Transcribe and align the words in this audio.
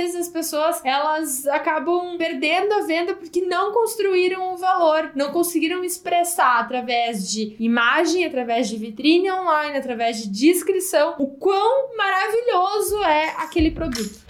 vezes 0.00 0.16
as 0.16 0.28
pessoas 0.28 0.80
elas 0.82 1.46
acabam 1.46 2.16
perdendo 2.16 2.72
a 2.72 2.86
venda 2.86 3.14
porque 3.14 3.42
não 3.42 3.70
construíram 3.72 4.54
o 4.54 4.56
valor, 4.56 5.10
não 5.14 5.30
conseguiram 5.30 5.84
expressar 5.84 6.60
através 6.60 7.30
de 7.30 7.54
imagem, 7.60 8.24
através 8.24 8.68
de 8.68 8.78
vitrine 8.78 9.30
online, 9.30 9.76
através 9.76 10.22
de 10.22 10.30
descrição, 10.30 11.16
o 11.18 11.26
quão 11.26 11.94
maravilhoso 11.96 13.02
é 13.04 13.34
aquele 13.36 13.70
produto. 13.70 14.20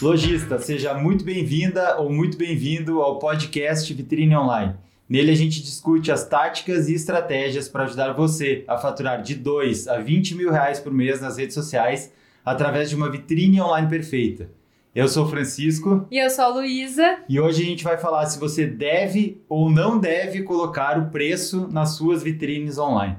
Lojista, 0.00 0.58
seja 0.60 0.94
muito 0.94 1.24
bem-vinda 1.24 2.00
ou 2.00 2.08
muito 2.08 2.38
bem-vindo 2.38 3.02
ao 3.02 3.18
podcast 3.18 3.92
Vitrine 3.92 4.36
Online. 4.36 4.74
Nele 5.10 5.32
a 5.32 5.34
gente 5.34 5.60
discute 5.60 6.12
as 6.12 6.24
táticas 6.24 6.88
e 6.88 6.94
estratégias 6.94 7.68
para 7.68 7.82
ajudar 7.82 8.12
você 8.12 8.62
a 8.68 8.78
faturar 8.78 9.20
de 9.20 9.34
2 9.34 9.88
a 9.88 9.98
20 9.98 10.36
mil 10.36 10.52
reais 10.52 10.78
por 10.78 10.92
mês 10.92 11.20
nas 11.20 11.36
redes 11.36 11.54
sociais 11.54 12.12
através 12.44 12.88
de 12.88 12.94
uma 12.94 13.10
vitrine 13.10 13.60
online 13.60 13.88
perfeita. 13.88 14.48
Eu 14.94 15.08
sou 15.08 15.24
o 15.24 15.28
Francisco. 15.28 16.06
E 16.12 16.18
eu 16.18 16.30
sou 16.30 16.44
a 16.44 16.48
Luísa. 16.48 17.18
E 17.28 17.40
hoje 17.40 17.60
a 17.60 17.66
gente 17.66 17.82
vai 17.82 17.98
falar 17.98 18.24
se 18.26 18.38
você 18.38 18.64
deve 18.64 19.42
ou 19.48 19.68
não 19.68 19.98
deve 19.98 20.42
colocar 20.42 20.96
o 20.96 21.10
preço 21.10 21.66
nas 21.72 21.96
suas 21.96 22.22
vitrines 22.22 22.78
online. 22.78 23.16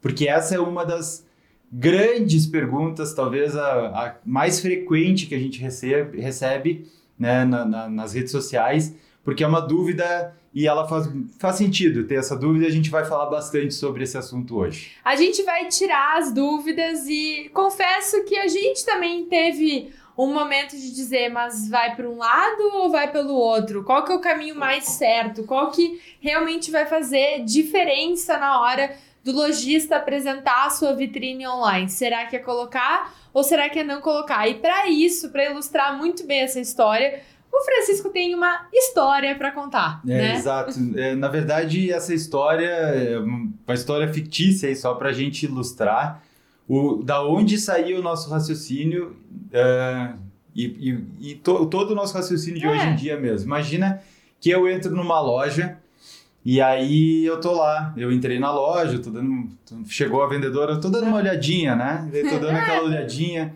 Porque 0.00 0.28
essa 0.28 0.54
é 0.54 0.60
uma 0.60 0.86
das 0.86 1.26
grandes 1.72 2.46
perguntas, 2.46 3.14
talvez 3.14 3.56
a, 3.56 3.86
a 3.88 4.14
mais 4.24 4.60
frequente 4.60 5.26
que 5.26 5.34
a 5.34 5.40
gente 5.40 5.60
recebe, 5.60 6.20
recebe 6.20 6.86
né, 7.18 7.44
na, 7.44 7.64
na, 7.64 7.88
nas 7.88 8.12
redes 8.12 8.30
sociais, 8.30 8.94
porque 9.24 9.44
é 9.44 9.46
uma 9.46 9.60
dúvida 9.60 10.34
e 10.54 10.66
ela 10.66 10.86
faz, 10.86 11.08
faz 11.38 11.56
sentido 11.56 12.04
ter 12.04 12.16
essa 12.16 12.36
dúvida. 12.36 12.66
A 12.66 12.70
gente 12.70 12.90
vai 12.90 13.04
falar 13.04 13.26
bastante 13.26 13.72
sobre 13.72 14.04
esse 14.04 14.18
assunto 14.18 14.56
hoje. 14.56 14.92
A 15.04 15.16
gente 15.16 15.42
vai 15.42 15.68
tirar 15.68 16.18
as 16.18 16.32
dúvidas 16.32 17.06
e 17.08 17.50
confesso 17.54 18.24
que 18.24 18.36
a 18.36 18.48
gente 18.48 18.84
também 18.84 19.24
teve 19.24 19.92
um 20.16 20.32
momento 20.32 20.76
de 20.76 20.94
dizer, 20.94 21.30
mas 21.30 21.68
vai 21.68 21.96
para 21.96 22.08
um 22.08 22.18
lado 22.18 22.62
ou 22.74 22.90
vai 22.90 23.10
pelo 23.10 23.34
outro? 23.34 23.82
Qual 23.82 24.04
que 24.04 24.12
é 24.12 24.14
o 24.14 24.20
caminho 24.20 24.54
mais 24.54 24.84
certo? 24.84 25.44
Qual 25.44 25.70
que 25.70 26.00
realmente 26.20 26.70
vai 26.70 26.84
fazer 26.84 27.42
diferença 27.44 28.36
na 28.36 28.60
hora 28.60 28.94
do 29.24 29.32
lojista 29.32 29.96
apresentar 29.96 30.66
a 30.66 30.70
sua 30.70 30.92
vitrine 30.92 31.46
online? 31.46 31.88
Será 31.88 32.26
que 32.26 32.36
é 32.36 32.38
colocar 32.38 33.14
ou 33.32 33.42
será 33.42 33.70
que 33.70 33.78
é 33.78 33.84
não 33.84 34.02
colocar? 34.02 34.46
E 34.46 34.56
para 34.56 34.88
isso, 34.88 35.30
para 35.30 35.50
ilustrar 35.50 35.96
muito 35.96 36.26
bem 36.26 36.40
essa 36.40 36.60
história, 36.60 37.22
o 37.52 37.64
Francisco 37.64 38.08
tem 38.08 38.34
uma 38.34 38.66
história 38.72 39.34
para 39.36 39.52
contar. 39.52 40.00
É, 40.06 40.08
né? 40.08 40.34
exato. 40.36 40.72
É, 40.96 41.14
na 41.14 41.28
verdade, 41.28 41.92
essa 41.92 42.14
história 42.14 42.66
é 42.66 43.18
uma 43.18 43.74
história 43.74 44.12
fictícia 44.12 44.68
aí, 44.68 44.74
só 44.74 44.94
para 44.94 45.10
a 45.10 45.12
gente 45.12 45.44
ilustrar 45.44 46.22
o, 46.66 47.02
da 47.02 47.22
onde 47.22 47.58
saiu 47.58 47.98
o 47.98 48.02
nosso 48.02 48.30
raciocínio 48.30 49.16
uh, 49.50 50.18
e, 50.54 50.64
e, 51.20 51.30
e 51.32 51.34
to, 51.34 51.66
todo 51.66 51.90
o 51.90 51.94
nosso 51.94 52.14
raciocínio 52.14 52.58
de 52.58 52.66
é. 52.66 52.70
hoje 52.70 52.86
em 52.86 52.96
dia 52.96 53.20
mesmo. 53.20 53.46
Imagina 53.46 54.02
que 54.40 54.48
eu 54.48 54.68
entro 54.68 54.94
numa 54.94 55.20
loja 55.20 55.78
e 56.44 56.60
aí 56.60 57.24
eu 57.24 57.40
tô 57.40 57.52
lá, 57.52 57.92
eu 57.96 58.10
entrei 58.10 58.38
na 58.38 58.50
loja, 58.50 58.98
tô 58.98 59.10
dando, 59.10 59.48
chegou 59.86 60.22
a 60.22 60.26
vendedora, 60.26 60.72
eu 60.72 60.80
tô 60.80 60.88
dando 60.88 61.06
uma 61.06 61.18
olhadinha, 61.20 61.76
né? 61.76 62.08
Eu 62.12 62.28
tô 62.30 62.38
dando 62.38 62.56
aquela 62.56 62.82
olhadinha. 62.88 63.54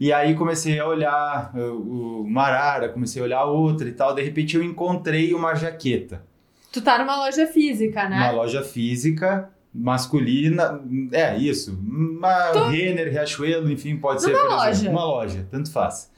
E 0.00 0.12
aí 0.12 0.34
comecei 0.34 0.78
a 0.78 0.86
olhar 0.86 1.52
o, 1.56 2.20
o 2.20 2.30
Marara, 2.30 2.88
comecei 2.88 3.20
a 3.20 3.24
olhar 3.24 3.44
outra 3.44 3.88
e 3.88 3.92
tal. 3.92 4.14
De 4.14 4.22
repente 4.22 4.56
eu 4.56 4.62
encontrei 4.62 5.34
uma 5.34 5.54
jaqueta. 5.54 6.22
Tu 6.72 6.80
tá 6.80 6.98
numa 6.98 7.16
loja 7.16 7.46
física, 7.46 8.08
né? 8.08 8.16
Uma 8.16 8.30
loja 8.30 8.62
física, 8.62 9.50
masculina. 9.74 10.80
É, 11.12 11.36
isso. 11.36 11.78
Uma 11.82 12.50
Tô... 12.52 12.68
Renner, 12.68 13.10
Riachuelo, 13.10 13.70
enfim, 13.70 13.96
pode 13.96 14.22
numa 14.22 14.34
ser, 14.34 14.40
por 14.40 14.50
loja. 14.50 14.70
exemplo. 14.70 14.92
Uma 14.92 15.04
loja, 15.04 15.46
tanto 15.50 15.72
faz. 15.72 16.10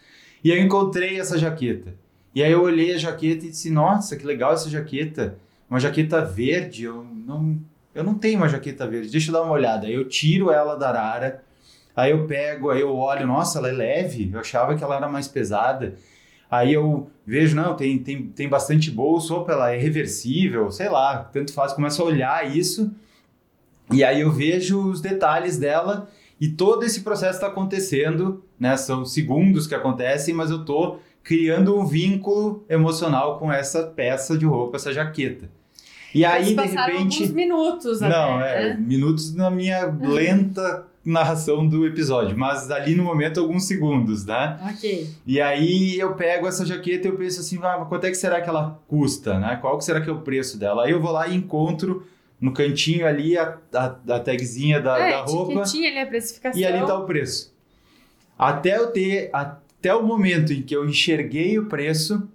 E 0.42 0.50
eu 0.50 0.58
encontrei 0.58 1.18
essa 1.18 1.38
jaqueta. 1.38 1.94
E 2.34 2.42
aí 2.42 2.52
eu 2.52 2.62
olhei 2.62 2.94
a 2.94 2.98
jaqueta 2.98 3.46
e 3.46 3.50
disse, 3.50 3.70
nossa, 3.70 4.16
que 4.16 4.24
legal 4.24 4.52
essa 4.52 4.68
jaqueta 4.68 5.36
uma 5.70 5.78
jaqueta 5.78 6.24
verde, 6.24 6.82
eu 6.82 7.04
não, 7.04 7.56
eu 7.94 8.02
não 8.02 8.14
tenho 8.14 8.38
uma 8.38 8.48
jaqueta 8.48 8.88
verde, 8.88 9.08
deixa 9.08 9.28
eu 9.28 9.32
dar 9.32 9.42
uma 9.42 9.52
olhada. 9.52 9.86
Aí 9.86 9.94
eu 9.94 10.08
tiro 10.08 10.50
ela 10.50 10.74
da 10.74 10.88
arara, 10.88 11.44
aí 11.94 12.10
eu 12.10 12.26
pego, 12.26 12.70
aí 12.70 12.80
eu 12.80 12.94
olho, 12.94 13.26
nossa, 13.26 13.58
ela 13.58 13.68
é 13.68 13.72
leve, 13.72 14.30
eu 14.32 14.40
achava 14.40 14.74
que 14.74 14.82
ela 14.82 14.96
era 14.96 15.08
mais 15.08 15.28
pesada. 15.28 15.94
Aí 16.50 16.72
eu 16.72 17.08
vejo, 17.24 17.54
não, 17.54 17.76
tem, 17.76 17.98
tem, 17.98 18.26
tem 18.26 18.48
bastante 18.48 18.90
bolso, 18.90 19.34
opa, 19.34 19.52
ela 19.52 19.72
é 19.72 19.78
reversível, 19.78 20.70
sei 20.70 20.88
lá, 20.88 21.18
tanto 21.32 21.52
faz, 21.52 21.72
começo 21.72 22.02
a 22.02 22.04
olhar 22.04 22.56
isso, 22.56 22.92
e 23.92 24.02
aí 24.02 24.20
eu 24.20 24.32
vejo 24.32 24.90
os 24.90 25.00
detalhes 25.00 25.56
dela, 25.58 26.08
e 26.40 26.48
todo 26.48 26.84
esse 26.84 27.02
processo 27.02 27.34
está 27.34 27.48
acontecendo, 27.48 28.42
né? 28.58 28.76
São 28.76 29.04
segundos 29.04 29.66
que 29.66 29.74
acontecem, 29.74 30.32
mas 30.32 30.50
eu 30.50 30.64
tô 30.64 30.98
criando 31.22 31.78
um 31.78 31.84
vínculo 31.84 32.64
emocional 32.68 33.38
com 33.38 33.52
essa 33.52 33.82
peça 33.84 34.38
de 34.38 34.46
roupa, 34.46 34.76
essa 34.76 34.92
jaqueta. 34.92 35.50
E 36.14 36.24
aí, 36.24 36.56
de 36.56 36.62
repente. 36.62 37.22
Alguns 37.22 37.30
minutos, 37.30 38.00
Não, 38.00 38.38
até, 38.38 38.62
é, 38.62 38.68
né? 38.70 38.76
minutos 38.80 39.34
na 39.34 39.50
minha 39.50 39.84
lenta 39.86 40.86
narração 41.04 41.66
do 41.66 41.86
episódio, 41.86 42.36
mas 42.36 42.70
ali 42.70 42.94
no 42.94 43.02
momento 43.02 43.40
alguns 43.40 43.66
segundos, 43.66 44.26
né? 44.26 44.58
Ok. 44.70 45.08
E 45.26 45.40
aí 45.40 45.98
eu 45.98 46.14
pego 46.14 46.46
essa 46.46 46.64
jaqueta 46.66 47.08
e 47.08 47.10
eu 47.10 47.16
penso 47.16 47.40
assim, 47.40 47.58
ah, 47.62 47.86
quanto 47.88 48.04
é 48.04 48.10
que 48.10 48.16
será 48.16 48.40
que 48.40 48.48
ela 48.48 48.78
custa, 48.86 49.38
né? 49.38 49.56
Qual 49.60 49.78
que 49.78 49.84
será 49.84 50.00
que 50.00 50.10
é 50.10 50.12
o 50.12 50.20
preço 50.20 50.58
dela? 50.58 50.84
Aí 50.84 50.90
eu 50.90 51.00
vou 51.00 51.10
lá 51.10 51.26
e 51.26 51.34
encontro 51.34 52.06
no 52.38 52.52
cantinho 52.52 53.06
ali 53.06 53.36
a, 53.36 53.56
a, 53.74 53.84
a 53.86 54.20
tagzinha 54.20 54.80
da, 54.80 54.98
é, 54.98 55.10
da 55.10 55.22
roupa. 55.22 55.52
ali 55.88 55.98
a 55.98 56.06
precificação. 56.06 56.60
E 56.60 56.64
ali 56.64 56.86
tá 56.86 56.98
o 56.98 57.06
preço. 57.06 57.54
Até 58.38 58.76
eu 58.76 58.88
ter, 58.88 59.30
até 59.32 59.94
o 59.94 60.02
momento 60.02 60.52
em 60.52 60.62
que 60.62 60.74
eu 60.74 60.86
enxerguei 60.86 61.58
o 61.58 61.66
preço, 61.66 62.28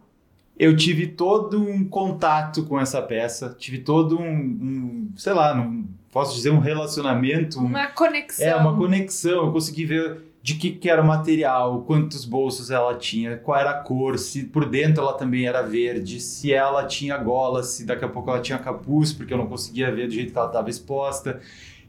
eu 0.57 0.75
tive 0.75 1.07
todo 1.07 1.61
um 1.61 1.83
contato 1.83 2.63
com 2.63 2.79
essa 2.79 3.01
peça, 3.01 3.55
tive 3.57 3.79
todo 3.79 4.19
um, 4.19 4.27
um 4.27 5.09
sei 5.15 5.33
lá, 5.33 5.53
não 5.53 5.85
posso 6.15 6.33
dizer 6.33 6.49
um 6.49 6.59
relacionamento. 6.59 7.59
Uma 7.59 7.87
conexão. 7.87 8.47
É, 8.47 8.55
uma 8.55 8.73
conexão. 8.73 9.47
Eu 9.47 9.51
consegui 9.51 9.83
ver 9.83 10.21
de 10.41 10.55
que, 10.55 10.71
que 10.71 10.89
era 10.89 11.01
o 11.01 11.05
material, 11.05 11.81
quantos 11.81 12.23
bolsos 12.23 12.71
ela 12.71 12.95
tinha, 12.95 13.35
qual 13.35 13.59
era 13.59 13.71
a 13.71 13.79
cor, 13.81 14.17
se 14.17 14.45
por 14.45 14.69
dentro 14.69 15.03
ela 15.03 15.11
também 15.11 15.45
era 15.45 15.61
verde, 15.61 16.21
se 16.21 16.53
ela 16.53 16.85
tinha 16.85 17.17
gola, 17.17 17.63
se 17.63 17.83
daqui 17.83 18.05
a 18.05 18.07
pouco 18.07 18.29
ela 18.29 18.39
tinha 18.39 18.57
capuz, 18.57 19.11
porque 19.11 19.33
eu 19.33 19.37
não 19.37 19.47
conseguia 19.47 19.91
ver 19.91 20.07
do 20.07 20.13
jeito 20.13 20.31
que 20.31 20.37
ela 20.37 20.47
estava 20.47 20.69
exposta. 20.69 21.41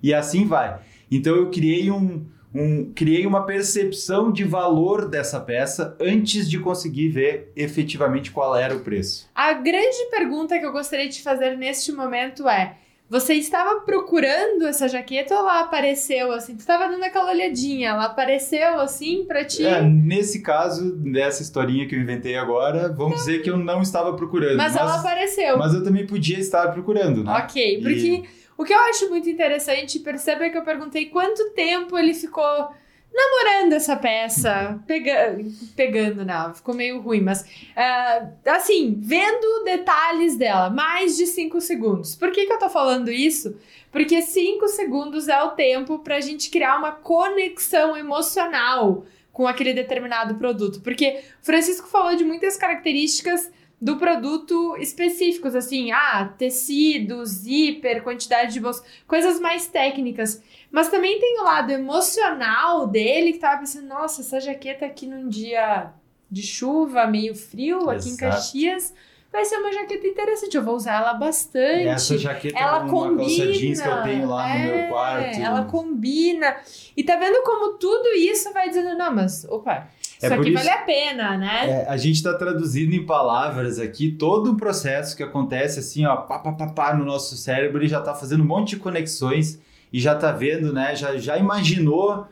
E 0.03 0.12
assim 0.12 0.44
vai. 0.44 0.81
Então 1.09 1.36
eu 1.36 1.48
criei 1.48 1.88
um, 1.92 2.26
um, 2.53 2.91
criei 2.97 3.26
uma 3.26 3.47
percepção 3.47 4.32
de 4.32 4.42
valor 4.42 5.09
dessa 5.09 5.38
peça 5.38 5.97
antes 6.00 6.50
de 6.50 6.59
conseguir 6.59 7.10
ver 7.10 7.53
efetivamente 7.54 8.32
qual 8.32 8.56
era 8.56 8.75
o 8.75 8.81
preço. 8.81 9.31
A 9.32 9.53
grande 9.53 10.10
pergunta 10.10 10.59
que 10.59 10.66
eu 10.66 10.72
gostaria 10.72 11.09
de 11.09 11.22
fazer 11.22 11.56
neste 11.56 11.92
momento 11.92 12.48
é: 12.48 12.76
você 13.09 13.34
estava 13.34 13.81
procurando 13.81 14.67
essa 14.67 14.89
jaqueta 14.89 15.34
ou 15.34 15.41
ela 15.41 15.61
apareceu 15.61 16.33
assim? 16.33 16.56
Tu 16.56 16.61
estava 16.61 16.89
dando 16.89 17.05
aquela 17.05 17.31
olhadinha, 17.31 17.91
ela 17.91 18.06
apareceu 18.06 18.81
assim 18.81 19.25
para 19.25 19.44
ti? 19.44 19.65
É, 19.65 19.81
nesse 19.81 20.43
caso, 20.43 20.93
dessa 20.93 21.43
historinha 21.43 21.87
que 21.87 21.95
eu 21.95 22.00
inventei 22.00 22.37
agora, 22.37 22.89
vamos 22.89 23.12
não. 23.12 23.19
dizer 23.19 23.43
que 23.43 23.50
eu 23.50 23.56
não 23.56 23.81
estava 23.81 24.15
procurando. 24.15 24.56
Mas, 24.56 24.72
mas, 24.72 24.83
ela 24.83 24.99
apareceu. 24.99 25.56
Mas 25.56 25.72
eu 25.72 25.84
também 25.84 26.06
podia 26.06 26.39
estar 26.39 26.72
procurando, 26.72 27.22
né? 27.22 27.33
Ok, 27.45 27.81
porque. 27.81 28.06
E 28.06 28.25
o 28.59 28.65
que 28.65 28.72
eu 28.72 28.78
acho 28.78 29.09
muito 29.11 29.28
interessante, 29.28 29.99
perceba 30.00 30.49
que 30.49 30.56
eu 30.56 30.65
perguntei 30.65 31.06
quanto 31.06 31.50
tempo 31.50 31.97
ele 31.99 32.15
ficou 32.15 32.71
namorando 33.12 33.72
essa 33.72 33.97
peça, 33.97 34.78
pega, 34.87 35.39
pegando, 35.75 36.25
não, 36.25 36.55
ficou 36.55 36.75
meio 36.75 37.00
ruim, 37.00 37.21
mas 37.21 37.43
uh, 37.43 38.33
assim, 38.47 38.94
vendo 38.99 39.65
detalhes 39.65 40.37
dela, 40.37 40.69
mais 40.69 41.16
de 41.16 41.27
5 41.27 41.61
segundos. 41.61 42.15
Por 42.15 42.31
que, 42.31 42.47
que 42.47 42.53
eu 42.53 42.59
tô 42.59 42.69
falando 42.69 43.11
isso? 43.11 43.56
Porque 43.91 44.21
5 44.21 44.69
segundos 44.69 45.28
é 45.28 45.43
o 45.43 45.53
tempo 45.53 45.99
pra 46.00 46.21
gente 46.21 46.50
criar 46.50 46.77
uma 46.78 46.93
conexão 46.93 47.97
emocional 47.97 49.07
com 49.33 49.47
aquele 49.47 49.72
determinado 49.72 50.36
produto. 50.36 50.80
Porque 50.80 51.21
o 51.42 51.45
Francisco 51.45 51.89
falou 51.89 52.16
de 52.16 52.25
muitas 52.25 52.57
características 52.57 53.51
do 53.80 53.97
produto 53.97 54.77
específicos, 54.78 55.54
assim, 55.54 55.92
ah, 55.92 56.33
tecido, 56.39 57.25
zíper, 57.27 58.03
quantidade 58.03 58.54
de 58.54 58.60
bolsa, 58.60 58.83
coisas 59.07 59.39
mais 59.39 59.66
técnicas. 59.66 60.42
Mas 60.77 60.91
também 60.91 61.19
tem 61.19 61.41
o 61.41 61.45
lado 61.45 61.71
emocional 61.71 62.87
dele 62.87 63.33
que 63.33 63.39
tava 63.39 63.61
pensando, 63.61 63.89
nossa, 63.89 64.21
essa 64.21 64.39
jaqueta 64.39 64.84
aqui 64.84 65.07
num 65.07 65.27
dia 65.27 65.91
de 66.31 66.43
chuva, 66.43 67.07
meio 67.07 67.34
frio, 67.34 67.89
aqui 67.89 68.11
em 68.11 68.17
Caxias, 68.19 68.93
vai 69.33 69.43
ser 69.47 69.57
uma 69.57 69.73
jaqueta 69.73 70.07
interessante. 70.07 70.55
Eu 70.55 70.63
vou 70.63 70.77
usar 70.77 70.97
ela 70.97 71.15
bastante. 71.15 71.84
E 71.84 71.89
essa 71.89 72.19
jaqueta 72.19 72.59
ela 72.59 72.81
com 72.81 72.89
combina, 72.91 73.15
uma 73.15 73.17
calça 73.17 73.53
jeans 73.53 73.81
que 73.81 73.89
eu 73.89 74.03
tenho 74.03 74.28
lá 74.28 74.55
é, 74.55 74.59
no 74.59 74.77
meu 74.77 74.89
quarto. 74.89 75.41
Ela 75.41 75.65
combina. 75.65 76.57
E 76.95 77.03
tá 77.03 77.17
vendo 77.17 77.43
como 77.43 77.78
tudo 77.78 78.09
isso 78.15 78.53
vai 78.53 78.69
dizendo, 78.69 78.99
não, 78.99 79.15
mas, 79.15 79.47
opa, 79.49 79.89
é 80.21 80.27
isso 80.27 80.34
aqui 80.34 80.51
isso, 80.51 80.59
vale 80.59 80.69
a 80.69 80.83
pena, 80.83 81.39
né? 81.39 81.71
É, 81.71 81.89
a 81.89 81.97
gente 81.97 82.17
está 82.17 82.34
traduzindo 82.34 82.95
em 82.95 83.07
palavras 83.07 83.78
aqui 83.78 84.11
todo 84.11 84.53
o 84.53 84.57
processo 84.59 85.17
que 85.17 85.23
acontece 85.23 85.78
assim, 85.78 86.05
ó, 86.05 86.17
pá, 86.17 86.39
pá, 86.39 86.53
pá, 86.53 86.67
pá, 86.67 86.95
no 86.95 87.07
nosso 87.07 87.34
cérebro, 87.34 87.78
ele 87.78 87.89
já 87.89 88.01
está 88.01 88.15
fazendo 88.15 88.43
um 88.43 88.47
monte 88.47 88.75
de 88.75 88.77
conexões 88.77 89.65
e 89.92 90.00
já 90.00 90.15
tá 90.15 90.33
vendo, 90.33 90.72
né? 90.72 90.94
Já, 90.94 91.16
já 91.16 91.36
imaginou, 91.38 92.27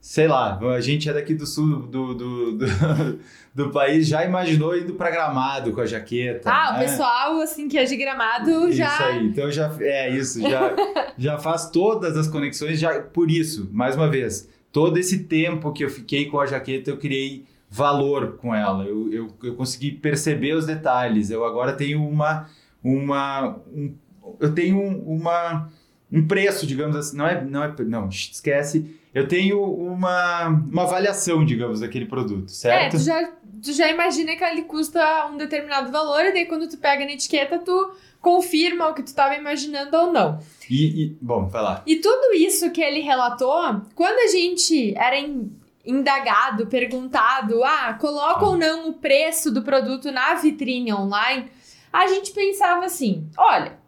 sei 0.00 0.26
lá, 0.26 0.58
a 0.58 0.80
gente 0.80 1.08
é 1.08 1.12
daqui 1.12 1.34
do 1.34 1.46
sul 1.46 1.82
do, 1.82 2.14
do, 2.14 2.52
do, 2.52 2.66
do 3.54 3.70
país, 3.70 4.06
já 4.06 4.24
imaginou 4.24 4.76
indo 4.76 4.94
para 4.94 5.10
Gramado 5.10 5.72
com 5.72 5.80
a 5.80 5.86
jaqueta. 5.86 6.50
Ah, 6.50 6.72
né? 6.72 6.78
o 6.78 6.88
pessoal, 6.88 7.40
assim, 7.40 7.68
que 7.68 7.78
é 7.78 7.84
de 7.84 7.96
Gramado 7.96 8.72
já... 8.72 8.92
Isso 8.92 9.02
aí, 9.02 9.26
então 9.26 9.50
já, 9.50 9.72
é 9.80 10.10
isso, 10.10 10.40
já, 10.40 10.74
já 11.16 11.38
faz 11.38 11.70
todas 11.70 12.16
as 12.16 12.26
conexões, 12.28 12.78
já 12.78 13.00
por 13.00 13.30
isso, 13.30 13.68
mais 13.72 13.96
uma 13.96 14.08
vez, 14.08 14.48
todo 14.72 14.98
esse 14.98 15.24
tempo 15.24 15.72
que 15.72 15.84
eu 15.84 15.90
fiquei 15.90 16.26
com 16.26 16.40
a 16.40 16.46
jaqueta, 16.46 16.90
eu 16.90 16.96
criei 16.96 17.46
valor 17.70 18.36
com 18.36 18.54
ela, 18.54 18.84
eu, 18.84 19.12
eu, 19.12 19.28
eu 19.42 19.54
consegui 19.54 19.90
perceber 19.92 20.54
os 20.54 20.64
detalhes, 20.64 21.30
eu 21.30 21.44
agora 21.44 21.72
tenho 21.72 22.06
uma, 22.06 22.48
uma 22.82 23.56
um, 23.72 23.94
eu 24.40 24.54
tenho 24.54 24.80
uma, 24.80 25.68
um 26.14 26.26
preço, 26.26 26.66
digamos 26.66 26.94
assim, 26.96 27.16
não 27.16 27.26
é, 27.26 27.44
não 27.44 27.64
é, 27.64 27.74
não, 27.84 28.08
esquece, 28.08 28.98
eu 29.12 29.26
tenho 29.28 29.62
uma, 29.62 30.46
uma 30.48 30.82
avaliação, 30.82 31.44
digamos, 31.44 31.80
daquele 31.80 32.06
produto, 32.06 32.46
É, 32.46 32.52
certo? 32.52 32.96
tu 32.96 33.02
já, 33.02 33.32
tu 33.62 33.72
já 33.72 33.88
imagina 33.90 34.36
que 34.36 34.44
ele 34.44 34.62
custa 34.62 35.26
um 35.26 35.36
determinado 35.36 35.90
valor, 35.90 36.24
e 36.24 36.32
daí 36.32 36.46
quando 36.46 36.68
tu 36.68 36.78
pega 36.78 37.04
na 37.04 37.12
etiqueta, 37.12 37.58
tu 37.58 37.92
confirma 38.20 38.88
o 38.88 38.94
que 38.94 39.02
tu 39.02 39.08
estava 39.08 39.34
imaginando 39.34 39.96
ou 39.96 40.12
não. 40.12 40.38
E, 40.70 41.04
e, 41.04 41.18
bom, 41.20 41.46
vai 41.48 41.62
lá. 41.62 41.82
E 41.86 41.96
tudo 41.96 42.32
isso 42.34 42.70
que 42.70 42.80
ele 42.80 43.00
relatou, 43.00 43.82
quando 43.94 44.18
a 44.18 44.28
gente 44.28 44.96
era 44.96 45.18
in- 45.18 45.52
indagado, 45.84 46.66
perguntado, 46.66 47.62
ah, 47.62 47.94
coloca 48.00 48.46
ou 48.46 48.56
não 48.56 48.88
o 48.88 48.94
preço 48.94 49.50
do 49.50 49.62
produto 49.62 50.10
na 50.10 50.34
vitrine 50.34 50.92
online, 50.92 51.48
a 51.92 52.06
gente 52.06 52.32
pensava 52.32 52.86
assim, 52.86 53.28
olha, 53.36 53.78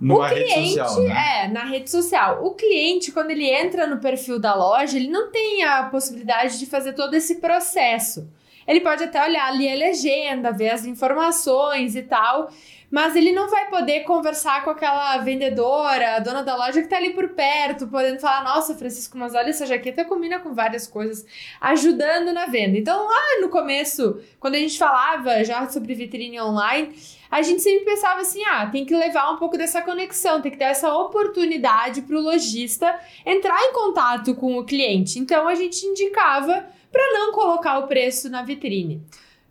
Numa 0.00 0.26
o 0.26 0.28
cliente, 0.28 0.74
social, 0.74 1.02
né? 1.02 1.44
é, 1.44 1.48
na 1.48 1.64
rede 1.64 1.90
social. 1.90 2.44
O 2.44 2.54
cliente, 2.54 3.12
quando 3.12 3.30
ele 3.30 3.48
entra 3.48 3.86
no 3.86 3.98
perfil 3.98 4.38
da 4.38 4.54
loja, 4.54 4.96
ele 4.96 5.08
não 5.08 5.30
tem 5.30 5.64
a 5.64 5.84
possibilidade 5.84 6.58
de 6.58 6.66
fazer 6.66 6.92
todo 6.92 7.14
esse 7.14 7.36
processo. 7.36 8.28
Ele 8.66 8.80
pode 8.80 9.04
até 9.04 9.22
olhar 9.22 9.46
ali 9.46 9.70
a 9.70 9.76
legenda, 9.76 10.50
ver 10.50 10.70
as 10.70 10.84
informações 10.84 11.94
e 11.94 12.02
tal, 12.02 12.50
mas 12.90 13.14
ele 13.14 13.32
não 13.32 13.48
vai 13.48 13.68
poder 13.68 14.00
conversar 14.00 14.64
com 14.64 14.70
aquela 14.70 15.18
vendedora, 15.18 16.16
a 16.16 16.18
dona 16.18 16.42
da 16.42 16.56
loja 16.56 16.82
que 16.82 16.88
tá 16.88 16.96
ali 16.96 17.10
por 17.10 17.28
perto, 17.30 17.86
podendo 17.86 18.18
falar: 18.18 18.42
Nossa, 18.42 18.74
Francisco, 18.74 19.16
mas 19.16 19.34
olha, 19.34 19.50
essa 19.50 19.66
jaqueta 19.66 20.04
combina 20.04 20.40
com 20.40 20.52
várias 20.52 20.86
coisas, 20.86 21.24
ajudando 21.60 22.32
na 22.32 22.46
venda. 22.46 22.76
Então, 22.76 23.06
lá 23.06 23.40
no 23.40 23.48
começo, 23.48 24.20
quando 24.40 24.56
a 24.56 24.58
gente 24.58 24.78
falava 24.78 25.44
já 25.44 25.68
sobre 25.68 25.94
vitrine 25.94 26.40
online, 26.40 26.92
a 27.30 27.42
gente 27.42 27.62
sempre 27.62 27.84
pensava 27.84 28.20
assim: 28.20 28.44
ah, 28.44 28.66
tem 28.66 28.84
que 28.84 28.94
levar 28.94 29.32
um 29.32 29.36
pouco 29.36 29.56
dessa 29.56 29.82
conexão, 29.82 30.40
tem 30.40 30.50
que 30.50 30.58
ter 30.58 30.64
essa 30.64 30.92
oportunidade 30.94 32.02
para 32.02 32.16
o 32.16 32.20
lojista 32.20 32.98
entrar 33.24 33.60
em 33.62 33.72
contato 33.72 34.34
com 34.34 34.56
o 34.58 34.64
cliente. 34.64 35.18
Então 35.18 35.46
a 35.48 35.54
gente 35.54 35.84
indicava 35.84 36.66
para 36.90 37.12
não 37.12 37.32
colocar 37.32 37.78
o 37.78 37.86
preço 37.86 38.30
na 38.30 38.42
vitrine. 38.42 39.02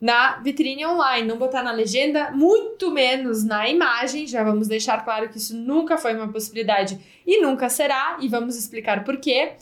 Na 0.02 0.38
vitrine 0.38 0.86
online, 0.86 1.28
não 1.28 1.38
botar 1.38 1.64
na 1.64 1.72
legenda, 1.72 2.32
muito 2.32 2.92
menos 2.92 3.44
na 3.44 3.70
imagem. 3.70 4.28
Já 4.28 4.44
vamos 4.44 4.68
deixar 4.68 5.04
claro 5.04 5.30
que 5.30 5.38
isso 5.38 5.56
nunca 5.56 5.98
foi 5.98 6.14
uma 6.14 6.28
possibilidade 6.28 7.00
e 7.26 7.42
nunca 7.42 7.70
será, 7.70 8.18
e 8.20 8.28
vamos 8.28 8.58
explicar 8.58 9.04
por 9.04 9.18
quê. 9.18 9.54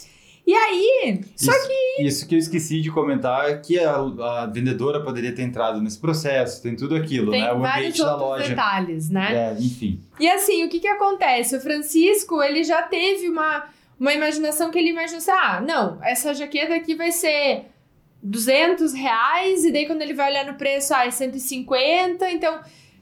E 0.45 0.53
aí, 0.53 1.21
só 1.37 1.51
Isso- 1.51 1.67
que 1.67 2.03
Isso 2.03 2.27
que 2.27 2.35
eu 2.35 2.39
esqueci 2.39 2.81
de 2.81 2.91
comentar 2.91 3.49
é 3.49 3.57
que 3.57 3.79
a, 3.79 3.95
a 3.95 4.45
vendedora 4.45 4.99
poderia 5.01 5.33
ter 5.33 5.43
entrado 5.43 5.81
nesse 5.81 5.97
processo, 5.99 6.61
tem 6.61 6.75
tudo 6.75 6.95
aquilo, 6.95 7.31
tem 7.31 7.41
né? 7.41 7.53
O 7.53 7.59
vários 7.59 7.77
ambiente 7.77 8.01
da 8.01 8.11
outros 8.11 8.29
loja. 8.29 8.49
detalhes, 8.49 9.09
né? 9.09 9.55
É, 9.57 9.63
enfim. 9.63 10.01
E 10.19 10.27
assim, 10.29 10.65
o 10.65 10.69
que 10.69 10.79
que 10.79 10.87
acontece? 10.87 11.55
O 11.55 11.61
Francisco, 11.61 12.43
ele 12.43 12.63
já 12.63 12.81
teve 12.81 13.29
uma, 13.29 13.65
uma 13.97 14.13
imaginação 14.13 14.69
que 14.69 14.77
ele 14.77 14.89
imaginou 14.89 15.19
assim, 15.19 15.31
ah, 15.31 15.61
não, 15.65 15.97
essa 16.03 16.33
jaqueta 16.33 16.75
aqui 16.75 16.93
vai 16.93 17.11
ser 17.11 17.67
200 18.21 18.93
reais, 18.93 19.63
e 19.65 19.71
daí 19.71 19.85
quando 19.85 20.01
ele 20.01 20.13
vai 20.13 20.29
olhar 20.31 20.45
no 20.45 20.55
preço, 20.55 20.93
ah, 20.93 21.05
é 21.05 21.11
150, 21.11 22.29
então 22.31 22.59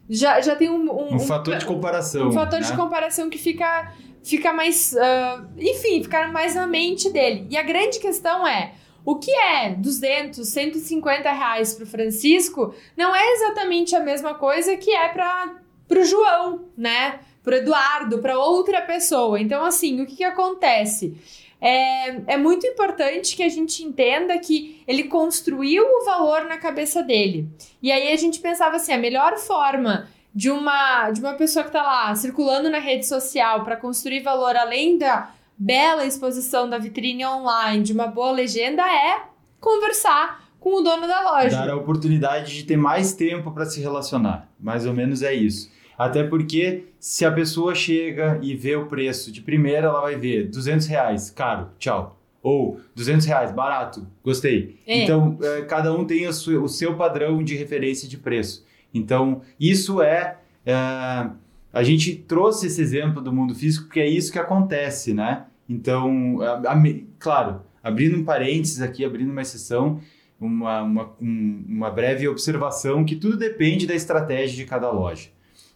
já, 0.10 0.42
já 0.42 0.56
tem 0.56 0.70
um... 0.70 1.14
Um, 1.16 1.20
fator 1.20 1.58
de 1.58 1.66
comparação. 1.66 2.28
um 2.28 2.32
fator 2.32 2.60
né? 2.60 2.66
de 2.68 2.74
comparação 2.74 3.30
que 3.30 3.38
fica, 3.38 3.92
fica 4.24 4.54
mais. 4.54 4.96
ah, 4.98 5.46
enfim, 5.58 6.04
fica 6.04 6.28
mais 6.28 6.56
na 6.56 6.68
mente 6.68 7.10
dele. 7.10 7.48
E 7.50 7.58
a 7.58 7.64
grande 7.64 8.00
questão 8.00 8.48
é. 8.48 8.74
O 9.04 9.16
que 9.16 9.32
é 9.32 9.72
200, 9.72 10.48
150 10.48 11.32
reais 11.32 11.74
pro 11.74 11.88
Francisco 11.88 12.74
não 12.96 13.16
é 13.16 13.34
exatamente 13.34 13.96
a 13.96 14.00
mesma 14.00 14.36
coisa 14.36 14.78
que 14.78 14.92
é 14.92 15.10
para 15.10 15.56
pro 15.88 16.06
João, 16.06 16.70
né? 16.78 17.20
Pro 17.44 17.56
Eduardo, 17.56 18.20
para 18.20 18.38
outra 18.38 18.82
pessoa. 18.82 19.42
Então, 19.42 19.66
assim, 19.66 20.02
o 20.02 20.06
que, 20.06 20.18
que 20.18 20.24
acontece? 20.24 21.18
É, 21.60 22.34
é 22.34 22.38
muito 22.38 22.66
importante 22.66 23.36
que 23.36 23.44
a 23.44 23.50
gente 23.50 23.84
entenda 23.84 24.38
que 24.40 24.82
ele 24.88 25.04
construiu 25.04 25.84
o 25.84 26.06
valor 26.06 26.46
na 26.46 26.58
cabeça 26.58 27.04
dele. 27.04 27.48
E 27.82 27.92
aí 27.92 28.12
a 28.12 28.16
gente 28.16 28.40
pensava 28.40 28.78
assim: 28.78 28.94
a 28.94 28.98
melhor 28.98 29.38
forma 29.38 30.10
de 30.34 30.50
uma, 30.50 31.12
de 31.12 31.20
uma 31.20 31.34
pessoa 31.34 31.66
que 31.66 31.72
tá 31.72 31.84
lá 31.84 32.16
circulando 32.16 32.70
na 32.70 32.80
rede 32.80 33.06
social 33.06 33.64
para 33.64 33.76
construir 33.76 34.22
valor 34.22 34.56
além 34.56 34.98
da 34.98 35.32
bela 35.58 36.06
exposição 36.06 36.70
da 36.70 36.78
vitrine 36.78 37.26
online, 37.26 37.84
de 37.84 37.94
uma 37.94 38.08
boa 38.08 38.32
legenda, 38.32 38.82
é 38.82 39.24
conversar 39.60 40.44
com 40.60 40.80
o 40.80 40.82
dono 40.82 41.08
da 41.08 41.22
loja. 41.22 41.50
Dar 41.50 41.70
a 41.70 41.76
oportunidade 41.76 42.56
de 42.56 42.64
ter 42.64 42.78
mais 42.78 43.14
tempo 43.14 43.52
para 43.52 43.66
se 43.66 43.82
relacionar. 43.82 44.50
Mais 44.60 44.86
ou 44.86 44.94
menos 44.94 45.22
é 45.22 45.34
isso. 45.34 45.72
Até 45.98 46.24
porque 46.24 46.86
se 47.00 47.26
a 47.26 47.32
pessoa 47.32 47.76
chega 47.76 48.40
e 48.42 48.56
vê 48.56 48.76
o 48.76 48.88
preço 48.88 49.32
de 49.32 49.42
primeira, 49.42 49.88
ela 49.88 50.02
vai 50.02 50.16
ver 50.16 50.48
200 50.50 50.88
reais, 50.88 51.30
caro, 51.30 51.70
tchau. 51.78 52.18
Ou 52.42 52.80
200 52.96 53.26
reais, 53.28 53.52
barato, 53.52 54.08
gostei. 54.24 54.80
É. 54.88 55.04
Então, 55.04 55.38
eh, 55.44 55.62
cada 55.62 55.94
um 55.94 56.06
tem 56.06 56.28
o 56.28 56.68
seu 56.68 56.96
padrão 56.96 57.44
de 57.44 57.56
referência 57.56 58.10
de 58.10 58.18
preço. 58.18 58.66
Então, 58.94 59.42
isso 59.60 60.02
é, 60.02 60.38
eh, 60.66 61.30
A 61.74 61.84
gente 61.84 62.14
trouxe 62.16 62.68
esse 62.68 62.82
exemplo 62.82 63.22
do 63.22 63.32
mundo 63.32 63.56
físico 63.56 63.86
porque 63.86 64.02
é 64.02 64.06
isso 64.08 64.30
que 64.30 64.38
acontece, 64.38 65.14
né? 65.14 65.46
Então, 65.70 66.42
a- 66.42 66.74
a 66.74 66.84
claro, 67.18 67.62
abrindo 67.82 68.18
um 68.18 68.26
parênteses 68.26 68.82
aqui, 68.82 69.06
abrindo 69.06 69.32
uma 69.32 69.42
exceção, 69.42 70.02
uma, 70.38 70.82
uma, 70.82 71.10
um- 71.22 71.64
uma 71.70 71.90
breve 71.90 72.28
observação 72.28 73.06
que 73.06 73.16
tudo 73.16 73.38
depende 73.38 73.88
da 73.88 73.96
estratégia 73.96 74.58
de 74.58 74.66
cada 74.66 74.92
loja. 74.92 75.30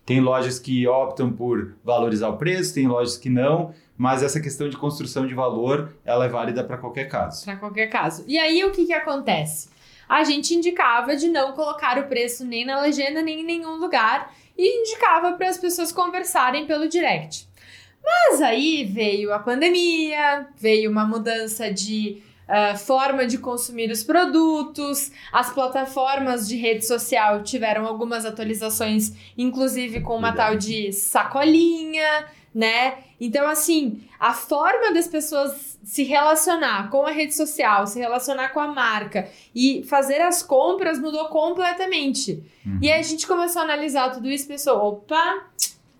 Tem 0.06 0.20
lojas 0.20 0.60
que 0.60 0.86
optam 0.86 1.32
por 1.32 1.76
valorizar 1.82 2.28
o 2.28 2.36
preço, 2.38 2.74
tem 2.74 2.88
lojas 2.88 3.18
que 3.18 3.30
não, 3.30 3.72
mas 3.98 4.22
essa 4.22 4.42
questão 4.42 4.68
de 4.68 4.76
construção 4.76 5.26
de 5.26 5.34
valor, 5.34 5.94
ela 6.04 6.26
é 6.26 6.28
válida 6.28 6.62
para 6.62 6.78
qualquer 6.78 7.06
caso. 7.06 7.46
Para 7.46 7.56
qualquer 7.56 7.88
caso. 7.88 8.26
E 8.28 8.38
aí 8.38 8.66
o 8.66 8.72
que 8.72 8.86
que 8.86 8.94
acontece? 8.94 9.70
A 10.08 10.24
gente 10.24 10.54
indicava 10.54 11.16
de 11.16 11.28
não 11.28 11.54
colocar 11.54 11.98
o 11.98 12.08
preço 12.08 12.46
nem 12.46 12.66
na 12.66 12.80
legenda 12.82 13.22
nem 13.22 13.42
em 13.42 13.46
nenhum 13.46 13.76
lugar 13.76 14.34
e 14.58 14.82
indicava 14.82 15.34
para 15.34 15.50
as 15.50 15.58
pessoas 15.58 15.92
conversarem 15.92 16.66
pelo 16.66 16.88
direct. 16.88 17.48
Mas 18.04 18.42
aí 18.42 18.84
veio 18.84 19.34
a 19.34 19.40
pandemia, 19.40 20.48
veio 20.58 20.92
uma 20.92 21.06
mudança 21.06 21.74
de 21.74 22.22
ah, 22.48 22.76
forma 22.76 23.26
de 23.26 23.40
consumir 23.40 23.90
os 23.90 24.04
produtos, 24.04 25.12
as 25.34 25.52
plataformas 25.52 26.48
de 26.48 26.56
rede 26.56 26.86
social 26.86 27.42
tiveram 27.42 27.88
algumas 27.88 28.24
atualizações, 28.24 29.14
inclusive 29.36 30.02
com 30.02 30.16
uma 30.16 30.32
tal 30.32 30.56
de 30.56 30.92
sacolinha, 30.92 32.28
né? 32.54 33.00
Então, 33.20 33.48
assim, 33.48 34.04
a 34.20 34.34
forma 34.34 34.94
das 34.94 35.08
pessoas 35.08 35.65
se 35.86 36.02
relacionar 36.04 36.90
com 36.90 37.06
a 37.06 37.12
rede 37.12 37.36
social, 37.36 37.86
se 37.86 38.00
relacionar 38.00 38.50
com 38.50 38.60
a 38.60 38.68
marca 38.68 39.30
e 39.54 39.84
fazer 39.88 40.20
as 40.20 40.42
compras 40.42 41.00
mudou 41.00 41.26
completamente. 41.26 42.44
Uhum. 42.66 42.80
E 42.82 42.90
aí 42.92 43.00
a 43.00 43.04
gente 43.04 43.28
começou 43.28 43.62
a 43.62 43.66
analisar 43.66 44.10
tudo 44.10 44.28
isso 44.28 44.46
e 44.46 44.48
pensou, 44.48 44.78
opa, 44.80 45.44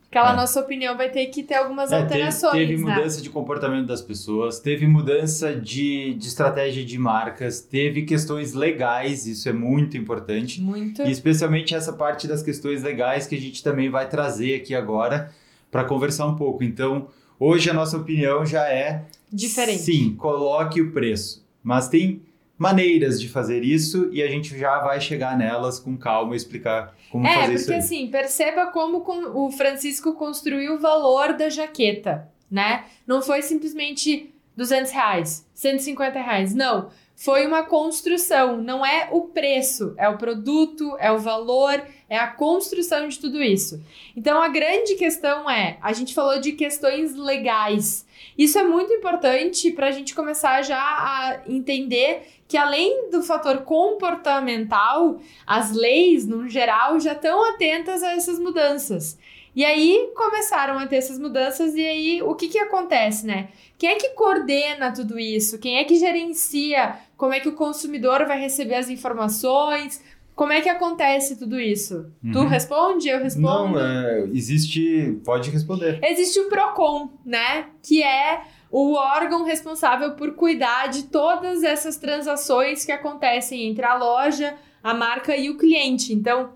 aquela 0.10 0.34
É. 0.34 0.36
nossa 0.36 0.60
opinião 0.60 0.98
vai 0.98 1.10
ter 1.10 1.28
que 1.28 1.44
ter 1.44 1.54
algumas 1.54 1.92
É, 1.92 1.98
teve, 1.98 2.14
alterações, 2.14 2.54
teve 2.54 2.78
né? 2.84 2.96
mudança 2.96 3.22
de 3.22 3.30
comportamento 3.30 3.86
das 3.86 4.02
pessoas, 4.02 4.60
teve 4.60 4.88
mudança 4.88 5.54
de, 5.54 6.16
de 6.16 6.28
estratégia 6.28 6.84
de 6.84 6.98
marcas, 6.98 7.62
teve 7.62 8.02
questões 8.04 8.54
legais, 8.54 9.28
isso 9.28 9.48
é 9.48 9.54
muito 9.54 9.96
importante. 9.98 10.62
Muito. 10.62 11.04
E 11.04 11.12
especialmente 11.12 11.76
essa 11.76 11.94
parte 11.94 12.28
das 12.28 12.42
questões 12.42 12.82
legais 12.82 13.28
que 13.28 13.36
a 13.36 13.40
gente 13.40 13.62
também 13.62 13.90
vai 13.90 14.10
trazer 14.10 14.56
aqui 14.56 14.74
agora 14.74 15.32
para 15.70 15.84
conversar 15.84 16.26
um 16.26 16.36
pouco. 16.36 16.64
Então, 16.64 17.08
hoje 17.40 17.70
a 17.70 17.74
nossa 17.74 17.98
opinião 17.98 18.46
já 18.46 18.68
é 18.70 19.04
Diferente. 19.32 19.80
Sim, 19.82 20.16
coloque 20.16 20.80
o 20.82 20.92
preço. 20.92 21.46
Mas 21.64 21.90
tem 21.90 22.22
maneiras 22.58 23.20
de 23.20 23.28
fazer 23.28 23.64
isso 23.64 24.08
e 24.14 24.22
a 24.24 24.28
gente 24.28 24.58
já 24.58 24.80
vai 24.80 25.02
chegar 25.02 25.38
nelas 25.38 25.78
com 25.80 25.98
calma 25.98 26.34
e 26.34 26.38
explicar 26.38 26.96
como 27.12 27.28
É, 27.28 27.34
fazer 27.34 27.46
porque 27.48 27.58
isso 27.62 27.72
aí. 27.72 27.78
assim, 27.80 28.08
perceba 28.08 28.68
como 28.68 29.02
com- 29.02 29.46
o 29.46 29.52
Francisco 29.52 30.14
construiu 30.14 30.76
o 30.76 30.80
valor 30.80 31.34
da 31.34 31.50
jaqueta, 31.50 32.30
né? 32.50 32.86
Não 33.06 33.22
foi 33.22 33.42
simplesmente 33.42 34.34
200 34.56 34.92
reais, 34.92 35.46
150 35.54 36.18
reais, 36.22 36.54
não. 36.56 36.90
Foi 37.16 37.48
uma 37.48 37.64
construção, 37.64 38.58
não 38.62 38.86
é 38.86 39.08
o 39.12 39.22
preço, 39.22 39.96
é 39.98 40.08
o 40.10 40.18
produto, 40.18 40.96
é 41.00 41.12
o 41.12 41.18
valor, 41.18 41.82
é 42.10 42.18
a 42.18 42.28
construção 42.28 43.08
de 43.08 43.18
tudo 43.18 43.42
isso. 43.42 43.82
Então 44.16 44.42
a 44.42 44.50
grande 44.50 44.96
questão 44.96 45.50
é, 45.50 45.78
a 45.82 45.94
gente 45.94 46.14
falou 46.14 46.40
de 46.40 46.52
questões 46.52 47.16
legais. 47.16 48.06
Isso 48.38 48.60
é 48.60 48.64
muito 48.64 48.92
importante 48.92 49.72
para 49.72 49.88
a 49.88 49.92
gente 49.92 50.14
começar 50.14 50.62
já 50.62 50.78
a 50.78 51.42
entender 51.48 52.24
que 52.48 52.58
além 52.58 53.10
do 53.10 53.24
fator 53.24 53.60
comportamental, 53.60 55.20
as 55.48 55.72
leis, 55.72 56.28
no 56.28 56.48
geral, 56.48 57.00
já 57.00 57.14
estão 57.14 57.44
atentas 57.50 58.04
a 58.04 58.12
essas 58.12 58.38
mudanças. 58.38 59.18
E 59.56 59.64
aí 59.64 60.12
começaram 60.16 60.78
a 60.78 60.86
ter 60.86 60.98
essas 60.98 61.18
mudanças, 61.18 61.74
e 61.76 61.86
aí 61.86 62.22
o 62.22 62.36
que, 62.36 62.50
que 62.50 62.60
acontece, 62.60 63.26
né? 63.26 63.50
Quem 63.78 63.92
é 63.92 63.96
que 63.96 64.10
coordena 64.10 64.92
tudo 64.92 65.18
isso? 65.18 65.58
Quem 65.60 65.78
é 65.78 65.84
que 65.86 65.96
gerencia? 65.96 66.98
Como 67.16 67.34
é 67.34 67.40
que 67.40 67.48
o 67.48 67.54
consumidor 67.54 68.26
vai 68.26 68.40
receber 68.40 68.76
as 68.76 68.90
informações? 68.90 70.04
Como 70.36 70.52
é 70.52 70.60
que 70.60 70.68
acontece 70.68 71.38
tudo 71.38 71.58
isso? 71.58 72.12
Uhum. 72.22 72.32
Tu 72.34 72.40
responde? 72.46 73.08
Eu 73.08 73.20
respondo? 73.20 73.48
Não, 73.48 73.80
é, 73.80 74.28
existe. 74.34 75.18
Pode 75.24 75.50
responder. 75.50 76.00
Existe 76.04 76.38
o 76.42 76.50
PROCON, 76.50 77.10
né? 77.26 77.68
Que 77.82 78.04
é 78.04 78.42
o 78.70 78.96
órgão 78.96 79.46
responsável 79.46 80.16
por 80.16 80.34
cuidar 80.34 80.88
de 80.88 81.04
todas 81.04 81.64
essas 81.64 81.96
transações 81.96 82.84
que 82.84 82.92
acontecem 82.92 83.70
entre 83.70 83.86
a 83.86 83.96
loja, 83.96 84.56
a 84.84 84.94
marca 84.94 85.38
e 85.38 85.50
o 85.50 85.58
cliente. 85.58 86.14
Então, 86.14 86.50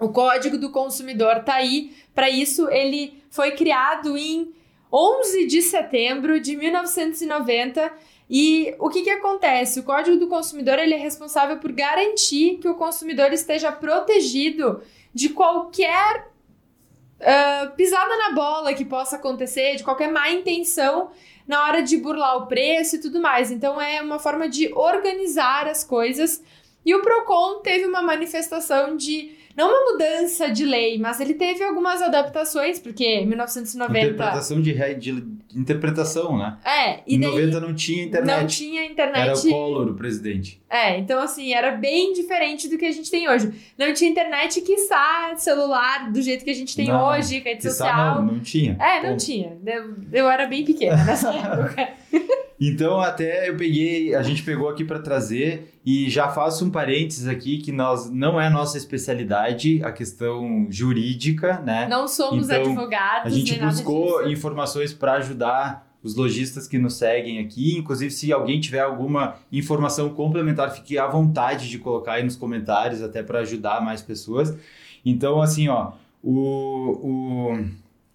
o 0.00 0.08
Código 0.08 0.58
do 0.58 0.70
Consumidor 0.70 1.36
está 1.36 1.54
aí. 1.54 1.94
Para 2.14 2.28
isso, 2.28 2.68
ele 2.68 3.22
foi 3.30 3.52
criado 3.52 4.16
em 4.16 4.52
11 4.92 5.46
de 5.46 5.62
setembro 5.62 6.38
de 6.38 6.56
1990. 6.56 7.92
E 8.28 8.74
o 8.78 8.88
que, 8.88 9.02
que 9.02 9.10
acontece? 9.10 9.80
O 9.80 9.82
Código 9.82 10.16
do 10.16 10.28
Consumidor 10.28 10.78
ele 10.78 10.94
é 10.94 10.98
responsável 10.98 11.58
por 11.58 11.72
garantir 11.72 12.58
que 12.58 12.68
o 12.68 12.74
consumidor 12.74 13.32
esteja 13.32 13.72
protegido 13.72 14.82
de 15.14 15.30
qualquer 15.30 16.32
uh, 17.20 17.70
pisada 17.76 18.16
na 18.16 18.32
bola 18.32 18.74
que 18.74 18.84
possa 18.84 19.16
acontecer, 19.16 19.76
de 19.76 19.84
qualquer 19.84 20.10
má 20.10 20.30
intenção 20.30 21.10
na 21.46 21.64
hora 21.64 21.82
de 21.82 21.96
burlar 21.96 22.36
o 22.36 22.46
preço 22.46 22.96
e 22.96 23.00
tudo 23.00 23.20
mais. 23.20 23.50
Então 23.50 23.80
é 23.80 24.00
uma 24.00 24.18
forma 24.18 24.48
de 24.48 24.72
organizar 24.74 25.66
as 25.66 25.84
coisas. 25.84 26.42
E 26.84 26.94
o 26.94 27.02
Procon 27.02 27.60
teve 27.60 27.86
uma 27.86 28.02
manifestação 28.02 28.96
de 28.96 29.36
não 29.56 29.68
uma 29.68 29.92
mudança 29.92 30.50
de 30.50 30.64
lei, 30.64 30.98
mas 30.98 31.20
ele 31.20 31.34
teve 31.34 31.62
algumas 31.62 32.00
adaptações, 32.00 32.78
porque 32.78 33.24
1990. 33.24 34.06
Interpretação 34.06 34.62
de, 34.62 34.94
de 34.94 35.24
interpretação, 35.54 36.38
né? 36.38 36.56
É, 36.64 37.00
e 37.06 37.16
Em 37.16 37.20
daí, 37.20 37.30
90 37.30 37.60
não 37.60 37.74
tinha 37.74 38.04
internet. 38.04 38.40
Não 38.40 38.46
tinha 38.46 38.84
internet. 38.84 39.20
Era 39.20 39.34
o 39.36 39.50
Collor, 39.50 39.88
o 39.88 39.94
presidente. 39.94 40.60
É, 40.68 40.98
então 40.98 41.20
assim, 41.20 41.52
era 41.52 41.72
bem 41.72 42.12
diferente 42.12 42.68
do 42.68 42.78
que 42.78 42.86
a 42.86 42.92
gente 42.92 43.10
tem 43.10 43.28
hoje. 43.28 43.52
Não 43.78 43.92
tinha 43.92 44.10
internet, 44.10 44.60
quiçá, 44.62 45.34
celular, 45.36 46.10
do 46.10 46.22
jeito 46.22 46.44
que 46.44 46.50
a 46.50 46.54
gente 46.54 46.74
tem 46.74 46.88
não, 46.88 47.08
hoje, 47.08 47.38
rede 47.40 47.62
social. 47.62 48.22
Não, 48.22 48.32
não 48.34 48.40
tinha. 48.40 48.76
É, 48.80 49.08
não 49.08 49.16
tinha. 49.16 49.58
Eu, 49.66 49.94
eu 50.12 50.30
era 50.30 50.46
bem 50.46 50.64
pequena 50.64 51.04
nessa 51.04 51.32
época. 51.34 51.88
Então 52.64 53.00
até 53.00 53.48
eu 53.48 53.56
peguei, 53.56 54.14
a 54.14 54.22
gente 54.22 54.44
pegou 54.44 54.68
aqui 54.68 54.84
para 54.84 55.00
trazer 55.00 55.74
e 55.84 56.08
já 56.08 56.28
faço 56.28 56.64
um 56.64 56.70
parênteses 56.70 57.26
aqui 57.26 57.58
que 57.58 57.72
nós 57.72 58.08
não 58.08 58.40
é 58.40 58.48
nossa 58.48 58.78
especialidade 58.78 59.82
a 59.82 59.90
questão 59.90 60.68
jurídica, 60.70 61.58
né? 61.58 61.88
Não 61.88 62.06
somos 62.06 62.48
então, 62.48 62.62
advogados. 62.62 63.32
A 63.32 63.36
gente 63.36 63.58
buscou 63.58 64.28
informações 64.28 64.92
para 64.92 65.14
ajudar 65.14 65.90
os 66.04 66.14
lojistas 66.14 66.68
que 66.68 66.78
nos 66.78 66.94
seguem 66.94 67.40
aqui. 67.40 67.76
Inclusive, 67.76 68.12
se 68.12 68.32
alguém 68.32 68.60
tiver 68.60 68.80
alguma 68.80 69.34
informação 69.50 70.10
complementar, 70.10 70.70
fique 70.70 70.96
à 70.96 71.08
vontade 71.08 71.68
de 71.68 71.80
colocar 71.80 72.14
aí 72.14 72.22
nos 72.22 72.36
comentários, 72.36 73.02
até 73.02 73.24
para 73.24 73.40
ajudar 73.40 73.80
mais 73.80 74.02
pessoas. 74.02 74.56
Então, 75.04 75.42
assim, 75.42 75.68
ó, 75.68 75.92
o, 76.22 77.50
o 77.50 77.64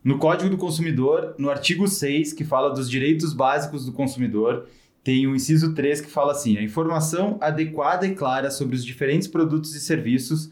no 0.08 0.18
Código 0.18 0.50
do 0.50 0.56
Consumidor, 0.56 1.36
no 1.38 1.50
artigo 1.50 1.86
6, 1.86 2.32
que 2.32 2.46
fala 2.46 2.70
dos 2.70 2.90
direitos 2.90 3.34
básicos 3.34 3.86
do 3.86 3.92
consumidor, 3.92 4.66
tem 5.04 5.28
o 5.28 5.36
inciso 5.36 5.74
3 5.74 6.00
que 6.00 6.10
fala 6.10 6.32
assim: 6.32 6.58
a 6.58 6.64
informação 6.64 7.38
adequada 7.42 8.08
e 8.08 8.16
clara 8.16 8.50
sobre 8.50 8.78
os 8.78 8.86
diferentes 8.86 9.28
produtos 9.28 9.76
e 9.76 9.82
serviços. 9.82 10.50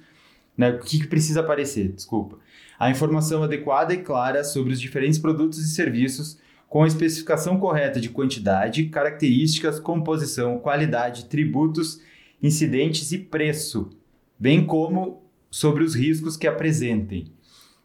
Né, 0.57 0.71
o 0.71 0.79
que, 0.79 1.07
precisa 1.07 1.39
aparecer? 1.39 1.87
Desculpa. 1.87 2.37
A 2.77 2.91
informação 2.91 3.43
adequada 3.43 3.93
e 3.93 3.99
clara 3.99 4.43
sobre 4.43 4.73
os 4.73 4.81
diferentes 4.81 5.17
produtos 5.17 5.59
e 5.59 5.69
serviços, 5.73 6.37
com 6.67 6.83
a 6.83 6.87
especificação 6.87 7.57
correta 7.57 8.01
de 8.01 8.09
quantidade, 8.09 8.87
características, 8.87 9.79
composição, 9.79 10.59
qualidade, 10.59 11.25
tributos, 11.25 12.01
incidentes 12.43 13.13
e 13.13 13.19
preço, 13.19 13.89
bem 14.37 14.65
como 14.65 15.23
sobre 15.49 15.81
os 15.81 15.95
riscos 15.95 16.35
que 16.35 16.45
apresentem. 16.45 17.31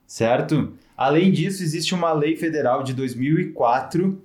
Certo? 0.04 0.72
Além 1.00 1.32
disso, 1.32 1.62
existe 1.62 1.94
uma 1.94 2.12
lei 2.12 2.36
federal 2.36 2.82
de 2.82 2.92
2004 2.92 4.20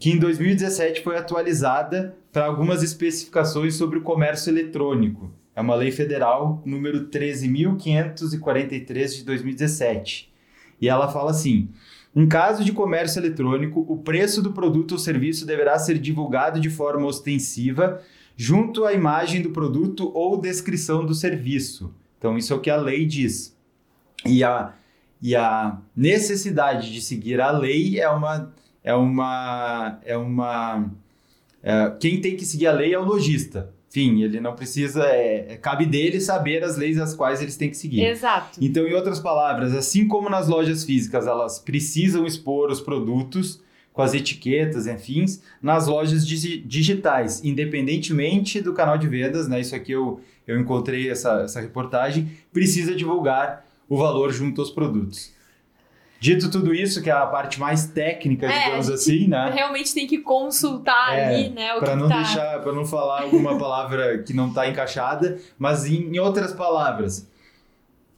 que 0.00 0.10
em 0.10 0.18
2017 0.18 1.04
foi 1.04 1.16
atualizada 1.16 2.16
para 2.32 2.46
algumas 2.46 2.82
especificações 2.82 3.76
sobre 3.76 4.00
o 4.00 4.02
comércio 4.02 4.50
eletrônico. 4.50 5.30
É 5.54 5.60
uma 5.60 5.76
lei 5.76 5.92
federal 5.92 6.60
número 6.66 7.06
13.543 7.06 9.14
de 9.14 9.24
2017. 9.24 10.32
E 10.80 10.88
ela 10.88 11.06
fala 11.06 11.30
assim: 11.30 11.68
em 12.16 12.26
caso 12.26 12.64
de 12.64 12.72
comércio 12.72 13.20
eletrônico, 13.20 13.86
o 13.88 13.98
preço 13.98 14.42
do 14.42 14.52
produto 14.52 14.90
ou 14.92 14.98
serviço 14.98 15.46
deverá 15.46 15.78
ser 15.78 16.00
divulgado 16.00 16.58
de 16.58 16.68
forma 16.68 17.06
ostensiva 17.06 18.02
junto 18.36 18.84
à 18.84 18.92
imagem 18.92 19.40
do 19.40 19.50
produto 19.50 20.10
ou 20.12 20.36
descrição 20.36 21.06
do 21.06 21.14
serviço. 21.14 21.94
Então, 22.18 22.36
isso 22.36 22.52
é 22.52 22.56
o 22.56 22.60
que 22.60 22.70
a 22.70 22.76
lei 22.76 23.06
diz. 23.06 23.56
E 24.26 24.42
a 24.42 24.74
e 25.20 25.34
a 25.34 25.78
necessidade 25.96 26.92
de 26.92 27.00
seguir 27.00 27.40
a 27.40 27.50
lei 27.50 28.00
é 28.00 28.08
uma 28.08 28.52
é 28.82 28.94
uma 28.94 29.98
é 30.04 30.16
uma 30.16 30.90
é, 31.62 31.92
quem 31.98 32.20
tem 32.20 32.36
que 32.36 32.44
seguir 32.44 32.66
a 32.66 32.72
lei 32.72 32.94
é 32.94 32.98
o 32.98 33.04
lojista. 33.04 33.72
Enfim, 33.90 34.22
ele 34.22 34.38
não 34.38 34.54
precisa, 34.54 35.02
é, 35.06 35.52
é, 35.52 35.56
cabe 35.56 35.86
dele 35.86 36.20
saber 36.20 36.62
as 36.62 36.76
leis 36.76 36.98
as 36.98 37.14
quais 37.14 37.40
eles 37.40 37.56
têm 37.56 37.70
que 37.70 37.76
seguir. 37.76 38.04
Exato. 38.04 38.58
Então, 38.60 38.86
em 38.86 38.92
outras 38.92 39.18
palavras, 39.18 39.74
assim 39.74 40.06
como 40.06 40.28
nas 40.28 40.46
lojas 40.46 40.84
físicas 40.84 41.26
elas 41.26 41.58
precisam 41.58 42.26
expor 42.26 42.70
os 42.70 42.80
produtos 42.80 43.62
com 43.92 44.02
as 44.02 44.14
etiquetas, 44.14 44.86
enfim, 44.86 45.24
nas 45.60 45.88
lojas 45.88 46.24
digitais, 46.24 47.42
independentemente 47.42 48.60
do 48.60 48.72
canal 48.72 48.96
de 48.96 49.08
vendas, 49.08 49.48
né? 49.48 49.58
Isso 49.60 49.74
aqui 49.74 49.90
eu, 49.90 50.20
eu 50.46 50.60
encontrei 50.60 51.10
essa, 51.10 51.40
essa 51.40 51.60
reportagem, 51.60 52.30
precisa 52.52 52.94
divulgar 52.94 53.66
o 53.88 53.96
valor 53.96 54.32
junto 54.32 54.60
aos 54.60 54.70
produtos. 54.70 55.32
Dito 56.20 56.50
tudo 56.50 56.74
isso, 56.74 57.00
que 57.00 57.08
é 57.08 57.12
a 57.12 57.26
parte 57.26 57.60
mais 57.60 57.86
técnica, 57.86 58.46
é, 58.46 58.64
digamos 58.64 58.90
assim, 58.90 59.28
né? 59.28 59.52
Realmente 59.54 59.94
tem 59.94 60.06
que 60.06 60.18
consultar 60.18 61.16
é, 61.16 61.26
ali, 61.26 61.48
né? 61.50 61.78
Para 61.78 61.94
não 61.94 62.08
tá... 62.08 62.16
deixar, 62.16 62.60
para 62.60 62.72
não 62.72 62.84
falar 62.84 63.22
alguma 63.22 63.56
palavra 63.58 64.18
que 64.22 64.34
não 64.34 64.48
está 64.48 64.68
encaixada, 64.68 65.38
mas 65.56 65.86
em, 65.86 66.14
em 66.14 66.18
outras 66.18 66.52
palavras, 66.52 67.28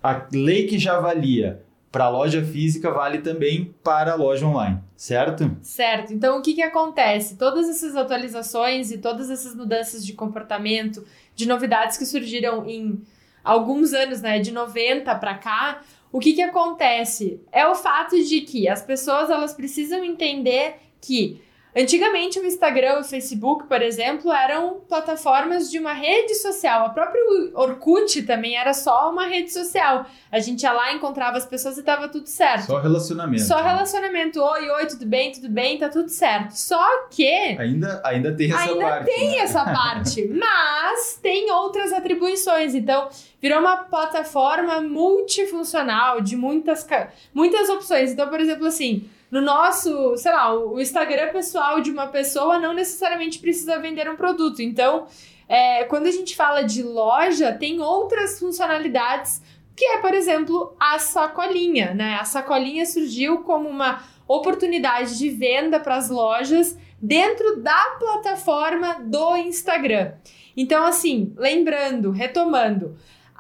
a 0.03 0.27
lei 0.33 0.67
que 0.67 0.79
já 0.79 0.99
valia 0.99 1.63
para 1.93 2.05
a 2.05 2.09
loja 2.09 2.43
física 2.43 2.91
vale 2.91 3.19
também 3.19 3.75
para 3.83 4.13
a 4.13 4.15
loja 4.15 4.47
online, 4.47 4.79
certo? 4.97 5.55
Certo. 5.61 6.13
Então, 6.13 6.39
o 6.39 6.43
que, 6.43 6.55
que 6.55 6.63
acontece? 6.63 7.37
Todas 7.37 7.69
essas 7.69 7.97
atualizações 7.97 8.91
e 8.91 8.99
todas 8.99 9.29
essas 9.29 9.55
mudanças 9.55 10.07
de 10.07 10.15
comportamento, 10.15 11.05
de 11.35 11.47
novidades 11.47 11.99
que 11.99 12.07
surgiram 12.07 12.65
em 12.67 13.03
alguns 13.43 13.93
anos, 13.93 14.21
né, 14.21 14.39
de 14.39 14.51
90 14.51 15.15
para 15.15 15.35
cá, 15.35 15.83
o 16.13 16.19
que 16.19 16.33
que 16.33 16.43
acontece? 16.43 17.41
É 17.53 17.67
o 17.67 17.75
fato 17.75 18.17
de 18.23 18.41
que 18.41 18.69
as 18.69 18.83
pessoas 18.83 19.31
elas 19.31 19.55
precisam 19.55 20.05
entender 20.05 20.77
que 21.01 21.41
Antigamente, 21.75 22.39
o 22.41 22.45
Instagram 22.45 22.97
e 22.97 23.01
o 23.01 23.05
Facebook, 23.05 23.67
por 23.69 23.81
exemplo, 23.81 24.33
eram 24.33 24.81
plataformas 24.89 25.71
de 25.71 25.79
uma 25.79 25.93
rede 25.93 26.35
social. 26.35 26.87
A 26.87 26.89
própria 26.89 27.23
Orkut 27.55 28.23
também 28.23 28.57
era 28.57 28.75
só 28.75 29.11
uma 29.11 29.27
rede 29.27 29.53
social. 29.53 30.05
A 30.33 30.41
gente 30.41 30.63
ia 30.65 30.73
lá, 30.73 30.93
encontrava 30.93 31.37
as 31.37 31.47
pessoas 31.47 31.79
e 31.79 31.83
tava 31.85 32.09
tudo 32.09 32.27
certo. 32.27 32.67
Só 32.67 32.81
relacionamento. 32.81 33.43
Só 33.45 33.63
relacionamento. 33.63 34.43
Oi, 34.43 34.69
oi, 34.69 34.87
tudo 34.87 35.07
bem, 35.07 35.31
tudo 35.31 35.49
bem, 35.49 35.79
tá 35.79 35.89
tudo 35.89 36.09
certo. 36.09 36.51
Só 36.53 37.07
que. 37.09 37.57
Ainda, 37.59 38.03
ainda 38.05 38.35
tem 38.35 38.53
essa 38.53 38.63
ainda 38.63 38.85
parte. 38.85 39.11
Ainda 39.11 39.21
tem 39.21 39.31
né? 39.31 39.39
essa 39.39 39.65
parte. 39.65 40.29
mas 40.35 41.21
tem 41.23 41.53
outras 41.53 41.93
atribuições. 41.93 42.75
Então, 42.75 43.09
virou 43.41 43.61
uma 43.61 43.77
plataforma 43.85 44.81
multifuncional 44.81 46.21
de 46.21 46.37
muitas, 46.37 46.85
muitas 47.33 47.69
opções. 47.69 48.11
Então, 48.11 48.29
por 48.29 48.41
exemplo, 48.41 48.67
assim 48.67 49.09
no 49.31 49.41
nosso, 49.41 50.17
sei 50.17 50.33
lá, 50.33 50.53
o 50.55 50.81
Instagram 50.81 51.31
pessoal 51.31 51.81
de 51.81 51.91
uma 51.91 52.09
pessoa 52.09 52.59
não 52.59 52.75
necessariamente 52.75 53.39
precisa 53.39 53.79
vender 53.79 54.11
um 54.11 54.17
produto. 54.17 54.61
Então, 54.61 55.07
é, 55.49 55.85
quando 55.85 56.07
a 56.07 56.11
gente 56.11 56.35
fala 56.35 56.63
de 56.63 56.83
loja, 56.83 57.53
tem 57.53 57.81
outras 57.81 58.39
funcionalidades 58.39 59.41
que 59.77 59.85
é, 59.85 59.99
por 59.99 60.13
exemplo, 60.13 60.77
a 60.79 60.99
sacolinha, 60.99 61.95
né? 61.95 62.19
A 62.21 62.25
sacolinha 62.25 62.85
surgiu 62.85 63.39
como 63.39 63.69
uma 63.69 64.03
oportunidade 64.29 65.17
de 65.17 65.31
venda 65.31 65.81
para 65.81 65.97
as 65.97 66.11
lojas 66.11 66.77
dentro 67.01 67.57
da 67.63 67.97
plataforma 67.99 69.01
do 69.01 69.37
Instagram. 69.37 70.13
Então, 70.57 70.85
assim, 70.85 71.33
lembrando, 71.37 72.11
retomando, 72.11 72.97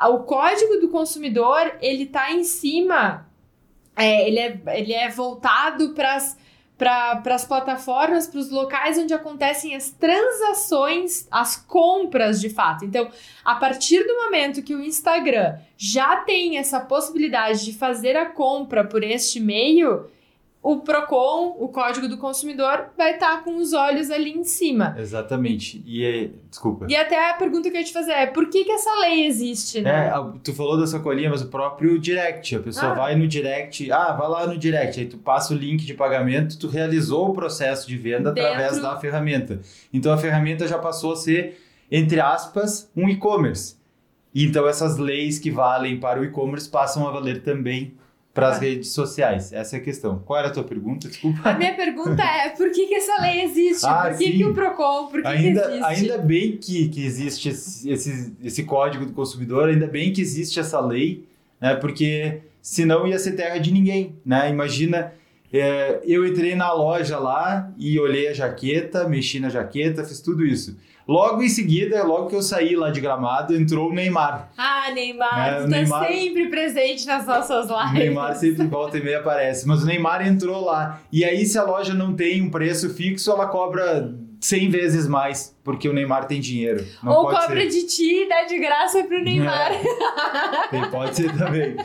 o 0.08 0.20
código 0.20 0.76
do 0.80 0.88
consumidor 0.88 1.76
ele 1.82 2.06
tá 2.06 2.32
em 2.32 2.42
cima, 2.42 3.29
é, 4.02 4.28
ele, 4.28 4.38
é, 4.38 4.60
ele 4.78 4.92
é 4.92 5.08
voltado 5.08 5.90
para 5.90 6.18
para 6.80 7.34
as 7.34 7.44
plataformas, 7.44 8.26
para 8.26 8.40
os 8.40 8.50
locais 8.50 8.96
onde 8.96 9.12
acontecem 9.12 9.76
as 9.76 9.90
transações, 9.90 11.28
as 11.30 11.54
compras 11.54 12.40
de 12.40 12.48
fato. 12.48 12.86
Então, 12.86 13.10
a 13.44 13.54
partir 13.56 14.02
do 14.02 14.14
momento 14.14 14.62
que 14.62 14.74
o 14.74 14.82
Instagram 14.82 15.58
já 15.76 16.16
tem 16.16 16.56
essa 16.56 16.80
possibilidade 16.80 17.66
de 17.66 17.74
fazer 17.74 18.16
a 18.16 18.24
compra 18.24 18.82
por 18.82 19.02
este 19.02 19.38
meio, 19.38 20.06
o 20.62 20.80
Procon, 20.80 21.56
o 21.58 21.68
Código 21.68 22.06
do 22.06 22.18
Consumidor, 22.18 22.90
vai 22.96 23.14
estar 23.14 23.38
tá 23.38 23.42
com 23.42 23.56
os 23.56 23.72
olhos 23.72 24.10
ali 24.10 24.30
em 24.30 24.44
cima. 24.44 24.94
Exatamente. 24.98 25.82
E 25.86 26.04
é, 26.04 26.30
desculpa. 26.50 26.86
E 26.86 26.94
até 26.94 27.30
a 27.30 27.34
pergunta 27.34 27.70
que 27.70 27.76
eu 27.76 27.80
ia 27.80 27.86
te 27.86 27.92
fazer 27.92 28.12
é: 28.12 28.26
por 28.26 28.46
que, 28.50 28.64
que 28.64 28.72
essa 28.72 28.94
lei 29.00 29.26
existe, 29.26 29.80
né? 29.80 30.08
É, 30.08 30.38
tu 30.44 30.52
falou 30.52 30.78
da 30.78 30.86
sacolinha, 30.86 31.30
mas 31.30 31.40
o 31.40 31.48
próprio 31.48 31.98
direct. 31.98 32.54
A 32.54 32.60
pessoa 32.60 32.92
ah. 32.92 32.94
vai 32.94 33.16
no 33.16 33.26
direct, 33.26 33.90
ah, 33.90 34.12
vai 34.12 34.28
lá 34.28 34.46
no 34.46 34.58
direct, 34.58 35.00
aí 35.00 35.06
tu 35.06 35.16
passa 35.16 35.54
o 35.54 35.56
link 35.56 35.86
de 35.86 35.94
pagamento, 35.94 36.58
tu 36.58 36.68
realizou 36.68 37.30
o 37.30 37.34
processo 37.34 37.88
de 37.88 37.96
venda 37.96 38.30
Dentro... 38.30 38.52
através 38.52 38.82
da 38.82 38.98
ferramenta. 38.98 39.60
Então 39.90 40.12
a 40.12 40.18
ferramenta 40.18 40.68
já 40.68 40.78
passou 40.78 41.14
a 41.14 41.16
ser, 41.16 41.58
entre 41.90 42.20
aspas, 42.20 42.90
um 42.94 43.08
e-commerce. 43.08 43.76
Então 44.34 44.68
essas 44.68 44.98
leis 44.98 45.38
que 45.38 45.50
valem 45.50 45.98
para 45.98 46.20
o 46.20 46.24
e-commerce 46.24 46.68
passam 46.68 47.08
a 47.08 47.10
valer 47.10 47.42
também 47.42 47.94
para 48.32 48.48
as 48.48 48.56
ah. 48.56 48.60
redes 48.60 48.90
sociais? 48.90 49.52
Essa 49.52 49.76
é 49.76 49.78
a 49.78 49.82
questão. 49.82 50.18
Qual 50.20 50.38
era 50.38 50.48
a 50.48 50.50
tua 50.50 50.64
pergunta? 50.64 51.08
Desculpa. 51.08 51.50
A 51.50 51.54
minha 51.54 51.74
pergunta 51.74 52.22
é: 52.22 52.50
por 52.50 52.70
que, 52.70 52.86
que 52.86 52.94
essa 52.94 53.20
lei 53.20 53.42
existe? 53.42 53.86
Ah, 53.86 54.08
por 54.08 54.18
que, 54.18 54.32
que 54.32 54.44
o 54.44 54.54
PROCON? 54.54 55.06
Por 55.08 55.22
que, 55.22 55.28
ainda, 55.28 55.62
que 55.62 55.68
existe? 55.68 55.84
Ainda 55.84 56.18
bem 56.18 56.56
que, 56.56 56.88
que 56.88 57.04
existe 57.04 57.48
esse, 57.48 57.90
esse, 57.90 58.32
esse 58.42 58.64
código 58.64 59.04
do 59.04 59.12
consumidor, 59.12 59.68
ainda 59.68 59.86
bem 59.86 60.12
que 60.12 60.20
existe 60.20 60.60
essa 60.60 60.80
lei, 60.80 61.26
né? 61.60 61.74
Porque 61.74 62.40
senão 62.62 63.06
ia 63.06 63.18
ser 63.18 63.32
terra 63.32 63.58
de 63.58 63.72
ninguém, 63.72 64.16
né? 64.24 64.50
Imagina. 64.50 65.12
É, 65.52 66.00
eu 66.04 66.24
entrei 66.24 66.54
na 66.54 66.72
loja 66.72 67.18
lá 67.18 67.72
e 67.76 67.98
olhei 67.98 68.28
a 68.28 68.32
jaqueta, 68.32 69.08
mexi 69.08 69.40
na 69.40 69.48
jaqueta, 69.48 70.04
fiz 70.04 70.20
tudo 70.20 70.46
isso. 70.46 70.76
Logo 71.10 71.42
em 71.42 71.48
seguida, 71.48 72.04
logo 72.04 72.28
que 72.28 72.36
eu 72.36 72.42
saí 72.42 72.76
lá 72.76 72.88
de 72.88 73.00
Gramado, 73.00 73.52
entrou 73.52 73.90
o 73.90 73.92
Neymar. 73.92 74.48
Ah, 74.56 74.92
Neymar, 74.94 75.48
é, 75.48 75.60
tá 75.62 75.66
Neymar, 75.66 76.06
sempre 76.06 76.48
presente 76.48 77.04
nas 77.04 77.26
nossas 77.26 77.68
lives. 77.68 77.92
Neymar 77.94 78.36
sempre 78.36 78.68
volta 78.68 78.96
e 78.96 79.02
meia 79.02 79.18
aparece, 79.18 79.66
mas 79.66 79.82
o 79.82 79.86
Neymar 79.86 80.24
entrou 80.24 80.64
lá. 80.64 81.00
E 81.10 81.24
aí, 81.24 81.44
se 81.44 81.58
a 81.58 81.64
loja 81.64 81.92
não 81.94 82.14
tem 82.14 82.40
um 82.40 82.48
preço 82.48 82.94
fixo, 82.94 83.28
ela 83.32 83.48
cobra 83.48 84.14
100 84.40 84.70
vezes 84.70 85.08
mais, 85.08 85.52
porque 85.64 85.88
o 85.88 85.92
Neymar 85.92 86.28
tem 86.28 86.40
dinheiro. 86.40 86.86
Não 87.02 87.10
Ou 87.10 87.24
cobra 87.24 87.60
ser. 87.60 87.66
de 87.66 87.86
ti 87.88 88.22
e 88.22 88.28
dá 88.28 88.44
de 88.44 88.60
graça 88.60 89.02
pro 89.02 89.20
Neymar. 89.20 89.72
É, 90.72 90.86
pode 90.86 91.16
ser 91.16 91.36
também. 91.36 91.76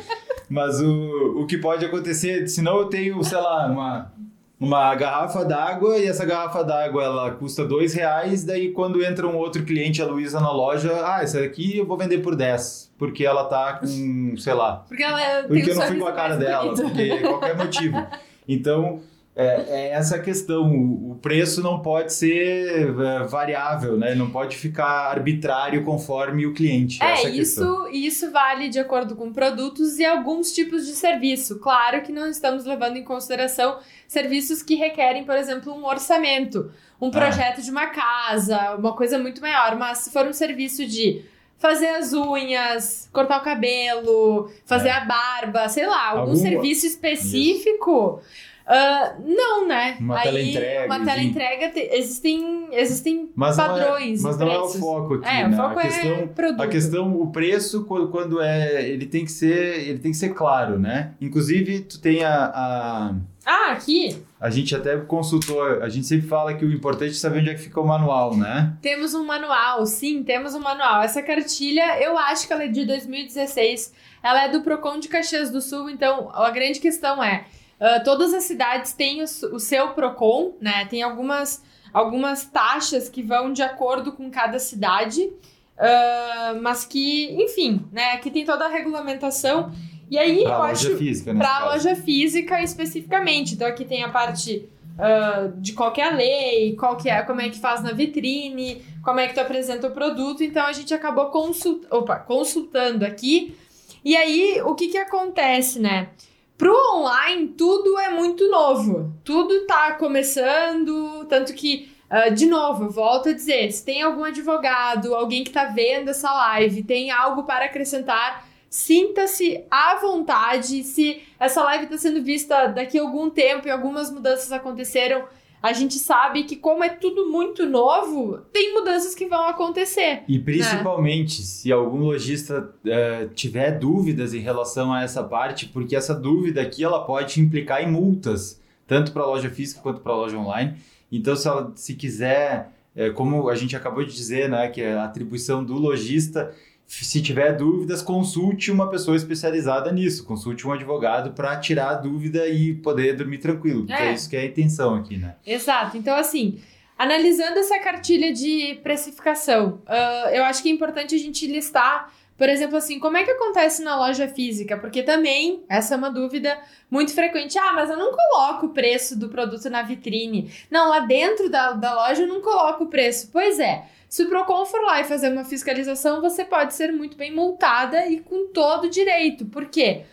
Mas 0.48 0.80
o, 0.80 1.42
o 1.42 1.48
que 1.48 1.58
pode 1.58 1.84
acontecer, 1.84 2.48
senão 2.48 2.78
eu 2.78 2.86
tenho, 2.86 3.24
sei 3.24 3.40
lá, 3.40 3.66
uma 3.66 4.14
uma 4.60 4.94
garrafa 4.96 5.44
d'água 5.44 5.98
e 5.98 6.08
essa 6.08 6.26
garrafa 6.26 6.64
d'água 6.64 7.04
ela 7.04 7.32
custa 7.32 7.66
dois 7.66 7.94
reais, 7.94 8.44
daí 8.44 8.72
quando 8.72 9.04
entra 9.04 9.28
um 9.28 9.36
outro 9.36 9.64
cliente, 9.64 10.02
a 10.02 10.06
Luísa, 10.06 10.40
na 10.40 10.52
loja, 10.52 10.92
ah, 11.06 11.22
essa 11.22 11.40
aqui 11.42 11.78
eu 11.78 11.86
vou 11.86 11.98
vender 11.98 12.20
por 12.20 12.36
10, 12.36 12.94
porque 12.98 13.26
ela 13.26 13.46
tá 13.46 13.74
com, 13.74 14.36
sei 14.38 14.54
lá. 14.54 14.86
Porque 14.88 15.04
ela 15.04 15.44
Porque 15.44 15.72
eu 15.72 15.76
não 15.76 15.82
fui 15.84 16.00
com 16.00 16.08
a 16.08 16.14
cara 16.14 16.38
dela, 16.38 16.74
bonito. 16.74 16.82
porque 16.84 17.18
qualquer 17.20 17.56
motivo. 17.58 18.08
Então, 18.48 19.00
é, 19.36 19.66
é, 19.68 19.90
essa 19.90 20.18
questão. 20.18 20.64
O 20.72 21.16
preço 21.22 21.62
não 21.62 21.82
pode 21.82 22.14
ser 22.14 22.88
é, 22.88 23.24
variável, 23.24 23.98
né? 23.98 24.16
Não 24.16 24.30
pode 24.30 24.56
ficar 24.56 25.12
arbitrário 25.12 25.84
conforme 25.84 26.46
o 26.46 26.54
cliente. 26.54 27.04
É, 27.04 27.30
isso, 27.30 27.88
isso 27.92 28.32
vale 28.32 28.70
de 28.70 28.80
acordo 28.80 29.14
com 29.16 29.34
produtos 29.34 30.00
e 30.00 30.06
alguns 30.06 30.54
tipos 30.54 30.86
de 30.86 30.94
serviço. 30.94 31.60
Claro 31.60 32.02
que 32.02 32.14
não 32.14 32.30
estamos 32.30 32.64
levando 32.64 32.96
em 32.96 33.04
consideração 33.04 33.80
serviços 34.08 34.64
que 34.64 34.76
requerem, 34.76 35.26
por 35.26 35.36
exemplo, 35.36 35.74
um 35.74 35.86
orçamento, 35.86 36.72
um 37.02 37.12
projeto 37.12 37.62
de 37.62 37.70
uma 37.70 37.88
casa, 37.88 38.76
uma 38.76 38.94
coisa 38.94 39.20
muito 39.20 39.42
maior. 39.42 39.76
Mas 39.76 39.98
se 39.98 40.12
for 40.12 40.26
um 40.26 40.34
serviço 40.34 40.86
de 40.86 41.26
fazer 41.58 41.88
as 41.88 42.14
unhas, 42.14 43.10
cortar 43.12 43.42
o 43.42 43.44
cabelo, 43.44 44.50
fazer 44.66 44.90
é. 44.90 44.94
a 44.94 45.02
barba, 45.02 45.68
sei 45.68 45.88
lá, 45.88 46.10
algum, 46.10 46.22
algum 46.22 46.36
serviço 46.38 46.86
específico. 46.86 48.22
Isso 48.22 48.55
Uh, 48.68 49.22
não, 49.24 49.68
né? 49.68 49.96
Uma 50.00 50.20
tela 50.22 50.42
entrega. 50.42 50.86
Uma 50.88 51.06
tela 51.06 51.22
entrega 51.22 51.72
existem, 51.96 52.68
existem 52.72 53.30
mas 53.36 53.56
padrões. 53.56 54.24
Não 54.24 54.32
é, 54.32 54.34
mas 54.34 54.42
não 54.42 54.52
é 54.52 54.60
o 54.60 54.68
foco 54.70 55.14
aqui. 55.16 55.28
É, 55.28 55.48
né? 55.48 55.54
o 55.54 55.56
foco 55.56 55.80
a 55.80 55.82
questão, 55.84 56.12
é 56.12 56.28
produto. 56.28 56.62
A 56.62 56.68
questão, 56.68 57.22
o 57.22 57.32
preço, 57.32 57.86
quando 57.86 58.42
é. 58.42 58.90
Ele 58.90 59.06
tem 59.06 59.24
que 59.24 59.32
ser. 59.32 59.88
Ele 59.88 60.00
tem 60.00 60.12
que 60.12 60.18
ser 60.18 60.30
claro, 60.30 60.80
né? 60.80 61.14
Inclusive, 61.22 61.82
tu 61.82 62.02
tem 62.02 62.24
a... 62.24 62.46
a... 62.46 63.16
Ah, 63.46 63.72
aqui? 63.74 64.18
A 64.42 64.50
gente 64.50 64.76
até 64.76 64.98
consultou, 64.98 65.62
a 65.62 65.88
gente 65.88 66.08
sempre 66.08 66.28
fala 66.28 66.56
que 66.56 66.66
o 66.66 66.74
importante 66.74 67.12
é 67.12 67.14
saber 67.14 67.42
onde 67.42 67.52
é 67.52 67.54
que 67.54 67.62
fica 67.62 67.80
o 67.80 67.86
manual, 67.86 68.36
né? 68.36 68.74
Temos 68.82 69.14
um 69.14 69.24
manual, 69.24 69.86
sim, 69.86 70.24
temos 70.24 70.56
um 70.56 70.60
manual. 70.60 71.04
Essa 71.04 71.22
cartilha, 71.22 72.02
eu 72.02 72.18
acho 72.18 72.48
que 72.48 72.54
ela 72.54 72.64
é 72.64 72.68
de 72.68 72.84
2016. 72.86 73.94
Ela 74.24 74.46
é 74.46 74.50
do 74.50 74.62
Procon 74.62 75.00
de 75.00 75.08
Caxias 75.08 75.52
do 75.52 75.62
Sul, 75.62 75.92
então 75.92 76.32
a 76.34 76.50
grande 76.50 76.80
questão 76.80 77.24
é 77.24 77.46
Uh, 77.80 78.04
todas 78.04 78.34
as 78.34 78.46
cidades 78.46 78.94
têm 78.94 79.22
o, 79.22 79.26
o, 79.54 79.60
seu 79.60 79.90
PROCON, 79.90 80.54
né? 80.62 80.86
Tem 80.86 81.04
algumas, 81.04 81.62
algumas 81.94 82.46
taxas 82.46 83.10
que 83.10 83.22
vão 83.22 83.52
de 83.52 83.62
acordo 83.62 84.14
com 84.14 84.32
cada 84.32 84.60
cidade, 84.60 85.24
uh, 85.24 86.62
mas 86.62 86.86
que, 86.86 87.34
enfim, 87.34 87.86
né? 87.92 88.14
Aqui 88.14 88.32
tem 88.32 88.46
toda 88.46 88.66
a 88.66 88.70
regulamentação. 88.70 89.74
E 90.10 90.18
aí, 90.18 90.44
pra 90.44 90.54
eu 90.54 90.58
loja 90.60 90.96
acho. 90.96 91.38
Para 91.38 91.66
loja 91.66 91.96
física 91.96 92.62
especificamente. 92.62 93.56
Então, 93.56 93.68
aqui 93.68 93.84
tem 93.84 94.04
a 94.04 94.10
parte 94.10 94.70
uh, 94.96 95.60
de 95.60 95.74
qual 95.74 95.94
é 95.98 96.02
a 96.02 96.12
lei, 96.12 96.76
qual 96.76 96.96
que 96.96 97.10
é, 97.10 97.22
como 97.24 97.42
é 97.42 97.50
que 97.50 97.60
faz 97.60 97.84
na 97.84 97.92
vitrine, 97.92 98.84
como 99.04 99.20
é 99.20 99.28
que 99.28 99.34
tu 99.34 99.42
apresenta 99.42 99.88
o 99.88 99.92
produto. 99.92 100.44
Então, 100.44 100.66
a 100.66 100.72
gente 100.72 100.94
acabou 100.94 101.26
consult... 101.26 101.86
Opa, 101.92 102.18
consultando 102.20 103.06
aqui. 103.06 103.58
E 104.04 104.16
aí, 104.16 104.62
o 104.64 104.76
que 104.76 104.88
que 104.88 104.98
acontece, 104.98 105.80
né? 105.80 106.10
Pro 106.58 106.74
online, 106.96 107.50
tudo 107.50 108.00
é 108.00 108.10
muito 108.10 108.50
novo. 108.50 109.14
Tudo 109.24 109.66
tá 109.66 109.94
começando, 109.94 111.26
tanto 111.26 111.54
que, 111.54 111.92
uh, 112.10 112.34
de 112.34 112.46
novo, 112.46 112.90
volto 112.90 113.30
a 113.30 113.34
dizer: 113.34 113.70
se 113.72 113.84
tem 113.84 114.02
algum 114.02 114.24
advogado, 114.24 115.14
alguém 115.14 115.44
que 115.44 115.52
tá 115.52 115.66
vendo 115.66 116.10
essa 116.10 116.32
live, 116.32 116.84
tem 116.84 117.12
algo 117.12 117.44
para 117.44 117.66
acrescentar, 117.66 118.48
sinta-se 118.70 119.66
à 119.70 119.96
vontade. 119.96 120.84
Se 120.84 121.22
essa 121.38 121.62
live 121.64 121.86
está 121.86 121.98
sendo 121.98 122.24
vista 122.24 122.68
daqui 122.68 122.98
a 122.98 123.02
algum 123.02 123.30
tempo 123.30 123.68
e 123.68 123.72
algumas 123.72 124.10
mudanças 124.10 124.52
aconteceram, 124.54 125.26
a 125.66 125.74
gente 125.74 125.96
sabe 125.96 126.44
que, 126.44 126.56
como 126.56 126.84
é 126.84 126.90
tudo 126.90 127.28
muito 127.28 127.66
novo, 127.66 128.38
tem 128.54 128.72
mudanças 128.72 129.16
que 129.16 129.26
vão 129.26 129.48
acontecer. 129.48 130.22
E 130.28 130.38
principalmente 130.38 131.40
né? 131.40 131.46
se 131.48 131.72
algum 131.72 132.04
lojista 132.04 132.72
uh, 132.86 133.28
tiver 133.34 133.72
dúvidas 133.80 134.36
em 134.36 134.40
relação 134.40 134.94
a 134.94 135.02
essa 135.02 135.24
parte, 135.24 135.66
porque 135.66 135.96
essa 135.96 136.14
dúvida 136.14 136.62
aqui 136.62 136.84
ela 136.84 137.04
pode 137.04 137.42
implicar 137.42 137.82
em 137.82 137.90
multas, 137.92 138.62
tanto 138.86 139.12
para 139.12 139.24
a 139.24 139.26
loja 139.26 139.50
física 139.50 139.82
quanto 139.82 140.02
para 140.02 140.14
a 140.14 140.18
loja 140.18 140.38
online. 140.38 140.76
Então, 141.12 141.36
se, 141.36 141.48
ela, 141.48 141.72
se 141.74 141.96
quiser, 141.96 142.72
é, 142.96 143.10
como 143.10 143.50
a 143.50 143.56
gente 143.56 143.76
acabou 143.76 144.06
de 144.06 144.14
dizer, 144.14 144.48
né, 144.48 144.68
que 144.68 144.82
é 144.82 144.94
a 144.94 145.06
atribuição 145.06 145.66
do 145.66 145.74
lojista 145.74 146.54
se 146.88 147.22
tiver 147.22 147.54
dúvidas, 147.54 148.02
consulte 148.02 148.72
uma 148.72 148.90
pessoa 148.90 149.18
especializada 149.18 149.92
nisso, 149.92 150.26
consulte 150.26 150.68
um 150.68 150.72
advogado 150.72 151.32
para 151.32 151.58
tirar 151.58 151.90
a 151.90 151.94
dúvida 151.96 152.48
e 152.48 152.74
poder 152.76 153.16
dormir 153.16 153.40
tranquilo, 153.40 153.86
é. 153.90 154.10
é 154.10 154.14
isso 154.14 154.30
que 154.30 154.36
é 154.36 154.42
a 154.42 154.46
intenção 154.46 154.96
aqui, 154.96 155.18
né? 155.18 155.36
Exato. 155.46 155.98
Então, 155.98 156.16
assim, 156.16 156.60
analisando 156.98 157.58
essa 157.60 157.80
cartilha 157.80 158.32
de 158.32 158.80
precificação, 158.84 159.82
uh, 159.88 160.30
eu 160.30 160.44
acho 160.44 160.62
que 160.62 160.70
é 160.70 160.72
importante 160.72 161.16
a 161.16 161.18
gente 161.18 161.48
listar, 161.48 162.14
por 162.38 162.50
exemplo, 162.50 162.78
assim, 162.78 163.00
como 163.00 163.18
é 163.18 163.24
que 163.24 163.32
acontece 163.32 163.82
na 163.82 163.96
loja 163.98 164.28
física? 164.28 164.78
Porque 164.78 165.02
também, 165.02 165.64
essa 165.70 165.96
é 165.96 165.98
uma 165.98 166.12
dúvida 166.12 166.58
muito 166.92 167.14
frequente. 167.14 167.58
Ah, 167.58 167.72
mas 167.74 167.90
eu 167.90 167.98
não 167.98 168.12
coloco 168.12 168.68
o 168.68 168.70
preço 168.70 169.18
do 169.18 169.30
produto 169.30 169.70
na 169.70 169.82
vitrine. 169.82 170.52
Não, 170.70 170.90
lá 170.90 171.00
dentro 171.00 171.50
da, 171.50 171.72
da 171.72 171.96
loja 171.96 172.24
eu 172.24 172.28
não 172.28 172.42
coloco 172.42 172.84
o 172.84 172.90
preço. 172.90 173.30
Pois 173.32 173.58
é. 173.58 173.86
Se 174.10 174.24
o 174.24 174.30
PROCON 174.30 174.66
for 174.66 174.82
lá 174.82 175.02
e 175.02 175.04
fazer 175.04 175.32
uma 175.32 175.44
fiscalização, 175.44 176.22
você 176.22 176.46
pode 176.46 176.74
ser 176.74 176.92
muito 176.92 177.18
bem 177.18 177.34
multada 177.34 178.08
e 178.08 178.20
com 178.20 178.48
todo 178.48 178.90
direito. 178.90 179.46
Por 179.46 179.66
quê? 179.66 180.06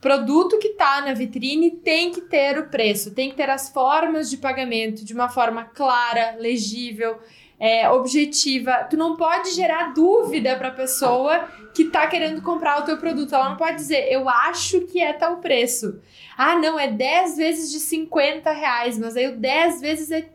Produto 0.00 0.58
que 0.58 0.68
está 0.68 1.00
na 1.00 1.14
vitrine 1.14 1.70
tem 1.70 2.10
que 2.10 2.20
ter 2.20 2.58
o 2.58 2.68
preço, 2.68 3.14
tem 3.14 3.30
que 3.30 3.36
ter 3.36 3.48
as 3.48 3.70
formas 3.70 4.28
de 4.28 4.36
pagamento 4.36 5.04
de 5.04 5.14
uma 5.14 5.30
forma 5.30 5.64
clara, 5.64 6.36
legível, 6.38 7.18
é, 7.58 7.88
objetiva. 7.88 8.86
Tu 8.90 8.96
não 8.96 9.16
pode 9.16 9.52
gerar 9.52 9.94
dúvida 9.94 10.56
para 10.56 10.68
a 10.68 10.72
pessoa 10.72 11.48
que 11.74 11.84
está 11.84 12.06
querendo 12.06 12.42
comprar 12.42 12.80
o 12.80 12.84
teu 12.84 12.98
produto. 12.98 13.34
Ela 13.34 13.48
não 13.48 13.56
pode 13.56 13.76
dizer, 13.76 14.12
eu 14.12 14.28
acho 14.28 14.82
que 14.82 15.00
é 15.00 15.14
tal 15.14 15.38
preço. 15.38 15.98
Ah, 16.36 16.56
não, 16.58 16.78
é 16.78 16.88
10 16.88 17.38
vezes 17.38 17.70
de 17.70 17.80
50 17.80 18.50
reais, 18.52 18.98
mas 18.98 19.16
aí 19.16 19.28
o 19.28 19.36
10 19.38 19.80
vezes 19.80 20.10
é 20.10 20.28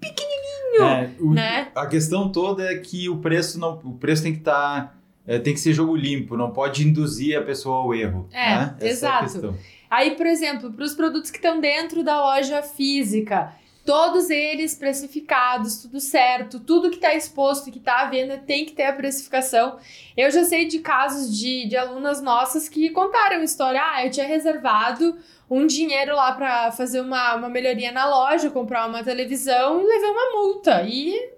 pequenininho, 0.00 0.47
É, 0.80 1.10
o- 1.20 1.32
né? 1.34 1.68
A 1.74 1.86
questão 1.86 2.30
toda 2.30 2.64
é 2.64 2.76
que 2.78 3.08
o 3.08 3.18
preço 3.18 3.58
não, 3.58 3.80
o 3.84 3.94
preço 3.94 4.22
tem 4.22 4.32
que 4.32 4.38
estar 4.38 4.96
tem 5.44 5.52
que 5.52 5.60
ser 5.60 5.74
jogo 5.74 5.94
limpo, 5.94 6.38
não 6.38 6.50
pode 6.52 6.88
induzir 6.88 7.38
a 7.38 7.42
pessoa 7.42 7.82
ao 7.82 7.94
erro. 7.94 8.26
É, 8.32 8.48
né? 8.56 8.74
Essa 8.80 8.86
exato. 8.88 9.14
É 9.14 9.18
a 9.18 9.22
questão. 9.30 9.54
Aí, 9.90 10.10
por 10.16 10.24
exemplo, 10.26 10.72
para 10.72 10.84
os 10.84 10.94
produtos 10.94 11.30
que 11.30 11.36
estão 11.36 11.60
dentro 11.60 12.02
da 12.02 12.18
loja 12.18 12.62
física, 12.62 13.52
todos 13.84 14.30
eles 14.30 14.74
precificados, 14.74 15.82
tudo 15.82 16.00
certo, 16.00 16.58
tudo 16.60 16.88
que 16.88 16.96
está 16.96 17.14
exposto, 17.14 17.70
que 17.70 17.76
está 17.78 18.00
à 18.00 18.04
venda, 18.10 18.38
tem 18.38 18.64
que 18.64 18.72
ter 18.72 18.84
a 18.84 18.92
precificação. 18.94 19.76
Eu 20.16 20.30
já 20.30 20.44
sei 20.44 20.66
de 20.66 20.78
casos 20.78 21.36
de, 21.38 21.66
de 21.68 21.76
alunas 21.76 22.22
nossas 22.22 22.66
que 22.68 22.88
contaram 22.90 23.42
história. 23.42 23.80
Ah, 23.82 24.04
eu 24.06 24.10
tinha 24.10 24.26
reservado 24.26 25.14
um 25.50 25.66
dinheiro 25.66 26.14
lá 26.14 26.32
para 26.32 26.70
fazer 26.72 27.00
uma, 27.00 27.36
uma 27.36 27.48
melhoria 27.48 27.90
na 27.92 28.08
loja, 28.08 28.50
comprar 28.50 28.86
uma 28.86 29.02
televisão 29.02 29.80
e 29.80 29.84
levei 29.84 30.10
uma 30.10 30.30
multa. 30.32 30.82
E 30.82 31.32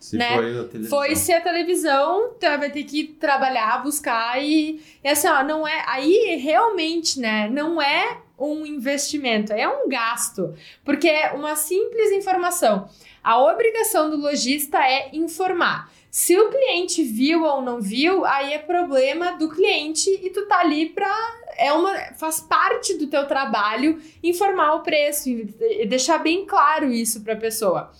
Se 0.00 0.16
né? 0.16 0.34
foi 0.34 0.60
a 0.60 0.64
televisão. 0.64 0.98
foi 0.98 1.16
se 1.16 1.32
a 1.32 1.40
televisão, 1.40 2.30
tá, 2.38 2.56
vai 2.56 2.70
ter 2.70 2.84
que 2.84 3.04
trabalhar, 3.04 3.82
buscar 3.82 4.42
e, 4.42 4.80
e 5.02 5.08
assim, 5.08 5.28
ó, 5.28 5.42
não 5.42 5.66
é. 5.66 5.84
Aí 5.86 6.36
realmente, 6.36 7.18
né? 7.18 7.48
Não 7.48 7.80
é 7.80 8.18
um 8.38 8.66
investimento, 8.66 9.52
é 9.52 9.66
um 9.66 9.88
gasto. 9.88 10.54
Porque 10.84 11.08
é 11.08 11.32
uma 11.32 11.56
simples 11.56 12.12
informação. 12.12 12.88
A 13.22 13.40
obrigação 13.42 14.10
do 14.10 14.16
lojista 14.16 14.78
é 14.78 15.10
informar. 15.12 15.90
Se 16.10 16.38
o 16.38 16.48
cliente 16.48 17.02
viu 17.02 17.44
ou 17.44 17.60
não 17.60 17.80
viu, 17.80 18.24
aí 18.24 18.52
é 18.54 18.58
problema 18.58 19.32
do 19.32 19.48
cliente 19.48 20.08
e 20.10 20.30
tu 20.30 20.46
tá 20.46 20.60
ali 20.60 20.90
pra. 20.90 21.14
É 21.58 21.72
uma, 21.72 21.94
faz 22.14 22.40
parte 22.40 22.94
do 22.94 23.06
teu 23.06 23.26
trabalho 23.26 24.00
informar 24.22 24.74
o 24.74 24.82
preço 24.82 25.28
e 25.28 25.86
deixar 25.86 26.18
bem 26.18 26.44
claro 26.44 26.90
isso 26.92 27.22
pra 27.22 27.36
pessoa. 27.36 27.92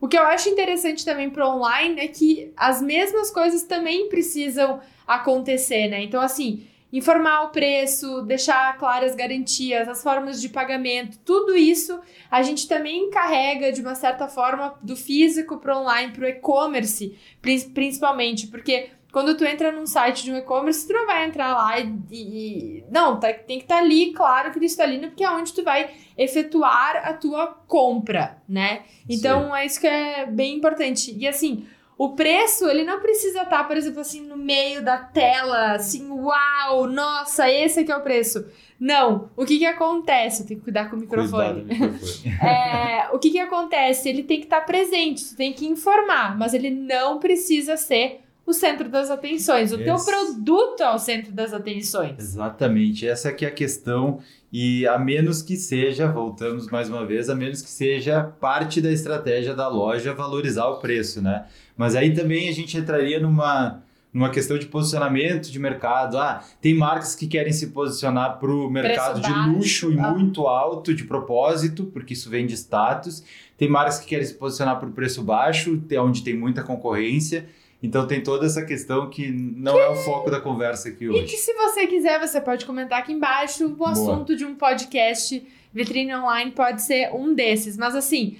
O 0.00 0.08
que 0.08 0.18
eu 0.18 0.22
acho 0.22 0.48
interessante 0.48 1.04
também 1.04 1.30
para 1.30 1.48
online 1.48 2.00
é 2.00 2.08
que 2.08 2.52
as 2.56 2.82
mesmas 2.82 3.30
coisas 3.30 3.62
também 3.62 4.08
precisam 4.08 4.80
acontecer, 5.06 5.88
né? 5.88 6.02
Então, 6.02 6.20
assim, 6.20 6.66
informar 6.96 7.42
o 7.42 7.48
preço, 7.50 8.22
deixar 8.22 8.76
claras 8.78 9.10
as 9.10 9.16
garantias, 9.16 9.88
as 9.88 10.02
formas 10.02 10.40
de 10.40 10.48
pagamento, 10.48 11.18
tudo 11.24 11.56
isso 11.56 11.98
a 12.30 12.40
gente 12.42 12.68
também 12.68 13.10
carrega 13.10 13.72
de 13.72 13.80
uma 13.80 13.94
certa 13.94 14.28
forma 14.28 14.74
do 14.80 14.94
físico 14.96 15.58
para 15.58 15.78
online, 15.78 16.12
para 16.12 16.24
o 16.24 16.28
e-commerce, 16.28 17.18
pri- 17.42 17.68
principalmente, 17.74 18.46
porque 18.46 18.90
quando 19.12 19.36
tu 19.36 19.44
entra 19.44 19.70
num 19.70 19.86
site 19.86 20.24
de 20.24 20.32
um 20.32 20.36
e-commerce, 20.36 20.86
tu 20.88 20.92
não 20.92 21.06
vai 21.06 21.24
entrar 21.26 21.54
lá 21.54 21.78
e. 21.78 21.94
e- 22.10 22.84
não, 22.90 23.18
tá- 23.20 23.32
tem 23.32 23.58
que 23.58 23.64
estar 23.64 23.78
ali, 23.78 24.12
claro, 24.12 24.50
cristalino, 24.52 25.08
porque 25.08 25.22
é 25.24 25.30
onde 25.30 25.52
tu 25.52 25.62
vai 25.62 25.90
efetuar 26.18 26.96
a 27.08 27.12
tua 27.12 27.46
compra, 27.46 28.38
né? 28.48 28.82
Então 29.08 29.54
é 29.54 29.66
isso 29.66 29.80
que 29.80 29.86
é 29.86 30.26
bem 30.26 30.56
importante. 30.56 31.14
E 31.16 31.26
assim, 31.28 31.66
o 31.96 32.10
preço, 32.14 32.68
ele 32.68 32.84
não 32.84 33.00
precisa 33.00 33.42
estar, 33.42 33.64
por 33.68 33.76
exemplo, 33.76 34.00
assim, 34.00 34.20
no 34.26 34.36
meio 34.36 34.82
da 34.84 34.96
tela, 34.98 35.72
assim, 35.74 36.10
uau, 36.10 36.86
nossa, 36.88 37.48
esse 37.50 37.80
aqui 37.80 37.92
é 37.92 37.96
o 37.96 38.00
preço. 38.02 38.44
Não. 38.80 39.30
O 39.36 39.44
que 39.44 39.58
que 39.58 39.64
acontece? 39.66 40.42
Eu 40.42 40.46
tenho 40.46 40.58
que 40.60 40.64
cuidar 40.64 40.90
com 40.90 40.96
o 40.96 40.98
microfone. 41.00 41.62
Microfone. 41.64 42.34
É, 42.42 43.08
o 43.12 43.18
que 43.18 43.30
que 43.30 43.38
acontece? 43.38 44.08
Ele 44.08 44.22
tem 44.24 44.38
que 44.38 44.46
estar 44.46 44.62
presente, 44.62 45.28
tu 45.30 45.36
tem 45.36 45.52
que 45.52 45.66
informar, 45.66 46.36
mas 46.36 46.52
ele 46.52 46.70
não 46.70 47.18
precisa 47.18 47.76
ser 47.76 48.20
o 48.46 48.52
centro 48.52 48.88
das 48.90 49.10
atenções. 49.10 49.72
O 49.72 49.78
teu 49.78 49.94
Esse- 49.94 50.04
produto 50.10 50.82
é 50.82 50.90
o 50.90 50.98
centro 50.98 51.32
das 51.32 51.54
atenções. 51.54 52.16
Exatamente, 52.18 53.06
essa 53.06 53.30
aqui 53.30 53.44
é 53.44 53.48
a 53.48 53.52
questão. 53.52 54.18
E 54.52 54.86
a 54.86 54.98
menos 54.98 55.40
que 55.42 55.56
seja, 55.56 56.06
voltamos 56.06 56.68
mais 56.68 56.88
uma 56.88 57.04
vez, 57.06 57.30
a 57.30 57.34
menos 57.34 57.62
que 57.62 57.70
seja 57.70 58.22
parte 58.22 58.80
da 58.80 58.92
estratégia 58.92 59.54
da 59.54 59.66
loja 59.66 60.12
valorizar 60.14 60.66
o 60.66 60.76
preço, 60.78 61.22
né? 61.22 61.46
Mas 61.76 61.96
aí 61.96 62.14
também 62.14 62.48
a 62.48 62.52
gente 62.52 62.76
entraria 62.76 63.18
numa, 63.18 63.82
numa 64.12 64.30
questão 64.30 64.58
de 64.58 64.66
posicionamento 64.66 65.50
de 65.50 65.58
mercado. 65.58 66.18
Ah, 66.18 66.42
tem 66.60 66.74
marcas 66.74 67.14
que 67.14 67.26
querem 67.26 67.52
se 67.52 67.68
posicionar 67.68 68.38
para 68.38 68.50
o 68.50 68.70
mercado 68.70 69.20
de 69.20 69.28
baixo, 69.28 69.50
luxo 69.50 69.92
e 69.92 69.98
ah. 69.98 70.10
muito 70.12 70.46
alto 70.46 70.94
de 70.94 71.04
propósito, 71.04 71.84
porque 71.86 72.12
isso 72.12 72.30
vem 72.30 72.46
de 72.46 72.54
status. 72.54 73.24
Tem 73.56 73.68
marcas 73.68 73.98
que 73.98 74.06
querem 74.06 74.24
se 74.24 74.34
posicionar 74.34 74.78
para 74.78 74.88
o 74.88 74.92
preço 74.92 75.22
baixo, 75.22 75.80
onde 75.98 76.22
tem 76.22 76.36
muita 76.36 76.62
concorrência. 76.62 77.46
Então 77.82 78.06
tem 78.06 78.22
toda 78.22 78.46
essa 78.46 78.64
questão 78.64 79.10
que 79.10 79.30
não 79.30 79.78
é 79.78 79.88
o 79.90 79.96
foco 79.96 80.30
da 80.30 80.40
conversa 80.40 80.88
aqui 80.88 81.04
E 81.04 81.08
hoje. 81.10 81.24
que 81.24 81.36
se 81.36 81.52
você 81.52 81.86
quiser, 81.86 82.18
você 82.18 82.40
pode 82.40 82.64
comentar 82.64 83.00
aqui 83.00 83.12
embaixo. 83.12 83.76
O 83.78 83.84
assunto 83.84 84.34
de 84.34 84.42
um 84.42 84.54
podcast 84.54 85.46
Vitrine 85.70 86.14
Online 86.14 86.50
pode 86.52 86.80
ser 86.80 87.12
um 87.12 87.34
desses. 87.34 87.76
Mas 87.76 87.94
assim, 87.94 88.38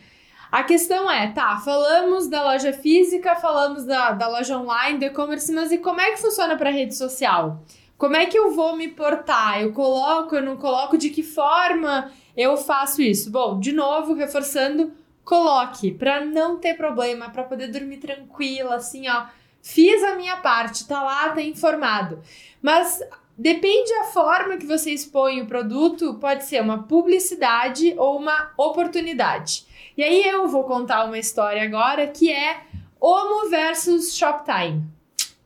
a 0.55 0.62
questão 0.62 1.11
é, 1.11 1.33
tá, 1.33 1.57
falamos 1.57 2.29
da 2.29 2.40
loja 2.45 2.73
física, 2.73 3.35
falamos 3.35 3.85
da, 3.85 4.12
da 4.12 4.29
loja 4.29 4.57
online, 4.57 5.01
do 5.01 5.05
e-commerce, 5.07 5.53
mas 5.53 5.73
e 5.73 5.79
como 5.79 6.01
é 6.01 6.12
que 6.12 6.21
funciona 6.21 6.57
para 6.57 6.71
rede 6.71 6.95
social? 6.95 7.61
Como 7.99 8.14
é 8.14 8.27
que 8.27 8.38
eu 8.38 8.53
vou 8.53 8.77
me 8.77 8.87
portar? 8.87 9.61
Eu 9.61 9.73
coloco, 9.73 10.37
eu 10.37 10.43
não 10.43 10.57
coloco? 10.57 10.97
De 10.97 11.11
que 11.11 11.25
forma 11.25 12.09
eu 12.37 12.57
faço 12.57 13.03
isso? 13.03 13.33
Bom, 13.33 13.59
de 13.59 13.73
novo, 13.73 14.14
reforçando, 14.14 14.93
coloque 15.25 15.90
para 15.90 16.25
não 16.25 16.57
ter 16.57 16.75
problema, 16.75 17.31
para 17.31 17.43
poder 17.43 17.67
dormir 17.67 17.97
tranquila, 17.97 18.77
assim, 18.77 19.09
ó. 19.09 19.25
Fiz 19.61 20.05
a 20.05 20.14
minha 20.14 20.37
parte, 20.37 20.87
tá 20.87 21.03
lá, 21.03 21.31
tá 21.31 21.43
informado. 21.43 22.21
Mas 22.62 23.03
depende 23.37 23.90
da 23.90 24.05
forma 24.05 24.57
que 24.57 24.67
você 24.67 24.93
expõe 24.93 25.43
o 25.43 25.47
produto, 25.47 26.14
pode 26.21 26.45
ser 26.45 26.62
uma 26.62 26.85
publicidade 26.85 27.93
ou 27.99 28.19
uma 28.19 28.53
oportunidade. 28.57 29.74
E 29.97 30.03
aí 30.03 30.27
eu 30.27 30.49
vou 30.49 30.65
contar 30.65 31.05
uma 31.05 31.19
história 31.19 31.63
agora 31.63 32.07
que 32.09 32.33
é 32.33 32.63
Omo 33.01 33.49
versus 33.49 34.17
Shoptime. 34.17 34.79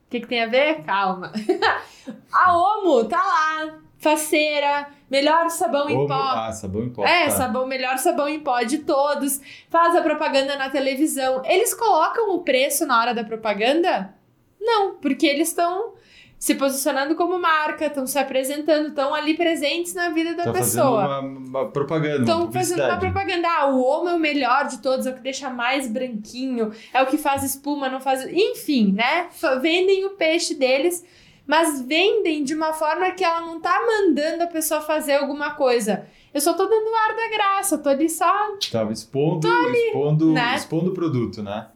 O 0.06 0.10
que, 0.10 0.20
que 0.20 0.26
tem 0.26 0.42
a 0.42 0.46
ver? 0.46 0.82
Calma. 0.84 1.32
a 2.32 2.56
Omo 2.56 3.04
tá 3.04 3.18
lá, 3.18 3.78
faceira, 3.98 4.88
melhor 5.10 5.50
sabão 5.50 5.88
em 5.90 5.96
Omo- 5.96 6.08
pó. 6.08 6.14
Ah, 6.14 6.50
sabão 6.52 6.84
em 6.84 6.90
pó. 6.90 7.04
É, 7.06 7.24
tá. 7.24 7.30
sabão, 7.32 7.66
melhor 7.66 7.98
sabão 7.98 8.26
em 8.28 8.40
pó 8.40 8.62
de 8.62 8.78
todos. 8.78 9.40
Faz 9.68 9.94
a 9.94 10.00
propaganda 10.02 10.56
na 10.56 10.70
televisão. 10.70 11.42
Eles 11.44 11.74
colocam 11.74 12.34
o 12.34 12.40
preço 12.42 12.86
na 12.86 12.98
hora 12.98 13.14
da 13.14 13.24
propaganda? 13.24 14.14
Não, 14.58 14.94
porque 14.94 15.26
eles 15.26 15.48
estão 15.48 15.92
se 16.38 16.54
posicionando 16.54 17.16
como 17.16 17.36
marca, 17.38 17.86
estão 17.86 18.06
se 18.06 18.16
apresentando, 18.16 18.88
estão 18.88 19.12
ali 19.12 19.36
presentes 19.36 19.92
na 19.92 20.10
vida 20.10 20.34
da 20.34 20.44
Tá 20.44 20.52
fazendo 20.54 20.82
pessoa. 20.82 21.04
uma, 21.04 21.20
uma 21.20 21.66
propaganda, 21.70 22.20
Estão 22.20 22.52
fazendo 22.52 22.84
uma 22.84 22.96
propaganda. 22.96 23.48
Ah, 23.48 23.66
o 23.66 23.82
homo 23.84 24.08
é 24.08 24.14
o 24.14 24.20
melhor 24.20 24.68
de 24.68 24.78
todos, 24.78 25.04
é 25.06 25.10
o 25.10 25.14
que 25.14 25.20
deixa 25.20 25.50
mais 25.50 25.88
branquinho, 25.88 26.70
é 26.94 27.02
o 27.02 27.06
que 27.06 27.18
faz 27.18 27.42
espuma, 27.42 27.88
não 27.88 28.00
faz. 28.00 28.24
Enfim, 28.32 28.92
né? 28.92 29.28
Vendem 29.60 30.04
o 30.06 30.10
peixe 30.10 30.54
deles, 30.54 31.04
mas 31.44 31.82
vendem 31.82 32.44
de 32.44 32.54
uma 32.54 32.72
forma 32.72 33.10
que 33.10 33.24
ela 33.24 33.40
não 33.40 33.60
tá 33.60 33.76
mandando 33.84 34.44
a 34.44 34.46
pessoa 34.46 34.80
fazer 34.80 35.14
alguma 35.14 35.54
coisa. 35.54 36.06
Eu 36.32 36.40
só 36.40 36.54
tô 36.54 36.66
dando 36.66 36.94
ar 36.94 37.16
da 37.16 37.28
graça, 37.36 37.78
tô 37.78 37.88
ali 37.88 38.08
só. 38.08 38.32
Tava 38.70 38.92
expondo, 38.92 39.48
expondo, 39.74 40.32
né? 40.32 40.54
expondo 40.54 40.90
o 40.92 40.94
produto, 40.94 41.42
né? 41.42 41.66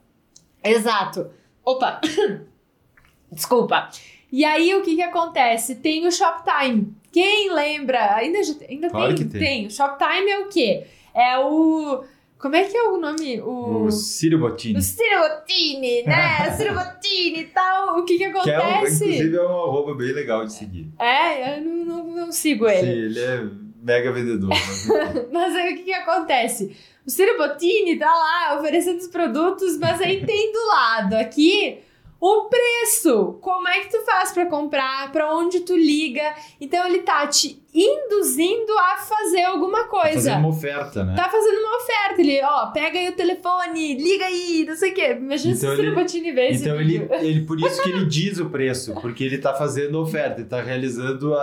Exato. 0.63 1.31
Opa! 1.65 2.01
Desculpa. 3.33 3.89
E 4.33 4.45
aí, 4.47 4.75
o 4.75 4.81
que 4.83 4.97
que 4.97 5.03
acontece? 5.03 5.75
Tem 5.77 6.07
o 6.07 6.11
Shoptime. 6.11 6.95
Quem 7.13 7.53
lembra? 7.53 8.15
Ainda, 8.17 8.39
ainda 8.69 8.89
Claro 8.89 9.15
tem, 9.15 9.17
que 9.27 9.31
tem. 9.31 9.41
tem. 9.41 9.67
O 9.67 9.71
Shoptime 9.71 10.31
é 10.31 10.39
o 10.39 10.49
quê? 10.49 10.85
É 11.15 11.39
o... 11.39 12.03
Como 12.39 12.57
é 12.57 12.65
que 12.65 12.77
é 12.77 12.83
o 12.89 12.97
nome? 12.97 13.41
O... 13.41 13.85
O 13.85 13.91
Círio 13.93 14.39
Bottini. 14.41 14.79
O 14.79 14.83
Ciro 14.83 15.21
Bottini, 15.21 16.03
né? 16.03 16.51
Ciro 16.57 16.75
Bottini 16.75 17.41
e 17.41 17.45
tal. 17.45 17.99
O 18.01 18.05
que 18.05 18.19
que 18.19 18.31
Que 18.31 18.51
é 18.51 18.59
um, 18.59 18.63
acontece? 18.71 19.05
inclusive 19.05 19.37
é 19.37 19.43
um 19.43 19.63
arroba 19.63 19.95
bem 19.95 20.13
legal 20.13 20.45
de 20.45 20.53
seguir. 20.53 20.89
É, 20.99 21.59
eu 21.59 21.63
não, 21.63 21.85
não, 21.85 22.05
não 22.07 22.33
sigo 22.33 22.69
Sim, 22.69 22.75
ele. 22.75 22.91
ele 22.91 23.21
é 23.21 23.45
mega 23.81 24.11
vendedor. 24.11 24.49
mas. 24.49 24.89
Mas 25.31 25.55
aí 25.55 25.73
o 25.75 25.77
que 25.77 25.83
que 25.85 25.93
acontece? 25.93 26.75
O 27.07 27.11
Ciro 27.11 27.37
Bottini 27.37 27.97
tá 27.99 28.11
lá 28.11 28.59
oferecendo 28.59 28.99
os 28.99 29.09
produtos, 29.09 29.77
mas 29.79 30.01
aí 30.01 30.25
tem 30.25 30.53
do 30.53 30.67
lado 30.69 31.15
aqui 31.15 31.79
o 32.25 32.49
preço. 32.49 33.37
Como 33.41 33.67
é 33.67 33.81
que 33.81 33.91
tu 33.91 34.01
faz 34.05 34.31
pra 34.31 34.47
comprar? 34.47 35.11
Pra 35.11 35.35
onde 35.35 35.59
tu 35.61 35.77
liga? 35.77 36.23
Então 36.61 36.87
ele 36.87 37.01
tá 37.01 37.27
te 37.27 37.61
induzindo 37.75 38.73
a 38.79 38.97
fazer 38.99 39.43
alguma 39.43 39.83
Tá 39.83 39.89
coisa. 39.89 40.13
fazendo 40.15 40.39
uma 40.39 40.49
oferta, 40.51 41.05
né? 41.05 41.15
Tá 41.17 41.29
fazendo 41.29 41.59
uma 41.59 41.77
oferta, 41.79 42.21
ele, 42.21 42.41
ó, 42.45 42.67
pega 42.67 42.97
aí 42.99 43.09
o 43.09 43.17
telefone, 43.17 43.95
liga 43.97 44.25
aí, 44.27 44.65
não 44.69 44.77
sei 44.77 44.93
o 44.93 44.95
quê. 44.95 45.17
Imagina 45.19 45.55
se 45.57 45.61
Então 45.65 45.73
o 45.73 45.77
Ciro 45.77 45.89
ele- 45.89 45.95
Bottini 45.97 46.31
vê 46.33 46.49
esse 46.51 46.63
Então 46.63 46.81
ele, 46.81 46.99
vídeo. 47.01 47.09
ele, 47.15 47.41
por 47.45 47.59
isso 47.59 47.83
que 47.83 47.89
ele 47.91 48.05
diz 48.07 48.39
o 48.39 48.49
preço, 48.51 48.95
porque 49.01 49.25
ele 49.25 49.39
tá 49.39 49.53
fazendo 49.55 50.01
oferta, 50.01 50.41
ele 50.41 50.49
tá 50.49 50.61
realizando 50.63 51.35
a, 51.35 51.43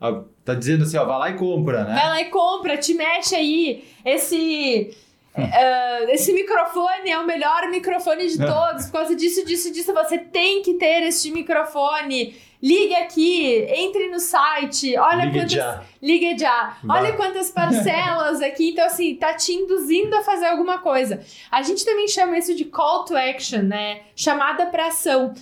a, 0.00 0.08
a- 0.08 0.22
tá 0.44 0.52
dizendo 0.54 0.84
assim, 0.84 0.98
ó, 0.98 1.04
vai 1.06 1.18
lá 1.18 1.30
e 1.30 1.34
compra, 1.38 1.84
né? 1.84 1.94
Vai 1.94 2.08
lá 2.10 2.20
e 2.20 2.24
compra, 2.26 2.76
te 2.76 2.92
mexe 2.92 3.34
aí. 3.34 3.84
Esse 4.04 4.94
Uh, 5.36 6.10
esse 6.10 6.32
microfone 6.32 7.10
é 7.10 7.18
o 7.18 7.26
melhor 7.26 7.68
microfone 7.68 8.28
de 8.28 8.38
todos. 8.38 8.86
Por 8.86 8.92
causa 8.92 9.16
disso, 9.16 9.44
disso, 9.44 9.72
disso, 9.72 9.92
você 9.92 10.16
tem 10.18 10.62
que 10.62 10.74
ter 10.74 11.02
este 11.02 11.30
microfone. 11.32 12.36
Ligue 12.62 12.94
aqui, 12.94 13.66
entre 13.68 14.08
no 14.08 14.18
site, 14.18 14.96
olha 14.96 15.24
Ligue 15.24 15.38
quantas. 15.38 15.52
já. 15.52 15.82
Ligue 16.00 16.38
já. 16.38 16.78
Vai. 16.82 17.02
Olha 17.02 17.12
quantas 17.14 17.50
parcelas 17.50 18.40
aqui. 18.40 18.70
Então, 18.70 18.86
assim, 18.86 19.16
tá 19.16 19.34
te 19.34 19.52
induzindo 19.52 20.16
a 20.16 20.22
fazer 20.22 20.46
alguma 20.46 20.78
coisa. 20.78 21.20
A 21.50 21.60
gente 21.62 21.84
também 21.84 22.08
chama 22.08 22.38
isso 22.38 22.54
de 22.54 22.64
call 22.64 23.04
to 23.04 23.16
action, 23.16 23.62
né? 23.62 24.02
Chamada 24.16 24.66
pra 24.66 24.86
ação. 24.86 25.34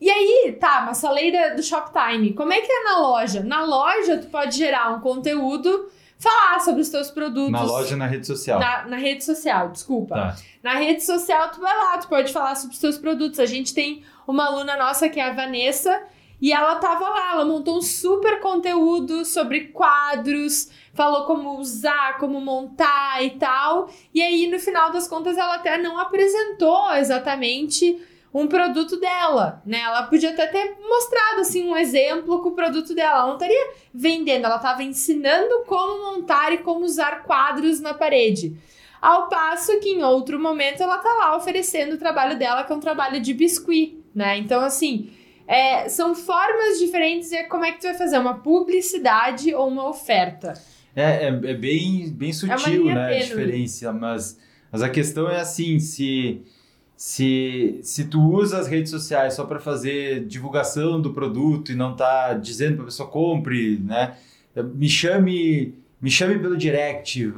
E 0.00 0.08
aí, 0.08 0.56
tá, 0.58 0.82
mas 0.86 1.00
falei 1.00 1.32
do 1.54 1.62
Shoptime. 1.62 2.32
Como 2.32 2.52
é 2.52 2.60
que 2.60 2.70
é 2.72 2.84
na 2.84 2.98
loja? 3.00 3.42
Na 3.42 3.64
loja, 3.64 4.16
tu 4.16 4.28
pode 4.28 4.56
gerar 4.56 4.92
um 4.96 5.00
conteúdo, 5.00 5.88
falar 6.18 6.60
sobre 6.60 6.82
os 6.82 6.88
teus 6.88 7.10
produtos. 7.10 7.52
Na 7.52 7.62
loja, 7.62 7.96
na 7.96 8.06
rede 8.06 8.26
social. 8.26 8.58
Na, 8.58 8.84
na 8.86 8.96
rede 8.96 9.24
social, 9.24 9.70
desculpa. 9.70 10.14
Tá. 10.14 10.36
Na 10.62 10.74
rede 10.74 11.04
social, 11.04 11.50
tu 11.50 11.60
vai 11.60 11.76
lá, 11.76 11.98
tu 11.98 12.08
pode 12.08 12.32
falar 12.32 12.56
sobre 12.56 12.74
os 12.74 12.80
teus 12.80 12.98
produtos. 12.98 13.38
A 13.38 13.46
gente 13.46 13.72
tem 13.72 14.02
uma 14.26 14.46
aluna 14.46 14.76
nossa 14.76 15.08
que 15.08 15.20
é 15.20 15.24
a 15.24 15.32
Vanessa, 15.32 16.02
e 16.40 16.52
ela 16.52 16.76
tava 16.76 17.08
lá, 17.08 17.32
ela 17.32 17.44
montou 17.44 17.78
um 17.78 17.82
super 17.82 18.40
conteúdo 18.40 19.24
sobre 19.24 19.68
quadros, 19.68 20.70
falou 20.94 21.24
como 21.24 21.58
usar, 21.58 22.18
como 22.18 22.40
montar 22.40 23.24
e 23.24 23.30
tal. 23.30 23.90
E 24.14 24.22
aí, 24.22 24.48
no 24.48 24.58
final 24.58 24.92
das 24.92 25.08
contas, 25.08 25.36
ela 25.36 25.56
até 25.56 25.78
não 25.78 25.98
apresentou 25.98 26.92
exatamente 26.94 28.00
um 28.32 28.46
produto 28.46 28.98
dela, 29.00 29.62
né? 29.64 29.80
Ela 29.80 30.02
podia 30.04 30.30
até 30.30 30.46
ter 30.46 30.76
mostrado 30.80 31.40
assim 31.40 31.64
um 31.64 31.76
exemplo 31.76 32.42
com 32.42 32.50
o 32.50 32.54
produto 32.54 32.94
dela. 32.94 33.18
Ela 33.18 33.26
não 33.26 33.34
estaria 33.34 33.70
vendendo, 33.92 34.44
ela 34.44 34.56
estava 34.56 34.82
ensinando 34.82 35.64
como 35.66 36.12
montar 36.12 36.52
e 36.52 36.58
como 36.58 36.84
usar 36.84 37.24
quadros 37.24 37.80
na 37.80 37.94
parede. 37.94 38.56
Ao 39.00 39.28
passo 39.28 39.78
que 39.80 39.90
em 39.90 40.02
outro 40.02 40.38
momento 40.40 40.82
ela 40.82 40.98
tá 40.98 41.12
lá 41.14 41.36
oferecendo 41.36 41.94
o 41.94 41.98
trabalho 41.98 42.38
dela, 42.38 42.64
que 42.64 42.72
é 42.72 42.76
um 42.76 42.80
trabalho 42.80 43.20
de 43.20 43.32
biscuit, 43.32 43.96
né? 44.14 44.36
Então, 44.36 44.60
assim, 44.60 45.10
é, 45.46 45.88
são 45.88 46.14
formas 46.14 46.78
diferentes 46.78 47.30
e 47.32 47.36
é 47.36 47.44
como 47.44 47.64
é 47.64 47.72
que 47.72 47.80
tu 47.80 47.84
vai 47.84 47.94
fazer 47.94 48.18
uma 48.18 48.34
publicidade 48.34 49.54
ou 49.54 49.68
uma 49.68 49.88
oferta. 49.88 50.52
É, 50.94 51.24
é, 51.24 51.28
é 51.28 51.54
bem, 51.54 52.10
bem 52.10 52.32
sutil, 52.32 52.82
linha 52.82 52.94
né, 52.94 53.04
a 53.04 53.08
tênue. 53.08 53.22
diferença, 53.24 53.92
mas, 53.92 54.38
mas 54.70 54.82
a 54.82 54.90
questão 54.90 55.30
é 55.30 55.40
assim, 55.40 55.78
se, 55.78 56.42
se, 56.98 57.78
se 57.80 58.06
tu 58.06 58.20
usa 58.20 58.58
as 58.58 58.66
redes 58.66 58.90
sociais 58.90 59.34
só 59.34 59.44
para 59.44 59.60
fazer 59.60 60.24
divulgação 60.24 61.00
do 61.00 61.14
produto 61.14 61.70
e 61.70 61.76
não 61.76 61.94
tá 61.94 62.34
dizendo 62.34 62.74
para 62.74 62.82
a 62.82 62.86
pessoa 62.86 63.08
compre, 63.08 63.78
né, 63.78 64.16
me 64.74 64.88
chame, 64.88 65.76
me 66.02 66.10
chame 66.10 66.40
pelo 66.40 66.56
direct, 66.56 67.32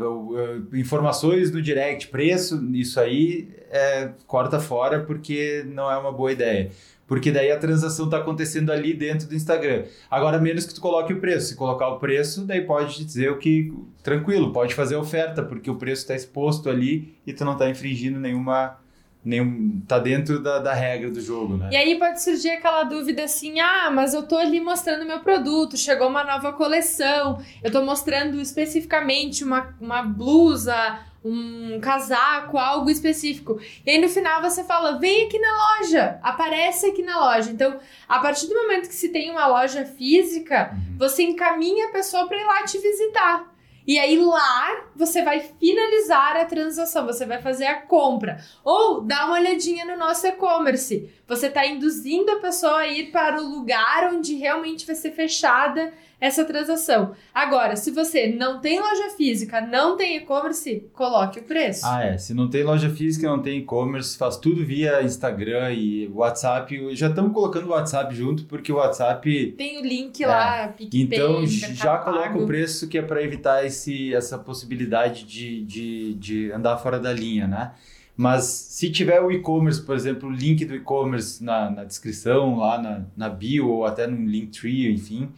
informações 0.73 1.53
no 1.53 1.61
direct, 1.61 2.09
preço, 2.09 2.59
isso 2.73 2.99
aí 2.99 3.51
é, 3.71 4.09
corta 4.27 4.59
fora 4.59 5.01
porque 5.01 5.63
não 5.69 5.91
é 5.91 5.99
uma 5.99 6.11
boa 6.11 6.33
ideia. 6.33 6.71
Porque 7.07 7.31
daí 7.31 7.53
a 7.53 7.59
transação 7.59 8.07
está 8.07 8.17
acontecendo 8.17 8.73
ali 8.73 8.95
dentro 8.95 9.29
do 9.29 9.35
Instagram. 9.35 9.85
Agora, 10.11 10.39
menos 10.39 10.65
que 10.65 10.73
tu 10.73 10.81
coloque 10.81 11.13
o 11.13 11.21
preço. 11.21 11.49
Se 11.49 11.57
colocar 11.57 11.89
o 11.89 11.99
preço, 11.99 12.47
daí 12.47 12.61
pode 12.61 13.05
dizer 13.05 13.33
o 13.33 13.37
que. 13.37 13.75
Tranquilo, 14.01 14.53
pode 14.53 14.77
fazer 14.77 14.95
oferta, 14.95 15.43
porque 15.43 15.69
o 15.69 15.75
preço 15.75 16.03
está 16.03 16.15
exposto 16.15 16.71
ali 16.71 17.13
e 17.27 17.33
tu 17.33 17.45
não 17.45 17.55
está 17.55 17.69
infringindo 17.69 18.21
nenhuma. 18.21 18.79
Nenhum, 19.23 19.83
tá 19.87 19.99
dentro 19.99 20.43
da, 20.43 20.59
da 20.59 20.73
regra 20.73 21.11
do 21.11 21.21
jogo, 21.21 21.57
né? 21.59 21.69
E 21.71 21.77
aí 21.77 21.99
pode 21.99 22.23
surgir 22.23 22.51
aquela 22.51 22.85
dúvida 22.85 23.25
assim: 23.25 23.61
ah, 23.61 23.91
mas 23.91 24.15
eu 24.15 24.23
tô 24.23 24.37
ali 24.37 24.61
mostrando 24.61 25.05
meu 25.05 25.21
produto, 25.21 25.77
chegou 25.77 26.09
uma 26.09 26.25
nova 26.25 26.53
coleção, 26.55 27.39
eu 27.63 27.71
tô 27.71 27.83
mostrando 27.85 28.41
especificamente 28.41 29.45
uma, 29.45 29.75
uma 29.79 30.03
blusa, 30.03 31.01
um 31.23 31.79
casaco, 31.83 32.57
algo 32.57 32.89
específico. 32.89 33.61
E 33.85 33.91
aí 33.91 34.01
no 34.01 34.09
final 34.09 34.41
você 34.41 34.65
fala: 34.65 34.99
vem 34.99 35.27
aqui 35.27 35.39
na 35.39 35.79
loja, 35.79 36.19
aparece 36.23 36.87
aqui 36.87 37.03
na 37.03 37.19
loja. 37.21 37.51
Então, 37.51 37.79
a 38.09 38.19
partir 38.21 38.47
do 38.47 38.55
momento 38.55 38.89
que 38.89 38.95
se 38.95 39.11
tem 39.11 39.31
uma 39.31 39.47
loja 39.47 39.85
física, 39.85 40.71
Uhum. 40.73 40.97
você 40.99 41.23
encaminha 41.25 41.89
a 41.89 41.93
pessoa 41.93 42.27
para 42.27 42.39
ir 42.41 42.45
lá 42.47 42.63
te 42.65 42.79
visitar. 42.79 43.50
E 43.87 43.99
aí 43.99 44.19
lá 44.19 44.85
você 44.95 45.23
vai 45.23 45.41
finalizar 45.41 46.37
a 46.37 46.45
transação, 46.45 47.07
você 47.07 47.25
vai 47.25 47.41
fazer 47.41 47.67
a 47.67 47.81
compra. 47.83 48.39
Ou 48.65 49.01
dá 49.01 49.27
uma 49.27 49.35
olhadinha 49.35 49.85
no 49.85 49.97
nosso 49.97 50.27
e-commerce. 50.27 51.11
Você 51.27 51.47
está 51.47 51.67
induzindo 51.67 52.31
a 52.31 52.41
pessoa 52.41 52.79
a 52.79 52.89
ir 52.89 53.11
para 53.11 53.41
o 53.41 53.49
lugar 53.49 54.13
onde 54.13 54.35
realmente 54.35 54.87
vai 54.87 54.95
ser 54.95 55.13
fechada 55.13 55.93
essa 56.21 56.45
transação. 56.45 57.13
Agora, 57.35 57.77
se 57.77 57.91
você 57.91 58.27
não 58.27 58.61
tem 58.61 58.79
loja 58.79 59.11
física, 59.17 59.61
não 59.61 59.97
tem 59.97 60.19
e-commerce, 60.19 60.85
coloque 60.93 61.39
o 61.41 61.43
preço. 61.43 61.87
Ah, 61.87 62.05
é. 62.05 62.19
Se 62.19 62.35
não 62.35 62.49
tem 62.49 62.63
loja 62.63 62.91
física, 62.91 63.27
não 63.27 63.41
tem 63.41 63.61
e-commerce, 63.61 64.19
faz 64.19 64.37
tudo 64.37 64.65
via 64.65 65.03
Instagram 65.03 65.73
e 65.73 66.09
WhatsApp. 66.09 66.95
Já 66.95 67.09
estamos 67.09 67.33
colocando 67.33 67.67
o 67.67 67.71
WhatsApp 67.71 68.15
junto, 68.15 68.45
porque 68.45 68.71
o 68.71 68.77
WhatsApp. 68.77 69.55
Tem 69.57 69.79
o 69.79 69.83
link 69.85 70.25
lá, 70.25 70.69
PicPay, 70.69 71.03
Então 71.03 71.47
já 71.47 71.97
coloca 71.99 72.29
Pago. 72.29 72.43
o 72.45 72.47
preço 72.47 72.87
que 72.87 72.99
é 72.99 73.03
para 73.03 73.23
evitar 73.23 73.65
esse, 73.65 74.15
essa 74.15 74.37
possibilidade 74.39 75.25
de, 75.25 75.65
de, 75.65 76.15
de 76.15 76.53
andar 76.53 76.77
fora 76.77 76.99
da 76.99 77.13
linha, 77.13 77.47
né? 77.47 77.73
Mas 78.17 78.45
se 78.45 78.91
tiver 78.91 79.19
o 79.23 79.33
e-commerce, 79.33 79.81
por 79.81 79.97
exemplo, 79.97 80.29
o 80.29 80.33
link 80.33 80.67
do 80.67 80.75
e-commerce 80.75 81.43
na, 81.43 81.71
na 81.71 81.85
descrição, 81.85 82.59
lá 82.59 82.77
na, 82.77 83.03
na 83.17 83.31
bio, 83.31 83.67
ou 83.67 83.87
até 83.87 84.07
no 84.07 84.27
Linktree, 84.29 84.93
enfim. 84.93 85.31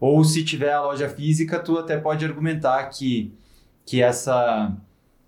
Ou 0.00 0.22
se 0.24 0.44
tiver 0.44 0.72
a 0.72 0.82
loja 0.82 1.08
física, 1.08 1.58
tu 1.58 1.78
até 1.78 1.96
pode 1.96 2.24
argumentar 2.24 2.84
que, 2.86 3.32
que, 3.84 4.02
essa, 4.02 4.72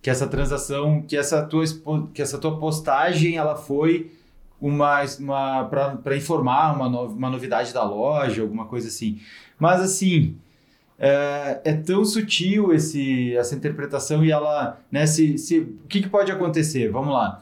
que 0.02 0.10
essa 0.10 0.26
transação, 0.26 1.02
que 1.02 1.16
essa, 1.16 1.42
tua, 1.44 1.64
que 2.12 2.20
essa 2.22 2.38
tua 2.38 2.58
postagem, 2.58 3.36
ela 3.36 3.56
foi 3.56 4.10
uma, 4.60 5.02
uma 5.18 5.64
para 5.64 6.16
informar 6.16 6.74
uma, 6.74 6.88
no- 6.88 7.06
uma 7.08 7.30
novidade 7.30 7.72
da 7.72 7.82
loja, 7.84 8.42
alguma 8.42 8.66
coisa 8.66 8.88
assim. 8.88 9.20
Mas 9.58 9.80
assim, 9.80 10.36
é, 10.98 11.60
é 11.64 11.72
tão 11.74 12.04
sutil 12.04 12.72
esse, 12.72 13.36
essa 13.36 13.54
interpretação 13.54 14.24
e 14.24 14.30
ela, 14.30 14.78
né, 14.90 15.06
se, 15.06 15.38
se, 15.38 15.60
o 15.60 15.86
que, 15.88 16.02
que 16.02 16.08
pode 16.08 16.30
acontecer? 16.32 16.90
Vamos 16.90 17.12
lá. 17.14 17.40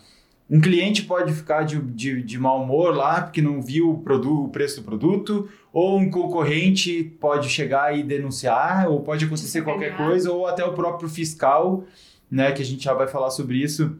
Um 0.48 0.60
cliente 0.60 1.02
pode 1.02 1.32
ficar 1.32 1.64
de, 1.64 1.80
de, 1.80 2.22
de 2.22 2.38
mau 2.38 2.62
humor 2.62 2.94
lá 2.94 3.20
porque 3.20 3.42
não 3.42 3.60
viu 3.60 3.90
o, 3.90 3.98
produ, 3.98 4.44
o 4.44 4.48
preço 4.48 4.80
do 4.80 4.84
produto, 4.84 5.48
ou 5.72 5.98
um 5.98 6.08
concorrente 6.08 7.02
pode 7.20 7.48
chegar 7.48 7.96
e 7.98 8.02
denunciar, 8.04 8.88
ou 8.88 9.00
pode 9.00 9.24
acontecer 9.24 9.62
qualquer 9.62 9.96
coisa, 9.96 10.30
ou 10.30 10.46
até 10.46 10.64
o 10.64 10.72
próprio 10.72 11.08
fiscal, 11.08 11.84
né, 12.30 12.52
que 12.52 12.62
a 12.62 12.64
gente 12.64 12.84
já 12.84 12.94
vai 12.94 13.08
falar 13.08 13.30
sobre 13.30 13.56
isso, 13.58 13.98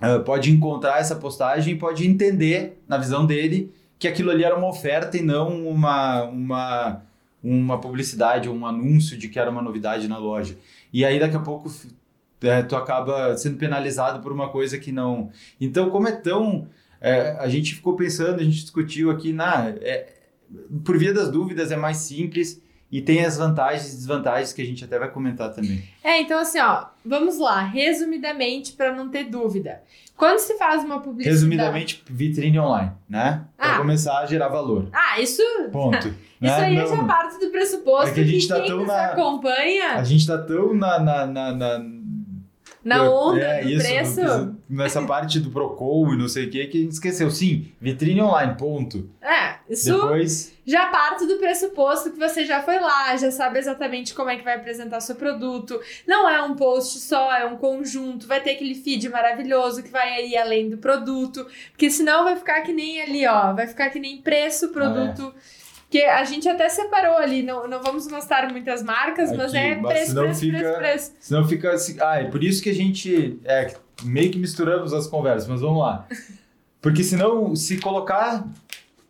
ah, 0.00 0.18
pode 0.18 0.50
encontrar 0.50 0.98
essa 0.98 1.16
postagem 1.16 1.74
e 1.74 1.78
pode 1.78 2.06
entender, 2.06 2.82
na 2.88 2.98
visão 2.98 3.24
dele, 3.24 3.72
que 3.98 4.06
aquilo 4.06 4.30
ali 4.30 4.44
era 4.44 4.56
uma 4.56 4.68
oferta 4.68 5.16
e 5.16 5.22
não 5.22 5.66
uma, 5.68 6.24
uma, 6.24 7.02
uma 7.42 7.80
publicidade 7.80 8.48
ou 8.48 8.54
um 8.54 8.66
anúncio 8.66 9.16
de 9.16 9.28
que 9.28 9.38
era 9.38 9.50
uma 9.50 9.62
novidade 9.62 10.06
na 10.06 10.18
loja. 10.18 10.58
E 10.92 11.04
aí 11.04 11.18
daqui 11.18 11.36
a 11.36 11.40
pouco 11.40 11.70
é, 12.42 12.62
tu 12.62 12.76
acaba 12.76 13.36
sendo 13.36 13.56
penalizado 13.56 14.20
por 14.20 14.32
uma 14.32 14.48
coisa 14.50 14.78
que 14.78 14.92
não. 14.92 15.30
Então, 15.60 15.90
como 15.90 16.08
é 16.08 16.12
tão. 16.12 16.68
é, 17.00 17.36
a 17.38 17.48
gente 17.48 17.74
ficou 17.74 17.94
pensando, 17.96 18.40
a 18.40 18.44
gente 18.44 18.60
discutiu 18.62 19.10
aqui, 19.10 19.32
na, 19.32 19.68
é, 19.80 20.06
por 20.84 20.96
via 20.98 21.12
das 21.12 21.30
dúvidas 21.30 21.70
é 21.72 21.76
mais 21.76 21.98
simples 21.98 22.60
e 22.90 23.00
tem 23.00 23.24
as 23.24 23.36
vantagens 23.36 23.92
e 23.92 23.96
desvantagens 23.96 24.52
que 24.52 24.62
a 24.62 24.64
gente 24.64 24.84
até 24.84 24.98
vai 24.98 25.10
comentar 25.10 25.52
também. 25.52 25.82
É, 26.04 26.20
então 26.20 26.38
assim, 26.38 26.58
ó, 26.60 26.86
vamos 27.04 27.38
lá, 27.38 27.60
resumidamente 27.62 28.72
para 28.72 28.92
não 28.94 29.08
ter 29.08 29.24
dúvida. 29.24 29.82
Quando 30.16 30.38
se 30.38 30.56
faz 30.56 30.82
uma 30.84 31.00
publicidade, 31.00 31.34
Resumidamente, 31.36 32.02
vitrine 32.08 32.58
online, 32.58 32.92
né? 33.08 33.44
Para 33.56 33.74
Ah. 33.74 33.78
começar 33.78 34.18
a 34.20 34.26
gerar 34.26 34.48
valor. 34.48 34.88
Ah, 34.92 35.20
isso, 35.20 35.42
Ponto. 35.70 36.08
isso 36.08 36.14
né? 36.40 36.50
aí 36.64 36.74
Não- 36.76 36.86
já 36.86 37.04
parte 37.04 37.38
do 37.38 37.50
pressuposto 37.50 38.10
É 38.10 38.14
que 38.14 38.20
a 38.20 38.24
gente 38.24 38.48
tá 38.48 38.60
quem 38.60 38.68
tão 38.68 38.86
na- 38.86 39.06
acompanha 39.06 39.94
A 39.96 40.04
gente 40.04 40.26
tá 40.26 40.38
tão 40.38 40.72
na. 40.74 40.98
na, 40.98 41.26
na, 41.26 41.52
na- 41.52 41.95
na 42.86 43.02
onda 43.02 43.40
é, 43.40 43.62
do 43.62 43.68
isso, 43.68 43.84
preço. 43.84 44.56
nessa 44.70 45.02
parte 45.02 45.40
do 45.40 45.50
Procon 45.50 46.14
e 46.14 46.16
não 46.16 46.28
sei 46.28 46.46
o 46.46 46.50
que, 46.50 46.64
que 46.68 46.78
a 46.78 46.80
gente 46.82 46.92
esqueceu. 46.92 47.28
Sim, 47.32 47.72
vitrine 47.80 48.22
online, 48.22 48.54
ponto. 48.56 49.10
É, 49.20 49.56
isso 49.68 49.92
Depois. 49.92 50.56
já 50.64 50.86
parte 50.86 51.26
do 51.26 51.36
pressuposto 51.36 52.12
que 52.12 52.18
você 52.18 52.44
já 52.46 52.62
foi 52.62 52.78
lá, 52.78 53.16
já 53.16 53.32
sabe 53.32 53.58
exatamente 53.58 54.14
como 54.14 54.30
é 54.30 54.36
que 54.36 54.44
vai 54.44 54.54
apresentar 54.54 55.00
seu 55.00 55.16
produto. 55.16 55.80
Não 56.06 56.28
é 56.28 56.40
um 56.42 56.54
post 56.54 57.00
só, 57.00 57.34
é 57.34 57.44
um 57.44 57.56
conjunto. 57.56 58.28
Vai 58.28 58.40
ter 58.40 58.52
aquele 58.52 58.76
feed 58.76 59.08
maravilhoso 59.08 59.82
que 59.82 59.90
vai 59.90 60.14
aí 60.14 60.36
além 60.36 60.70
do 60.70 60.78
produto. 60.78 61.44
Porque 61.72 61.90
senão 61.90 62.22
vai 62.22 62.36
ficar 62.36 62.60
que 62.60 62.72
nem 62.72 63.02
ali, 63.02 63.26
ó. 63.26 63.52
Vai 63.52 63.66
ficar 63.66 63.90
que 63.90 63.98
nem 63.98 64.18
preço, 64.18 64.68
produto. 64.68 65.34
Que 65.96 66.04
a 66.04 66.24
gente 66.24 66.48
até 66.48 66.68
separou 66.68 67.16
ali, 67.16 67.42
não, 67.42 67.66
não 67.66 67.82
vamos 67.82 68.06
mostrar 68.08 68.50
muitas 68.50 68.82
marcas, 68.82 69.30
mas 69.30 69.54
Aqui, 69.54 69.56
é 69.56 69.76
mas 69.76 69.92
preço, 69.92 70.10
senão 70.10 70.22
preço, 70.24 70.40
fica- 70.40 70.58
preço, 70.58 70.78
preço. 70.78 71.12
Senão 71.20 71.48
fica 71.48 71.70
assim. 71.72 71.96
Ah, 72.00 72.20
é 72.20 72.24
por 72.24 72.42
isso 72.44 72.62
que 72.62 72.70
a 72.70 72.74
gente. 72.74 73.38
É, 73.44 73.74
meio 74.02 74.30
que 74.30 74.38
misturamos 74.38 74.92
as 74.92 75.06
conversas, 75.06 75.48
mas 75.48 75.60
vamos 75.60 75.78
lá. 75.78 76.06
Porque 76.80 77.02
senão, 77.02 77.56
se 77.56 77.78
colocar 77.78 78.46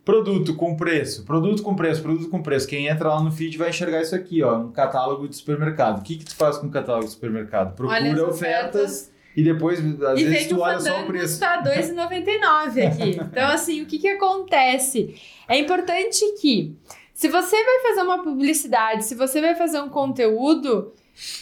produto 0.05 0.55
com 0.55 0.77
preço, 0.77 1.25
produto 1.25 1.63
com 1.63 1.75
preço, 1.75 2.01
produto 2.01 2.31
com 2.31 2.41
preço, 2.41 2.69
quem 2.69 2.87
entra 2.87 3.09
lá 3.09 3.21
no 3.21 3.33
feed 3.33 3.59
vai 3.59 3.71
enxergar 3.71 4.01
isso 4.01 4.15
aqui, 4.15 4.43
ó, 4.43 4.57
um 4.59 4.71
catálogo 4.71 5.29
de 5.29 5.35
supermercado. 5.35 5.99
O 5.99 6.03
que, 6.03 6.17
que 6.17 6.25
tu 6.25 6.37
faz 6.37 6.57
com 6.57 6.69
o 6.69 6.71
catálogo 6.71 7.07
de 7.07 7.11
supermercado? 7.11 7.75
Procura 7.75 7.99
Olha 7.99 8.13
as 8.13 8.21
ofertas 8.21 9.11
E 9.37 9.43
depois, 9.43 9.79
às 10.03 10.19
e 10.19 10.25
vezes, 10.25 10.49
tu 10.49 10.61
olha 10.61 10.81
só 10.81 11.03
o 11.03 11.07
preço. 11.07 11.35
está 11.35 11.61
R$ 11.61 11.83
2,99 11.83 12.87
aqui. 12.87 13.21
Então, 13.21 13.49
assim, 13.51 13.83
o 13.83 13.87
que 13.87 13.99
que 13.99 14.09
acontece? 14.09 15.15
É 15.47 15.59
importante 15.59 16.25
que, 16.41 16.75
se 17.13 17.29
você 17.29 17.63
vai 17.63 17.81
fazer 17.81 18.01
uma 18.01 18.23
publicidade, 18.23 19.05
se 19.05 19.15
você 19.15 19.43
vai 19.43 19.55
fazer 19.55 19.79
um 19.81 19.91
conteúdo, 19.91 20.95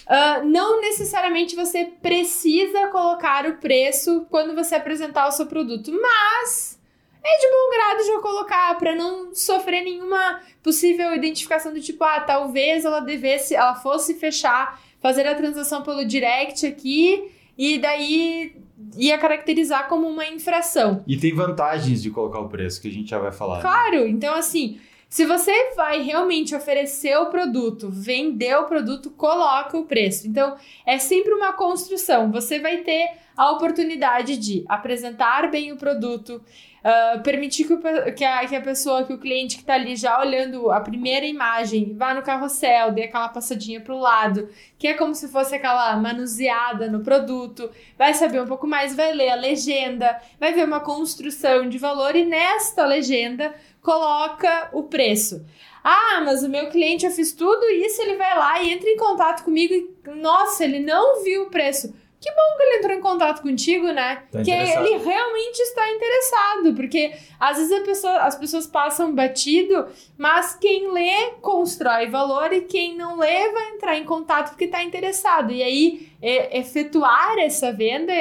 ah, 0.08 0.42
não 0.44 0.80
necessariamente 0.80 1.54
você 1.54 1.84
precisa 2.02 2.88
colocar 2.88 3.46
o 3.46 3.58
preço 3.58 4.26
quando 4.28 4.56
você 4.56 4.74
apresentar 4.74 5.28
o 5.28 5.32
seu 5.32 5.46
produto, 5.46 5.92
mas 5.92 6.80
é 7.22 7.38
de 7.38 7.46
bom 7.48 7.70
grado 7.70 8.06
já 8.06 8.20
colocar 8.20 8.76
para 8.76 8.96
não 8.96 9.32
sofrer 9.32 9.84
nenhuma 9.84 10.40
possível 10.64 11.14
identificação 11.14 11.72
do 11.72 11.80
tipo, 11.80 12.02
ah, 12.02 12.20
talvez 12.20 12.84
ela 12.84 12.98
devesse, 12.98 13.54
ela 13.54 13.76
fosse 13.76 14.14
fechar, 14.14 14.80
fazer 15.00 15.28
a 15.28 15.34
transação 15.36 15.82
pelo 15.82 16.04
direct 16.04 16.66
aqui 16.66 17.30
e 17.56 17.78
daí 17.78 18.56
ia 18.96 19.16
caracterizar 19.18 19.88
como 19.88 20.06
uma 20.08 20.26
infração. 20.26 21.02
E 21.06 21.16
tem 21.16 21.32
vantagens 21.34 22.02
de 22.02 22.10
colocar 22.10 22.40
o 22.40 22.48
preço, 22.48 22.80
que 22.80 22.88
a 22.88 22.92
gente 22.92 23.08
já 23.10 23.18
vai 23.18 23.32
falar. 23.32 23.56
né? 23.56 23.62
Claro, 23.62 24.06
então 24.06 24.34
assim, 24.34 24.78
se 25.14 25.24
você 25.24 25.70
vai 25.76 26.02
realmente 26.02 26.56
oferecer 26.56 27.16
o 27.18 27.26
produto, 27.26 27.88
vender 27.88 28.56
o 28.56 28.64
produto, 28.64 29.12
coloca 29.12 29.78
o 29.78 29.84
preço. 29.84 30.26
Então, 30.26 30.56
é 30.84 30.98
sempre 30.98 31.32
uma 31.32 31.52
construção. 31.52 32.32
Você 32.32 32.58
vai 32.58 32.78
ter 32.78 33.12
a 33.36 33.52
oportunidade 33.52 34.36
de 34.36 34.64
apresentar 34.68 35.48
bem 35.52 35.70
o 35.70 35.76
produto, 35.76 36.42
ah, 36.82 37.20
permitir 37.24 37.64
que, 37.64 37.72
o 37.72 37.80
que 38.12 38.24
a, 38.24 38.46
que 38.46 38.54
a 38.54 38.60
pessoa, 38.60 39.04
que 39.04 39.12
o 39.14 39.18
cliente 39.18 39.54
que 39.54 39.62
está 39.62 39.74
ali 39.74 39.96
já 39.96 40.20
olhando 40.20 40.70
a 40.70 40.80
primeira 40.80 41.24
imagem, 41.24 41.94
vá 41.96 42.12
no 42.12 42.20
carrossel, 42.20 42.92
dê 42.92 43.04
aquela 43.04 43.30
passadinha 43.30 43.80
para 43.80 43.94
o 43.94 43.98
lado, 43.98 44.50
que 44.78 44.88
é 44.88 44.94
como 44.94 45.14
se 45.14 45.28
fosse 45.28 45.54
aquela 45.54 45.96
manuseada 45.96 46.90
no 46.90 47.00
produto, 47.00 47.70
vai 47.96 48.12
saber 48.12 48.42
um 48.42 48.46
pouco 48.46 48.66
mais, 48.66 48.94
vai 48.94 49.14
ler 49.14 49.30
a 49.30 49.34
legenda, 49.34 50.20
vai 50.38 50.52
ver 50.52 50.66
uma 50.66 50.80
construção 50.80 51.68
de 51.68 51.78
valor 51.78 52.14
e 52.16 52.24
nesta 52.24 52.84
legenda 52.84 53.54
coloca 53.84 54.70
o 54.72 54.82
preço. 54.84 55.44
Ah, 55.84 56.22
mas 56.24 56.42
o 56.42 56.48
meu 56.48 56.70
cliente, 56.70 57.04
eu 57.04 57.12
fiz 57.12 57.32
tudo 57.32 57.64
isso, 57.66 58.00
ele 58.02 58.16
vai 58.16 58.36
lá 58.36 58.62
e 58.62 58.72
entra 58.72 58.88
em 58.88 58.96
contato 58.96 59.44
comigo 59.44 59.74
e, 59.74 60.10
nossa, 60.16 60.64
ele 60.64 60.80
não 60.80 61.22
viu 61.22 61.42
o 61.44 61.50
preço. 61.50 61.94
Que 62.18 62.30
bom 62.30 62.56
que 62.56 62.62
ele 62.62 62.76
entrou 62.78 62.96
em 62.96 63.00
contato 63.02 63.42
contigo, 63.42 63.86
né? 63.88 64.22
Tá 64.32 64.40
que 64.42 64.50
ele 64.50 64.96
realmente 64.96 65.58
está 65.60 65.90
interessado, 65.90 66.74
porque 66.74 67.12
às 67.38 67.58
vezes 67.58 67.78
pessoa- 67.84 68.16
as 68.20 68.34
pessoas 68.34 68.66
passam 68.66 69.14
batido, 69.14 69.86
mas 70.16 70.54
quem 70.58 70.90
lê 70.90 71.32
constrói 71.42 72.06
valor 72.06 72.50
e 72.50 72.62
quem 72.62 72.96
não 72.96 73.18
lê 73.18 73.50
vai 73.52 73.72
entrar 73.72 73.98
em 73.98 74.04
contato 74.06 74.48
porque 74.50 74.64
está 74.64 74.82
interessado. 74.82 75.52
E 75.52 75.62
aí, 75.62 76.08
e- 76.22 76.58
efetuar 76.60 77.36
essa 77.38 77.70
venda 77.74 78.14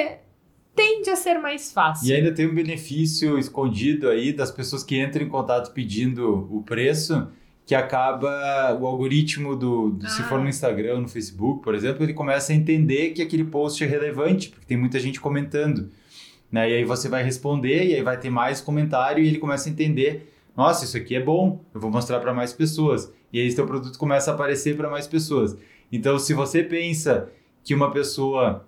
tende 0.76 1.10
a 1.10 1.16
ser 1.16 1.40
mais 1.40 1.72
fácil. 1.72 2.08
E 2.10 2.14
ainda 2.14 2.32
tem 2.32 2.48
um 2.48 2.54
benefício 2.56 3.38
escondido 3.38 4.10
aí 4.10 4.34
das 4.34 4.52
pessoas 4.52 4.84
que 4.84 5.00
entram 5.02 5.24
em 5.26 5.30
contato 5.30 5.72
pedindo 5.74 6.48
o 6.52 6.64
preço, 6.64 7.28
que 7.66 7.74
acaba 7.76 8.78
o 8.80 8.86
algoritmo 8.86 9.56
do, 9.56 9.92
do- 9.92 10.10
se 10.10 10.22
Ah. 10.22 10.26
for 10.26 10.40
no 10.42 10.50
Instagram, 10.50 11.00
no 11.02 11.08
Facebook, 11.08 11.64
por 11.64 11.74
exemplo, 11.76 12.04
ele 12.04 12.14
começa 12.14 12.52
a 12.52 12.56
entender 12.56 13.12
que 13.12 13.22
aquele 13.22 13.44
post 13.46 13.84
é 13.84 13.88
relevante, 13.88 14.50
porque 14.50 14.66
tem 14.66 14.76
muita 14.78 15.00
gente 15.00 15.20
comentando. 15.22 15.90
Né? 16.52 16.70
E 16.70 16.74
aí 16.78 16.84
você 16.84 17.08
vai 17.10 17.24
responder, 17.24 17.86
e 17.88 17.96
aí 17.96 18.02
vai 18.04 18.20
ter 18.20 18.30
mais 18.30 18.60
comentário, 18.62 19.24
e 19.24 19.28
ele 19.28 19.40
começa 19.40 19.70
a 19.70 19.72
entender: 19.72 20.32
nossa, 20.58 20.84
isso 20.86 20.96
aqui 20.98 21.16
é 21.16 21.22
bom, 21.22 21.64
eu 21.74 21.80
vou 21.80 21.90
mostrar 21.90 22.20
para 22.20 22.34
mais 22.34 22.52
pessoas. 22.54 23.12
E 23.32 23.40
aí 23.40 23.52
seu 23.52 23.66
produto 23.66 23.98
começa 23.98 24.30
a 24.32 24.34
aparecer 24.36 24.76
para 24.78 24.90
mais 24.90 25.08
pessoas. 25.08 25.58
Então, 25.92 26.20
se 26.20 26.34
você 26.34 26.62
pensa 26.64 27.30
que 27.64 27.74
uma 27.74 27.92
pessoa 27.92 28.68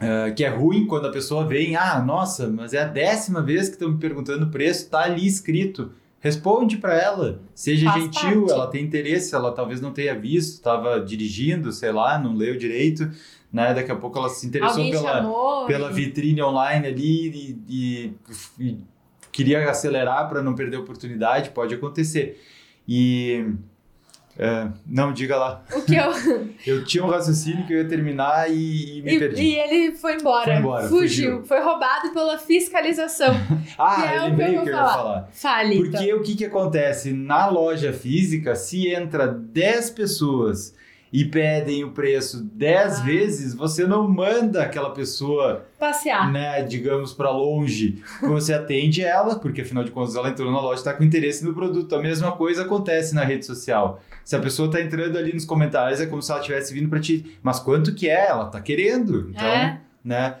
ah, 0.00 0.30
que 0.30 0.44
é 0.44 0.48
ruim 0.48 0.86
quando 0.86 1.06
a 1.06 1.10
pessoa 1.10 1.46
vem, 1.46 1.76
ah, 1.76 2.00
nossa, 2.02 2.48
mas 2.48 2.72
é 2.74 2.82
a 2.82 2.86
décima 2.86 3.42
vez 3.42 3.68
que 3.68 3.74
estão 3.74 3.90
me 3.92 3.98
perguntando 3.98 4.46
o 4.46 4.50
preço, 4.50 4.88
tá 4.90 5.02
ali 5.04 5.26
escrito. 5.26 5.92
Responde 6.22 6.76
para 6.76 6.94
ela, 6.94 7.40
seja 7.54 7.90
Faz 7.90 8.02
gentil, 8.04 8.40
parte. 8.42 8.52
ela 8.52 8.66
tem 8.66 8.84
interesse, 8.84 9.34
ela 9.34 9.52
talvez 9.52 9.80
não 9.80 9.90
tenha 9.90 10.14
visto, 10.14 10.54
estava 10.56 11.00
dirigindo, 11.00 11.72
sei 11.72 11.90
lá, 11.92 12.18
não 12.18 12.34
leu 12.36 12.58
direito, 12.58 13.10
né? 13.50 13.72
Daqui 13.72 13.90
a 13.90 13.96
pouco 13.96 14.18
ela 14.18 14.28
se 14.28 14.46
interessou 14.46 14.76
Alguém 14.82 14.92
pela, 14.92 15.12
chamou. 15.14 15.66
pela 15.66 15.90
e- 15.90 15.94
vitrine 15.94 16.42
online 16.42 16.86
ali 16.88 17.30
e, 17.30 17.58
e- 17.68 18.12
e 18.58 18.78
queria 19.32 19.70
acelerar 19.70 20.28
para 20.28 20.42
não 20.42 20.54
perder 20.54 20.76
a 20.76 20.80
oportunidade, 20.80 21.50
pode 21.50 21.74
acontecer. 21.74 22.38
E 22.86 23.46
é, 24.38 24.68
não 24.86 25.12
diga 25.12 25.36
lá, 25.36 25.62
O 25.74 25.82
que 25.82 25.94
eu. 25.96 26.12
eu 26.66 26.84
tinha 26.84 27.04
um 27.04 27.08
raciocínio 27.08 27.66
que 27.66 27.72
eu 27.74 27.78
ia 27.78 27.88
terminar 27.88 28.50
e, 28.50 28.98
e 28.98 29.02
me 29.02 29.14
E, 29.16 29.18
perdi. 29.18 29.42
e 29.42 29.54
ele 29.58 29.92
foi 29.92 30.14
embora. 30.14 30.44
Foi 30.46 30.54
embora, 30.56 30.88
fugiu. 30.88 31.30
fugiu. 31.32 31.44
Foi 31.46 31.60
roubado 31.60 32.10
pela 32.12 32.38
fiscalização. 32.38 33.34
Ah, 33.78 34.12
é 34.12 34.18
eu 34.18 34.22
lembrei 34.24 34.56
eu 34.56 34.60
o 34.60 34.64
que 34.64 34.68
eu 34.70 34.74
ia 34.74 34.78
falar. 34.78 34.92
falar. 34.94 35.28
Fale. 35.32 35.74
então. 35.78 35.90
Porque 35.90 36.14
o 36.14 36.22
que, 36.22 36.34
que 36.36 36.44
acontece? 36.44 37.12
Na 37.12 37.46
loja 37.48 37.92
física, 37.92 38.54
se 38.54 38.88
entra 38.88 39.26
10 39.26 39.90
pessoas 39.90 40.74
e 41.12 41.24
pedem 41.24 41.82
o 41.82 41.90
preço 41.90 42.42
10 42.42 43.00
Ah. 43.00 43.02
vezes, 43.02 43.54
você 43.54 43.84
não 43.86 44.06
manda 44.08 44.62
aquela 44.62 44.90
pessoa, 44.90 45.66
Passear. 45.78 46.30
né, 46.30 46.62
digamos, 46.62 47.12
para 47.12 47.30
longe. 47.30 48.02
Você 48.22 48.52
atende 48.54 49.02
ela, 49.02 49.36
porque 49.38 49.62
afinal 49.62 49.82
de 49.82 49.90
contas 49.90 50.14
ela 50.14 50.28
entrou 50.28 50.50
na 50.52 50.60
loja 50.60 50.74
e 50.74 50.78
está 50.78 50.92
com 50.94 51.02
interesse 51.02 51.44
no 51.44 51.52
produto. 51.52 51.94
A 51.94 52.00
mesma 52.00 52.32
coisa 52.32 52.62
acontece 52.62 53.14
na 53.14 53.24
rede 53.24 53.44
social. 53.44 54.00
Se 54.24 54.36
a 54.36 54.38
pessoa 54.40 54.66
está 54.66 54.80
entrando 54.80 55.18
ali 55.18 55.32
nos 55.32 55.44
comentários, 55.44 56.00
é 56.00 56.06
como 56.06 56.22
se 56.22 56.30
ela 56.30 56.40
estivesse 56.40 56.72
vindo 56.72 56.88
para 56.88 57.00
ti. 57.00 57.36
Mas 57.42 57.58
quanto 57.58 57.92
que 57.94 58.08
é? 58.08 58.28
Ela 58.28 58.46
está 58.46 58.60
querendo. 58.60 59.30
Então, 59.30 59.44
É. 59.48 59.80
né? 60.04 60.36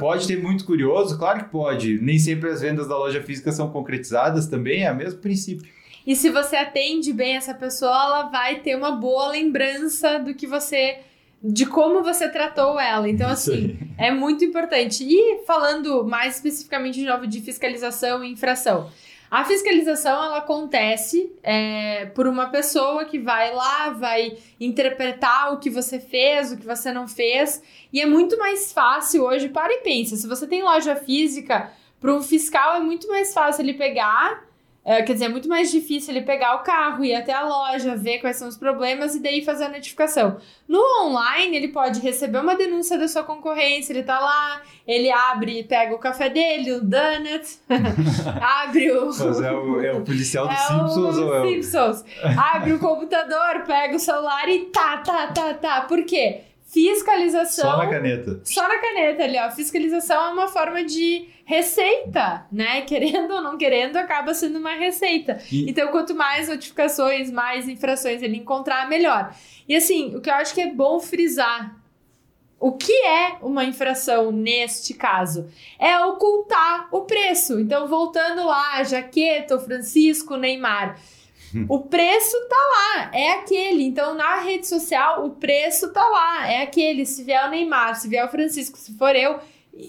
Pode 0.00 0.26
ter 0.26 0.42
muito 0.42 0.64
curioso? 0.64 1.18
Claro 1.18 1.44
que 1.44 1.50
pode. 1.50 2.00
Nem 2.00 2.18
sempre 2.18 2.48
as 2.48 2.62
vendas 2.62 2.88
da 2.88 2.96
loja 2.96 3.22
física 3.22 3.52
são 3.52 3.68
concretizadas 3.70 4.46
também, 4.46 4.82
é 4.84 4.90
o 4.90 4.96
mesmo 4.96 5.20
princípio. 5.20 5.70
E 6.08 6.16
se 6.16 6.30
você 6.30 6.56
atende 6.56 7.12
bem 7.12 7.36
essa 7.36 7.52
pessoa, 7.52 7.92
ela 7.92 8.22
vai 8.22 8.60
ter 8.60 8.74
uma 8.74 8.92
boa 8.92 9.28
lembrança 9.28 10.18
do 10.18 10.34
que 10.34 10.46
você. 10.46 11.00
de 11.42 11.66
como 11.66 12.02
você 12.02 12.30
tratou 12.30 12.80
ela. 12.80 13.06
Então, 13.06 13.28
assim, 13.28 13.78
é 13.98 14.10
muito 14.10 14.42
importante. 14.42 15.04
E 15.04 15.44
falando 15.44 16.02
mais 16.06 16.36
especificamente 16.36 16.98
de 16.98 17.04
novo 17.04 17.26
de 17.26 17.42
fiscalização 17.42 18.24
e 18.24 18.32
infração. 18.32 18.90
A 19.30 19.44
fiscalização 19.44 20.12
ela 20.24 20.38
acontece 20.38 21.30
é, 21.42 22.06
por 22.06 22.26
uma 22.26 22.46
pessoa 22.46 23.04
que 23.04 23.18
vai 23.18 23.52
lá, 23.52 23.90
vai 23.90 24.38
interpretar 24.58 25.52
o 25.52 25.58
que 25.58 25.68
você 25.68 26.00
fez, 26.00 26.50
o 26.50 26.56
que 26.56 26.64
você 26.64 26.90
não 26.90 27.06
fez, 27.06 27.62
e 27.92 28.00
é 28.00 28.06
muito 28.06 28.38
mais 28.38 28.72
fácil 28.72 29.24
hoje. 29.24 29.50
Para 29.50 29.70
e 29.74 29.82
pensa, 29.82 30.16
se 30.16 30.26
você 30.26 30.46
tem 30.46 30.62
loja 30.62 30.96
física, 30.96 31.70
para 32.00 32.14
um 32.14 32.22
fiscal 32.22 32.76
é 32.76 32.80
muito 32.80 33.06
mais 33.08 33.34
fácil 33.34 33.62
ele 33.62 33.74
pegar 33.74 34.47
é, 34.88 35.02
quer 35.02 35.12
dizer, 35.12 35.26
é 35.26 35.28
muito 35.28 35.50
mais 35.50 35.70
difícil 35.70 36.14
ele 36.14 36.24
pegar 36.24 36.54
o 36.54 36.60
carro, 36.60 37.04
ir 37.04 37.14
até 37.14 37.30
a 37.30 37.44
loja, 37.44 37.94
ver 37.94 38.20
quais 38.20 38.38
são 38.38 38.48
os 38.48 38.56
problemas 38.56 39.14
e 39.14 39.20
daí 39.20 39.44
fazer 39.44 39.64
a 39.64 39.68
notificação. 39.68 40.38
No 40.66 40.80
online, 41.04 41.54
ele 41.54 41.68
pode 41.68 42.00
receber 42.00 42.38
uma 42.38 42.56
denúncia 42.56 42.96
da 42.98 43.06
sua 43.06 43.22
concorrência, 43.22 43.92
ele 43.92 44.02
tá 44.02 44.18
lá, 44.18 44.62
ele 44.86 45.10
abre, 45.10 45.62
pega 45.64 45.94
o 45.94 45.98
café 45.98 46.30
dele, 46.30 46.72
o 46.72 46.80
donut, 46.80 47.58
abre 48.40 48.90
o. 48.92 49.10
É 49.44 49.52
o, 49.52 49.80
é 49.82 49.92
o 49.92 50.00
policial 50.00 50.48
dos 50.48 50.56
É 50.56 50.68
Simpsons 50.68 51.18
ou 51.18 51.34
é 51.34 51.40
o... 51.42 51.48
Simpsons. 51.50 52.04
Abre 52.54 52.72
o 52.72 52.78
computador, 52.78 53.64
pega 53.66 53.94
o 53.94 53.98
celular 53.98 54.48
e 54.48 54.70
tá, 54.70 55.02
tá, 55.04 55.26
tá, 55.26 55.52
tá. 55.52 55.80
Por 55.82 56.02
quê? 56.06 56.47
Fiscalização. 56.68 57.70
Só 57.70 57.76
na 57.78 57.86
caneta. 57.88 58.40
Só 58.44 58.68
na 58.68 58.78
caneta 58.78 59.24
ali, 59.24 59.38
ó. 59.38 59.50
Fiscalização 59.50 60.26
é 60.26 60.28
uma 60.32 60.48
forma 60.48 60.84
de 60.84 61.26
receita, 61.44 62.46
né? 62.52 62.82
Querendo 62.86 63.32
ou 63.34 63.40
não 63.42 63.56
querendo, 63.56 63.96
acaba 63.96 64.34
sendo 64.34 64.58
uma 64.58 64.74
receita. 64.74 65.38
E- 65.50 65.68
Então, 65.70 65.88
quanto 65.88 66.14
mais 66.14 66.48
notificações, 66.48 67.30
mais 67.30 67.68
infrações 67.68 68.22
ele 68.22 68.36
encontrar, 68.36 68.88
melhor. 68.88 69.34
E 69.66 69.74
assim, 69.74 70.14
o 70.14 70.20
que 70.20 70.28
eu 70.30 70.34
acho 70.34 70.54
que 70.54 70.60
é 70.60 70.70
bom 70.72 71.00
frisar. 71.00 71.74
O 72.60 72.72
que 72.72 72.92
é 72.92 73.36
uma 73.40 73.64
infração 73.64 74.32
neste 74.32 74.92
caso? 74.92 75.48
É 75.78 75.98
ocultar 76.00 76.88
o 76.90 77.02
preço. 77.02 77.58
Então, 77.60 77.86
voltando 77.86 78.44
lá, 78.44 78.82
jaqueta, 78.82 79.58
Francisco, 79.60 80.36
Neymar. 80.36 80.98
O 81.68 81.80
preço 81.80 82.36
tá 82.48 82.56
lá, 82.56 83.10
é 83.14 83.32
aquele. 83.32 83.84
Então, 83.84 84.14
na 84.14 84.40
rede 84.40 84.66
social, 84.66 85.26
o 85.26 85.30
preço 85.30 85.92
tá 85.92 86.06
lá, 86.06 86.50
é 86.50 86.62
aquele. 86.62 87.06
Se 87.06 87.22
vier 87.22 87.46
o 87.46 87.50
Neymar, 87.50 87.94
se 87.94 88.08
vier 88.08 88.24
o 88.24 88.28
Francisco, 88.28 88.78
se 88.78 88.96
for 88.96 89.14
eu, 89.14 89.38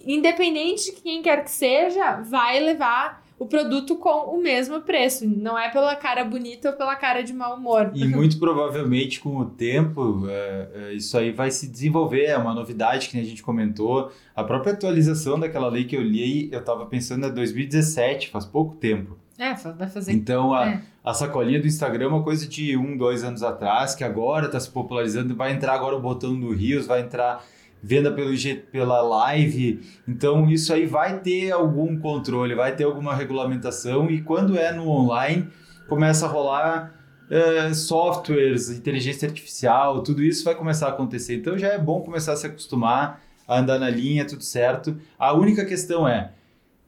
independente 0.05 0.85
de 0.85 1.01
quem 1.01 1.21
quer 1.21 1.43
que 1.43 1.51
seja, 1.51 2.21
vai 2.21 2.59
levar 2.59 3.23
o 3.39 3.45
produto 3.45 3.95
com 3.95 4.35
o 4.35 4.41
mesmo 4.41 4.81
preço. 4.81 5.25
Não 5.25 5.57
é 5.57 5.69
pela 5.69 5.95
cara 5.95 6.25
bonita 6.25 6.71
ou 6.71 6.75
pela 6.75 6.95
cara 6.95 7.23
de 7.23 7.33
mau 7.33 7.55
humor. 7.55 7.91
E 7.95 8.05
muito 8.05 8.37
provavelmente 8.37 9.21
com 9.21 9.37
o 9.37 9.45
tempo 9.45 10.27
é, 10.27 10.67
é, 10.73 10.93
isso 10.93 11.17
aí 11.17 11.31
vai 11.31 11.49
se 11.49 11.67
desenvolver, 11.67 12.25
é 12.25 12.37
uma 12.37 12.53
novidade 12.53 13.07
que 13.07 13.17
a 13.17 13.23
gente 13.23 13.41
comentou. 13.41 14.11
A 14.35 14.43
própria 14.43 14.73
atualização 14.73 15.39
daquela 15.39 15.69
lei 15.69 15.85
que 15.85 15.95
eu 15.95 16.01
li, 16.01 16.49
eu 16.51 16.59
estava 16.59 16.85
pensando 16.85 17.25
é 17.25 17.29
2017, 17.31 18.29
faz 18.29 18.45
pouco 18.45 18.75
tempo. 18.75 19.17
É, 19.39 19.53
vai 19.53 19.87
fazer. 19.87 20.11
Então 20.11 20.53
a, 20.53 20.67
É. 20.67 20.81
a 21.03 21.13
sacolinha 21.13 21.61
do 21.61 21.65
Instagram 21.65 22.05
é 22.05 22.07
uma 22.09 22.23
coisa 22.23 22.45
de 22.45 22.75
um, 22.75 22.97
dois 22.97 23.23
anos 23.23 23.41
atrás, 23.41 23.95
que 23.95 24.03
agora 24.03 24.47
está 24.47 24.59
se 24.59 24.69
popularizando, 24.69 25.33
vai 25.33 25.53
entrar 25.53 25.73
agora 25.73 25.95
o 25.95 26.01
botão 26.01 26.37
do 26.37 26.53
Rios, 26.53 26.85
vai 26.85 26.99
entrar 26.99 27.41
venda 27.81 28.11
pelo, 28.11 28.33
pela 28.71 29.01
live. 29.01 29.79
Então, 30.05 30.49
isso 30.49 30.73
aí 30.73 30.85
vai 30.85 31.19
ter 31.19 31.51
algum 31.51 31.97
controle, 31.97 32.53
vai 32.53 32.75
ter 32.75 32.83
alguma 32.83 33.15
regulamentação. 33.15 34.09
E 34.11 34.21
quando 34.21 34.57
é 34.57 34.73
no 34.73 34.89
online, 34.89 35.47
começa 35.87 36.25
a 36.25 36.29
rolar 36.29 36.93
uh, 37.31 37.73
softwares, 37.73 38.69
inteligência 38.69 39.25
artificial, 39.27 40.03
tudo 40.03 40.21
isso 40.21 40.43
vai 40.43 40.55
começar 40.55 40.87
a 40.87 40.89
acontecer. 40.89 41.37
Então, 41.37 41.57
já 41.57 41.69
é 41.69 41.77
bom 41.77 42.01
começar 42.01 42.33
a 42.33 42.35
se 42.35 42.47
acostumar 42.47 43.21
a 43.47 43.59
andar 43.59 43.79
na 43.79 43.89
linha, 43.89 44.27
tudo 44.27 44.43
certo. 44.43 44.97
A 45.17 45.33
única 45.33 45.63
questão 45.63 46.05
é. 46.05 46.33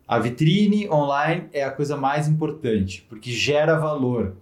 A 0.07 0.19
vitrine 0.19 0.89
online 0.89 1.47
é 1.53 1.63
a 1.63 1.71
coisa 1.71 1.95
mais 1.95 2.27
importante, 2.27 3.05
porque 3.07 3.31
gera 3.31 3.77
valor. 3.77 4.35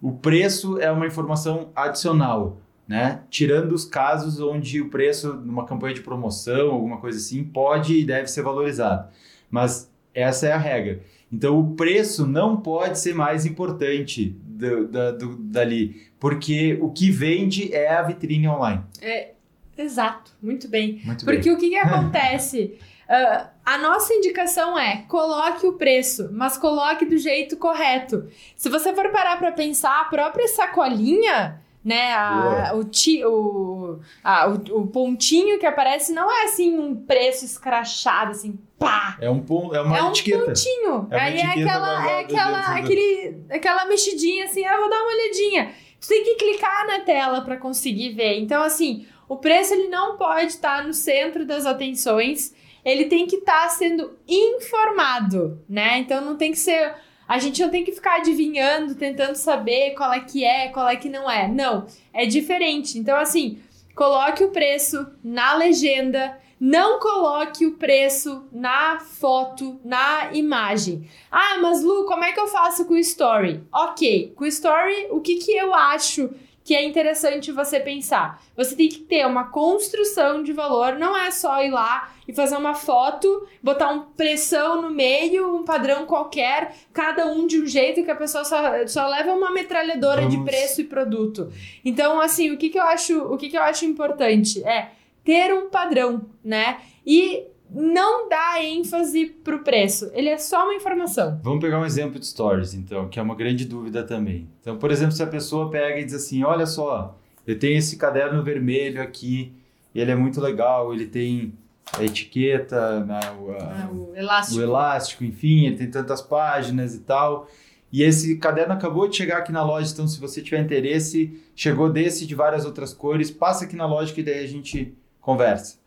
O 0.00 0.12
preço 0.12 0.78
é 0.78 0.90
uma 0.90 1.06
informação 1.06 1.70
adicional 1.74 2.58
né? 2.86 3.22
Tirando 3.28 3.72
os 3.72 3.84
casos 3.84 4.40
onde 4.40 4.80
o 4.80 4.88
preço 4.88 5.34
numa 5.34 5.66
campanha 5.66 5.94
de 5.94 6.02
promoção, 6.02 6.70
alguma 6.70 6.98
coisa 6.98 7.18
assim, 7.18 7.42
pode 7.42 7.98
e 7.98 8.04
deve 8.04 8.28
ser 8.28 8.42
valorizado. 8.42 9.08
Mas 9.50 9.90
essa 10.14 10.46
é 10.46 10.52
a 10.52 10.58
regra. 10.58 11.00
Então 11.32 11.58
o 11.58 11.74
preço 11.74 12.26
não 12.26 12.56
pode 12.56 12.98
ser 12.98 13.14
mais 13.14 13.44
importante 13.44 14.36
do, 14.44 14.86
do, 14.86 15.18
do, 15.18 15.36
dali, 15.36 16.06
porque 16.20 16.78
o 16.80 16.90
que 16.90 17.10
vende 17.10 17.74
é 17.74 17.90
a 17.90 18.02
vitrine 18.02 18.48
online. 18.48 18.82
É, 19.02 19.32
exato, 19.76 20.32
muito 20.40 20.68
bem. 20.68 21.00
Muito 21.04 21.24
porque 21.24 21.48
bem. 21.48 21.54
o 21.54 21.58
que, 21.58 21.70
que 21.70 21.76
acontece? 21.76 22.78
Uh, 23.08 23.48
a 23.66 23.76
nossa 23.76 24.14
indicação 24.14 24.78
é 24.78 25.04
coloque 25.08 25.66
o 25.66 25.72
preço, 25.72 26.30
mas 26.32 26.56
coloque 26.56 27.04
do 27.04 27.18
jeito 27.18 27.56
correto. 27.56 28.28
Se 28.56 28.68
você 28.68 28.94
for 28.94 29.10
parar 29.10 29.36
para 29.38 29.50
pensar, 29.50 30.00
a 30.00 30.04
própria 30.04 30.46
sacolinha 30.46 31.60
né? 31.86 32.12
A, 32.14 32.72
o, 32.74 32.82
ti, 32.82 33.24
o, 33.24 34.00
a, 34.24 34.48
o, 34.48 34.54
o, 34.54 34.86
pontinho 34.88 35.56
que 35.56 35.64
aparece 35.64 36.12
não 36.12 36.28
é 36.28 36.42
assim 36.42 36.76
um 36.76 36.96
preço 36.96 37.44
escrachado, 37.44 38.32
assim, 38.32 38.58
pá! 38.76 39.16
É 39.20 39.30
um, 39.30 39.38
pon, 39.38 39.72
é 39.72 39.80
uma 39.80 39.96
é 39.96 40.02
um 40.02 40.08
etiqueta. 40.08 40.46
pontinho. 40.46 41.06
É 41.12 41.20
Aí 41.20 41.38
é 41.38 41.44
aquela, 41.44 42.10
é 42.10 42.20
aquela, 42.22 42.60
aquele, 42.74 43.36
aquela 43.48 43.84
mexidinha 43.84 44.46
assim, 44.46 44.64
ah, 44.64 44.76
vou 44.78 44.90
dar 44.90 45.00
uma 45.00 45.12
olhadinha. 45.12 45.72
Tu 46.00 46.08
tem 46.08 46.24
que 46.24 46.34
clicar 46.34 46.88
na 46.88 47.00
tela 47.02 47.42
para 47.42 47.56
conseguir 47.56 48.14
ver. 48.14 48.40
Então, 48.40 48.64
assim, 48.64 49.06
o 49.28 49.36
preço 49.36 49.72
ele 49.72 49.86
não 49.86 50.16
pode 50.16 50.46
estar 50.46 50.84
no 50.84 50.92
centro 50.92 51.46
das 51.46 51.66
atenções. 51.66 52.52
Ele 52.86 53.06
tem 53.06 53.26
que 53.26 53.36
estar 53.36 53.68
sendo 53.68 54.16
informado, 54.26 55.60
né? 55.68 55.98
Então 55.98 56.24
não 56.24 56.36
tem 56.36 56.52
que 56.52 56.58
ser 56.58 56.94
a 57.28 57.38
gente 57.38 57.60
não 57.60 57.70
tem 57.70 57.84
que 57.84 57.92
ficar 57.92 58.16
adivinhando, 58.16 58.94
tentando 58.94 59.34
saber 59.34 59.94
qual 59.94 60.12
é 60.12 60.20
que 60.20 60.44
é, 60.44 60.68
qual 60.68 60.88
é 60.88 60.94
que 60.94 61.08
não 61.08 61.28
é. 61.28 61.48
Não, 61.48 61.86
é 62.14 62.24
diferente. 62.24 62.98
Então, 62.98 63.18
assim, 63.18 63.58
coloque 63.96 64.44
o 64.44 64.50
preço 64.50 65.06
na 65.24 65.54
legenda, 65.54 66.38
não 66.60 67.00
coloque 67.00 67.66
o 67.66 67.74
preço 67.74 68.46
na 68.52 69.00
foto, 69.00 69.80
na 69.84 70.32
imagem. 70.32 71.08
Ah, 71.30 71.58
mas 71.60 71.82
Lu, 71.82 72.06
como 72.06 72.22
é 72.22 72.32
que 72.32 72.38
eu 72.38 72.46
faço 72.46 72.84
com 72.86 72.94
o 72.94 72.98
story? 72.98 73.60
Ok, 73.74 74.32
com 74.36 74.44
o 74.44 74.48
story, 74.48 75.08
o 75.10 75.20
que, 75.20 75.36
que 75.36 75.50
eu 75.50 75.74
acho 75.74 76.30
que 76.66 76.74
é 76.74 76.84
interessante 76.84 77.52
você 77.52 77.78
pensar. 77.78 78.42
Você 78.56 78.74
tem 78.74 78.88
que 78.88 78.98
ter 78.98 79.24
uma 79.24 79.44
construção 79.44 80.42
de 80.42 80.52
valor, 80.52 80.98
não 80.98 81.16
é 81.16 81.30
só 81.30 81.62
ir 81.62 81.70
lá 81.70 82.12
e 82.26 82.32
fazer 82.32 82.56
uma 82.56 82.74
foto, 82.74 83.46
botar 83.62 83.88
um 83.90 84.00
pressão 84.00 84.82
no 84.82 84.90
meio, 84.90 85.54
um 85.54 85.64
padrão 85.64 86.06
qualquer, 86.06 86.74
cada 86.92 87.24
um 87.28 87.46
de 87.46 87.62
um 87.62 87.66
jeito 87.66 88.02
que 88.02 88.10
a 88.10 88.16
pessoa 88.16 88.44
só, 88.44 88.84
só 88.88 89.06
leva 89.06 89.32
uma 89.32 89.52
metralhadora 89.52 90.22
Vamos. 90.22 90.36
de 90.36 90.42
preço 90.42 90.80
e 90.80 90.84
produto. 90.84 91.52
Então, 91.84 92.20
assim, 92.20 92.50
o 92.50 92.58
que, 92.58 92.68
que 92.68 92.78
eu 92.80 92.84
acho, 92.84 93.16
o 93.16 93.36
que, 93.36 93.48
que 93.48 93.56
eu 93.56 93.62
acho 93.62 93.84
importante 93.84 94.60
é 94.64 94.90
ter 95.22 95.54
um 95.54 95.70
padrão, 95.70 96.26
né? 96.42 96.80
E 97.06 97.44
não 97.70 98.28
dá 98.28 98.62
ênfase 98.62 99.26
pro 99.26 99.62
preço. 99.62 100.10
Ele 100.12 100.28
é 100.28 100.38
só 100.38 100.64
uma 100.64 100.74
informação. 100.74 101.40
Vamos 101.42 101.60
pegar 101.60 101.80
um 101.80 101.84
exemplo 101.84 102.18
de 102.18 102.26
stories, 102.26 102.74
então, 102.74 103.08
que 103.08 103.18
é 103.18 103.22
uma 103.22 103.34
grande 103.34 103.64
dúvida 103.64 104.02
também. 104.02 104.48
Então, 104.60 104.78
por 104.78 104.90
exemplo, 104.90 105.12
se 105.12 105.22
a 105.22 105.26
pessoa 105.26 105.70
pega 105.70 106.00
e 106.00 106.04
diz 106.04 106.14
assim: 106.14 106.44
olha 106.44 106.66
só, 106.66 107.18
eu 107.46 107.58
tenho 107.58 107.78
esse 107.78 107.96
caderno 107.96 108.42
vermelho 108.42 109.02
aqui, 109.02 109.52
ele 109.94 110.10
é 110.10 110.16
muito 110.16 110.40
legal, 110.40 110.92
ele 110.92 111.06
tem 111.06 111.52
a 111.92 112.04
etiqueta, 112.04 113.04
né, 113.04 113.20
o, 113.38 113.52
a, 113.52 113.56
ah, 113.56 113.90
o, 113.92 114.12
elástico. 114.14 114.60
o 114.60 114.62
elástico, 114.62 115.24
enfim, 115.24 115.66
ele 115.66 115.76
tem 115.76 115.90
tantas 115.90 116.20
páginas 116.20 116.94
e 116.94 117.00
tal. 117.00 117.48
E 117.92 118.02
esse 118.02 118.36
caderno 118.38 118.74
acabou 118.74 119.08
de 119.08 119.16
chegar 119.16 119.38
aqui 119.38 119.52
na 119.52 119.64
loja, 119.64 119.92
então 119.92 120.08
se 120.08 120.20
você 120.20 120.42
tiver 120.42 120.60
interesse, 120.60 121.40
chegou 121.54 121.90
desse 121.90 122.26
de 122.26 122.34
várias 122.34 122.64
outras 122.64 122.92
cores, 122.92 123.30
passa 123.30 123.64
aqui 123.64 123.76
na 123.76 123.86
loja 123.86 124.12
que 124.12 124.22
daí 124.22 124.44
a 124.44 124.48
gente 124.48 124.92
conversa. 125.20 125.78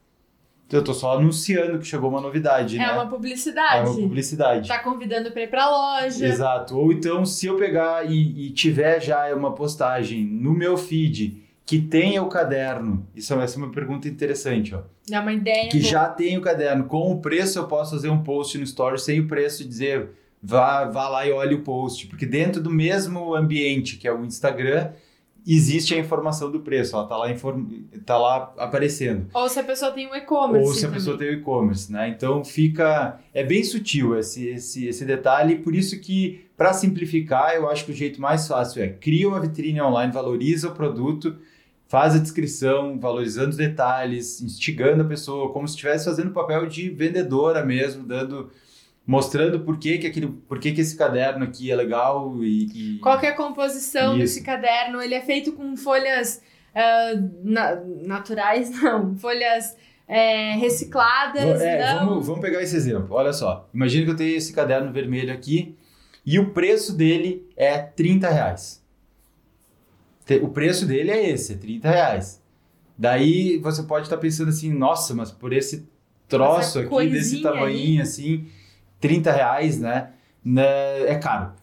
Eu 0.71 0.83
tô 0.83 0.93
só 0.93 1.17
anunciando 1.17 1.79
que 1.79 1.85
chegou 1.85 2.09
uma 2.09 2.21
novidade, 2.21 2.75
é 2.75 2.79
né? 2.79 2.85
É 2.85 2.91
uma 2.91 3.07
publicidade. 3.07 3.87
É 3.87 3.89
uma 3.89 3.95
publicidade. 3.95 4.67
Tá 4.67 4.79
convidando 4.79 5.31
para 5.31 5.41
ir 5.41 5.47
pra 5.47 5.69
loja. 5.69 6.25
Exato. 6.25 6.77
Ou 6.77 6.91
então, 6.91 7.25
se 7.25 7.47
eu 7.47 7.57
pegar 7.57 8.09
e, 8.09 8.47
e, 8.47 8.51
tiver 8.51 9.01
já 9.01 9.33
uma 9.35 9.53
postagem 9.53 10.23
no 10.23 10.53
meu 10.53 10.77
feed 10.77 11.43
que 11.65 11.79
tenha 11.79 12.21
o 12.21 12.29
caderno, 12.29 13.07
isso 13.15 13.33
é 13.33 13.35
uma 13.57 13.71
pergunta 13.71 14.07
interessante, 14.07 14.75
ó. 14.75 14.81
É 15.11 15.19
uma 15.19 15.33
ideia. 15.33 15.69
Que 15.69 15.79
boa. 15.79 15.91
já 15.91 16.07
tem 16.07 16.37
o 16.37 16.41
caderno. 16.41 16.85
Com 16.85 17.11
o 17.11 17.19
preço, 17.19 17.59
eu 17.59 17.67
posso 17.67 17.95
fazer 17.95 18.09
um 18.09 18.23
post 18.23 18.57
no 18.57 18.63
story 18.63 18.99
sem 18.99 19.19
o 19.19 19.27
preço 19.27 19.67
dizer 19.67 20.09
vá, 20.41 20.85
vá 20.85 21.09
lá 21.09 21.25
e 21.25 21.31
olhe 21.31 21.55
o 21.55 21.63
post. 21.63 22.07
Porque 22.07 22.25
dentro 22.25 22.61
do 22.61 22.69
mesmo 22.69 23.35
ambiente, 23.35 23.97
que 23.97 24.07
é 24.07 24.13
o 24.13 24.23
Instagram 24.23 24.91
existe 25.45 25.93
a 25.93 25.97
informação 25.97 26.51
do 26.51 26.59
preço, 26.59 26.95
ela 26.95 27.03
está 27.03 27.17
lá, 27.17 27.31
inform... 27.31 27.65
tá 28.05 28.17
lá 28.17 28.53
aparecendo. 28.57 29.27
Ou 29.33 29.49
se 29.49 29.59
a 29.59 29.63
pessoa 29.63 29.91
tem 29.91 30.07
um 30.07 30.15
e-commerce. 30.15 30.67
Ou 30.67 30.73
se 30.73 30.85
a 30.85 30.89
pessoa 30.89 31.17
tem 31.17 31.29
o 31.29 31.31
um 31.31 31.35
e-commerce, 31.35 31.91
né? 31.91 32.09
Então 32.09 32.43
fica. 32.43 33.19
É 33.33 33.43
bem 33.43 33.63
sutil 33.63 34.17
esse, 34.17 34.47
esse, 34.47 34.87
esse 34.87 35.05
detalhe, 35.05 35.57
por 35.57 35.75
isso 35.75 35.99
que, 35.99 36.45
para 36.57 36.73
simplificar, 36.73 37.55
eu 37.55 37.69
acho 37.69 37.85
que 37.85 37.91
o 37.91 37.95
jeito 37.95 38.21
mais 38.21 38.47
fácil 38.47 38.83
é 38.83 38.89
cria 38.89 39.27
uma 39.27 39.39
vitrine 39.39 39.81
online, 39.81 40.11
valoriza 40.11 40.69
o 40.69 40.75
produto, 40.75 41.37
faz 41.87 42.15
a 42.15 42.19
descrição, 42.19 42.99
valorizando 42.99 43.49
os 43.49 43.57
detalhes, 43.57 44.41
instigando 44.41 45.01
a 45.01 45.05
pessoa, 45.05 45.51
como 45.51 45.67
se 45.67 45.73
estivesse 45.73 46.05
fazendo 46.05 46.31
papel 46.31 46.67
de 46.67 46.89
vendedora 46.89 47.65
mesmo, 47.65 48.03
dando 48.03 48.51
mostrando 49.09 49.61
por 49.61 49.79
que, 49.79 49.97
que, 49.97 50.05
aquele, 50.05 50.27
por 50.27 50.59
que, 50.59 50.71
que 50.71 50.81
esse 50.81 50.95
caderno 50.95 51.43
aqui 51.43 51.71
é 51.71 51.75
legal 51.75 52.43
e, 52.43 52.65
e... 52.65 52.99
Qual 52.99 53.19
é 53.19 53.29
a 53.29 53.35
composição 53.35 54.11
Isso. 54.11 54.19
desse 54.19 54.43
caderno? 54.43 55.01
Ele 55.01 55.15
é 55.15 55.21
feito 55.21 55.53
com 55.53 55.75
folhas 55.75 56.43
uh, 56.75 57.31
na, 57.43 57.81
naturais, 58.05 58.69
não, 58.79 59.15
folhas 59.15 59.75
é, 60.07 60.51
recicladas, 60.51 61.59
é, 61.59 61.91
não... 61.95 62.09
Vamos, 62.09 62.27
vamos 62.27 62.39
pegar 62.39 62.61
esse 62.61 62.75
exemplo, 62.75 63.15
olha 63.15 63.33
só. 63.33 63.67
Imagina 63.73 64.05
que 64.05 64.11
eu 64.11 64.15
tenho 64.15 64.37
esse 64.37 64.53
caderno 64.53 64.93
vermelho 64.93 65.33
aqui 65.33 65.75
e 66.23 66.37
o 66.37 66.51
preço 66.51 66.95
dele 66.95 67.49
é 67.57 67.79
30 67.79 68.29
reais. 68.29 68.85
O 70.43 70.49
preço 70.49 70.85
dele 70.85 71.09
é 71.09 71.31
esse, 71.31 71.53
é 71.53 71.57
30 71.57 71.89
reais. 71.89 72.43
Daí 72.95 73.57
você 73.57 73.81
pode 73.81 74.05
estar 74.05 74.17
pensando 74.17 74.49
assim, 74.49 74.71
nossa, 74.71 75.15
mas 75.15 75.31
por 75.31 75.51
esse 75.51 75.89
troço 76.27 76.77
aqui, 76.77 77.09
desse 77.09 77.41
tamanho 77.41 78.03
assim 78.03 78.45
30 78.99 79.31
reais, 79.31 79.79
né? 79.79 80.09
É 81.07 81.15
caro. 81.15 81.53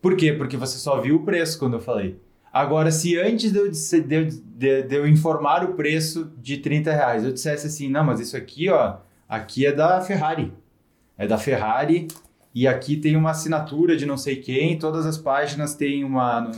Por 0.00 0.16
quê? 0.16 0.32
Porque 0.32 0.56
você 0.56 0.78
só 0.78 1.00
viu 1.00 1.16
o 1.16 1.24
preço 1.24 1.58
quando 1.58 1.74
eu 1.74 1.80
falei. 1.80 2.18
Agora, 2.52 2.90
se 2.90 3.18
antes 3.18 3.52
de 3.52 3.58
eu, 3.58 3.70
de, 3.70 4.40
de, 4.40 4.82
de 4.82 4.94
eu 4.96 5.06
informar 5.06 5.64
o 5.64 5.74
preço 5.74 6.32
de 6.38 6.56
30 6.56 6.92
reais, 6.92 7.24
eu 7.24 7.32
dissesse 7.32 7.66
assim, 7.66 7.88
não, 7.88 8.04
mas 8.04 8.18
isso 8.18 8.36
aqui, 8.36 8.68
ó, 8.68 8.96
aqui 9.28 9.66
é 9.66 9.72
da 9.72 10.00
Ferrari. 10.00 10.52
É 11.16 11.26
da 11.26 11.38
Ferrari 11.38 12.08
e 12.52 12.66
aqui 12.66 12.96
tem 12.96 13.14
uma 13.14 13.30
assinatura 13.30 13.96
de 13.96 14.04
não 14.04 14.16
sei 14.16 14.36
quem, 14.36 14.78
todas 14.78 15.06
as 15.06 15.16
páginas 15.16 15.74
têm 15.74 16.02
uma... 16.02 16.50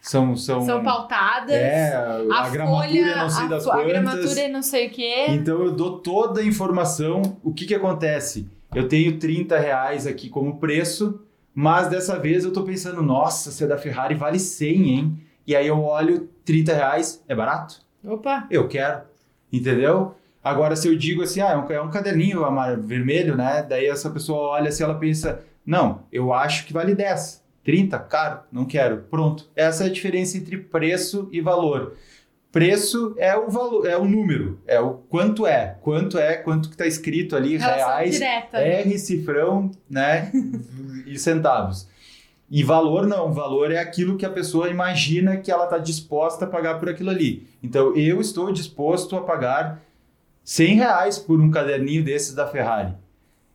São, 0.00 0.36
são, 0.36 0.64
são 0.64 0.82
pautadas. 0.82 1.56
É, 1.56 1.92
a, 1.94 2.44
a 2.44 2.48
gramatura 2.48 2.88
folha, 2.88 3.16
não 3.16 3.30
sei 3.30 3.48
das 3.48 3.66
a, 3.66 3.70
quantas. 3.70 3.84
A 3.84 3.88
gramatura 3.88 4.48
não 4.48 4.62
sei 4.62 4.86
o 4.86 4.90
quê. 4.90 5.26
Então 5.30 5.60
eu 5.60 5.72
dou 5.72 5.98
toda 5.98 6.40
a 6.40 6.44
informação. 6.44 7.20
O 7.42 7.52
que 7.52 7.66
que 7.66 7.74
acontece? 7.74 8.48
Eu 8.74 8.88
tenho 8.88 9.18
30 9.18 9.58
reais 9.58 10.06
aqui 10.06 10.28
como 10.28 10.58
preço, 10.58 11.20
mas 11.54 11.88
dessa 11.88 12.18
vez 12.18 12.44
eu 12.44 12.52
tô 12.52 12.62
pensando, 12.62 13.02
nossa, 13.02 13.50
se 13.50 13.64
é 13.64 13.66
da 13.66 13.78
Ferrari 13.78 14.14
vale 14.14 14.38
100, 14.38 14.90
hein? 14.90 15.18
E 15.46 15.56
aí 15.56 15.66
eu 15.66 15.80
olho, 15.80 16.28
30 16.44 16.74
reais 16.74 17.24
é 17.26 17.34
barato? 17.34 17.80
Opa! 18.04 18.46
Eu 18.50 18.68
quero, 18.68 19.02
entendeu? 19.52 20.14
Agora, 20.42 20.76
se 20.76 20.86
eu 20.86 20.96
digo 20.96 21.22
assim, 21.22 21.40
ah, 21.40 21.50
é 21.50 21.56
um, 21.56 21.70
é 21.70 21.80
um 21.80 21.90
caderninho 21.90 22.42
vermelho, 22.82 23.36
né? 23.36 23.62
Daí 23.62 23.86
essa 23.86 24.10
pessoa 24.10 24.50
olha 24.50 24.68
assim, 24.68 24.84
ela 24.84 24.94
pensa, 24.94 25.44
não, 25.64 26.02
eu 26.12 26.32
acho 26.32 26.64
que 26.64 26.72
vale 26.72 26.94
10. 26.94 27.44
30? 27.64 27.98
Caro, 27.98 28.40
não 28.50 28.64
quero. 28.64 29.04
Pronto. 29.10 29.50
Essa 29.54 29.84
é 29.84 29.86
a 29.88 29.92
diferença 29.92 30.38
entre 30.38 30.56
preço 30.56 31.28
e 31.30 31.40
valor. 31.40 31.96
Preço 32.50 33.14
é 33.18 33.36
o 33.36 33.50
valor, 33.50 33.86
é 33.86 33.96
o 33.96 34.06
número, 34.06 34.58
é 34.66 34.80
o 34.80 34.94
quanto 34.94 35.46
é, 35.46 35.76
quanto 35.82 36.18
é, 36.18 36.34
quanto 36.36 36.68
que 36.68 36.74
está 36.74 36.86
escrito 36.86 37.36
ali, 37.36 37.58
Relação 37.58 37.88
reais, 37.88 38.12
direta, 38.12 38.58
R, 38.58 38.88
né? 38.88 38.98
cifrão, 38.98 39.70
né, 39.88 40.32
e 41.06 41.18
centavos. 41.18 41.86
E 42.50 42.62
valor 42.62 43.06
não, 43.06 43.32
valor 43.34 43.70
é 43.70 43.78
aquilo 43.78 44.16
que 44.16 44.24
a 44.24 44.30
pessoa 44.30 44.70
imagina 44.70 45.36
que 45.36 45.50
ela 45.50 45.64
está 45.64 45.76
disposta 45.76 46.46
a 46.46 46.48
pagar 46.48 46.78
por 46.78 46.88
aquilo 46.88 47.10
ali. 47.10 47.46
Então, 47.62 47.94
eu 47.94 48.18
estou 48.20 48.50
disposto 48.50 49.14
a 49.16 49.20
pagar 49.20 49.82
100 50.42 50.76
reais 50.76 51.18
por 51.18 51.38
um 51.38 51.50
caderninho 51.50 52.02
desses 52.02 52.34
da 52.34 52.46
Ferrari. 52.46 52.94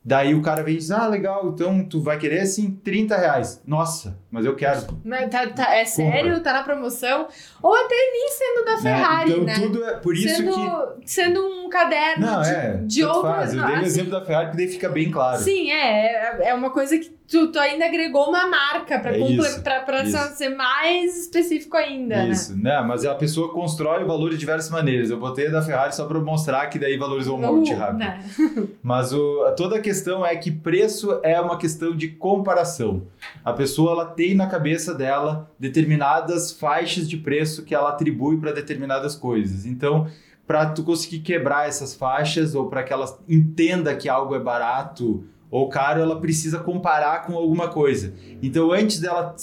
Daí 0.05 0.35
o 0.35 0.41
cara 0.41 0.61
vem 0.63 0.73
e 0.73 0.77
diz, 0.77 0.91
ah, 0.91 1.07
legal, 1.07 1.47
então 1.47 1.81
tu 1.85 2.01
vai 2.01 2.17
querer 2.17 2.41
assim 2.41 2.71
30 2.83 3.15
reais. 3.15 3.61
Nossa, 3.65 4.19
mas 4.29 4.45
eu 4.45 4.53
quero. 4.53 4.81
Mas 5.05 5.29
tá, 5.29 5.47
tá- 5.47 5.73
é 5.73 5.85
sério? 5.85 6.41
Tá 6.41 6.51
na 6.51 6.63
promoção? 6.63 7.27
Ou 7.61 7.73
até 7.73 7.95
nem 7.95 8.29
sendo 8.29 8.65
da 8.65 8.77
Ferrari, 8.77 9.31
então 9.31 9.43
né? 9.45 9.53
tudo 9.55 9.83
é 9.85 9.93
por 9.95 10.13
isso 10.13 10.35
sendo, 10.35 10.51
que. 10.51 11.09
sendo 11.09 11.39
um 11.45 11.69
caderno 11.69 12.25
Não, 12.25 12.41
de, 12.41 12.49
é. 12.49 12.79
de 12.83 13.01
tanto 13.01 13.15
outra... 13.15 13.33
faz. 13.33 13.53
Eu 13.53 13.61
dei 13.61 13.69
o 13.69 13.77
assim, 13.77 13.85
exemplo 13.85 14.11
da 14.11 14.25
Ferrari, 14.25 14.45
porque 14.47 14.57
daí 14.57 14.73
fica 14.73 14.89
bem 14.89 15.09
claro. 15.09 15.41
Sim, 15.41 15.71
é. 15.71 16.49
É 16.49 16.53
uma 16.53 16.69
coisa 16.69 16.97
que 16.97 17.09
tu, 17.33 17.51
tu 17.51 17.59
ainda 17.59 17.85
agregou 17.85 18.29
uma 18.29 18.45
marca 18.47 18.99
pra, 18.99 19.11
É 19.11 19.17
ser 20.35 20.49
mais 20.49 21.19
específico 21.19 21.75
ainda, 21.75 22.17
né? 22.17 22.29
Isso, 22.29 22.55
né? 22.55 22.79
Mas 22.81 23.03
a 23.05 23.15
pessoa 23.15 23.51
constrói 23.51 24.03
o 24.03 24.07
valor 24.07 24.29
de 24.29 24.37
diversas 24.37 24.69
maneiras. 24.69 25.09
Eu 25.09 25.19
botei 25.19 25.47
a 25.47 25.49
da 25.49 25.61
Ferrari 25.63 25.95
só 25.95 26.05
para 26.05 26.19
mostrar 26.19 26.67
que 26.67 26.77
daí 26.77 26.95
valorizou 26.95 27.37
um 27.37 27.41
monte 27.41 27.73
Uh, 27.73 27.77
rápido. 27.77 27.97
né? 27.97 28.23
Mas 28.83 29.11
o, 29.11 29.51
toda 29.57 29.77
a 29.77 29.81
questão 29.81 30.23
é 30.23 30.35
que 30.35 30.51
preço 30.51 31.19
é 31.23 31.41
uma 31.41 31.57
questão 31.57 31.95
de 31.95 32.09
comparação. 32.09 33.07
A 33.43 33.51
pessoa 33.51 33.93
ela 33.93 34.05
tem 34.05 34.35
na 34.35 34.45
cabeça 34.45 34.93
dela 34.93 35.49
determinadas 35.57 36.51
faixas 36.51 37.09
de 37.09 37.17
preço 37.17 37.63
que 37.63 37.73
ela 37.73 37.89
atribui 37.89 38.37
para 38.37 38.51
determinadas 38.51 39.15
coisas. 39.15 39.65
Então, 39.65 40.07
para 40.45 40.67
tu 40.67 40.83
conseguir 40.83 41.19
quebrar 41.19 41.67
essas 41.67 41.95
faixas 41.95 42.53
ou 42.53 42.67
para 42.69 42.83
que 42.83 42.93
ela 42.93 43.05
entenda 43.27 43.95
que 43.95 44.07
algo 44.07 44.35
é 44.35 44.39
barato 44.39 45.23
ou 45.53 45.69
caro, 45.69 46.01
ela 46.01 46.19
precisa 46.19 46.57
comparar 46.57 47.27
com 47.27 47.37
alguma 47.37 47.67
coisa. 47.67 48.11
Então, 48.41 48.71
antes 48.71 48.99
dela 48.99 49.35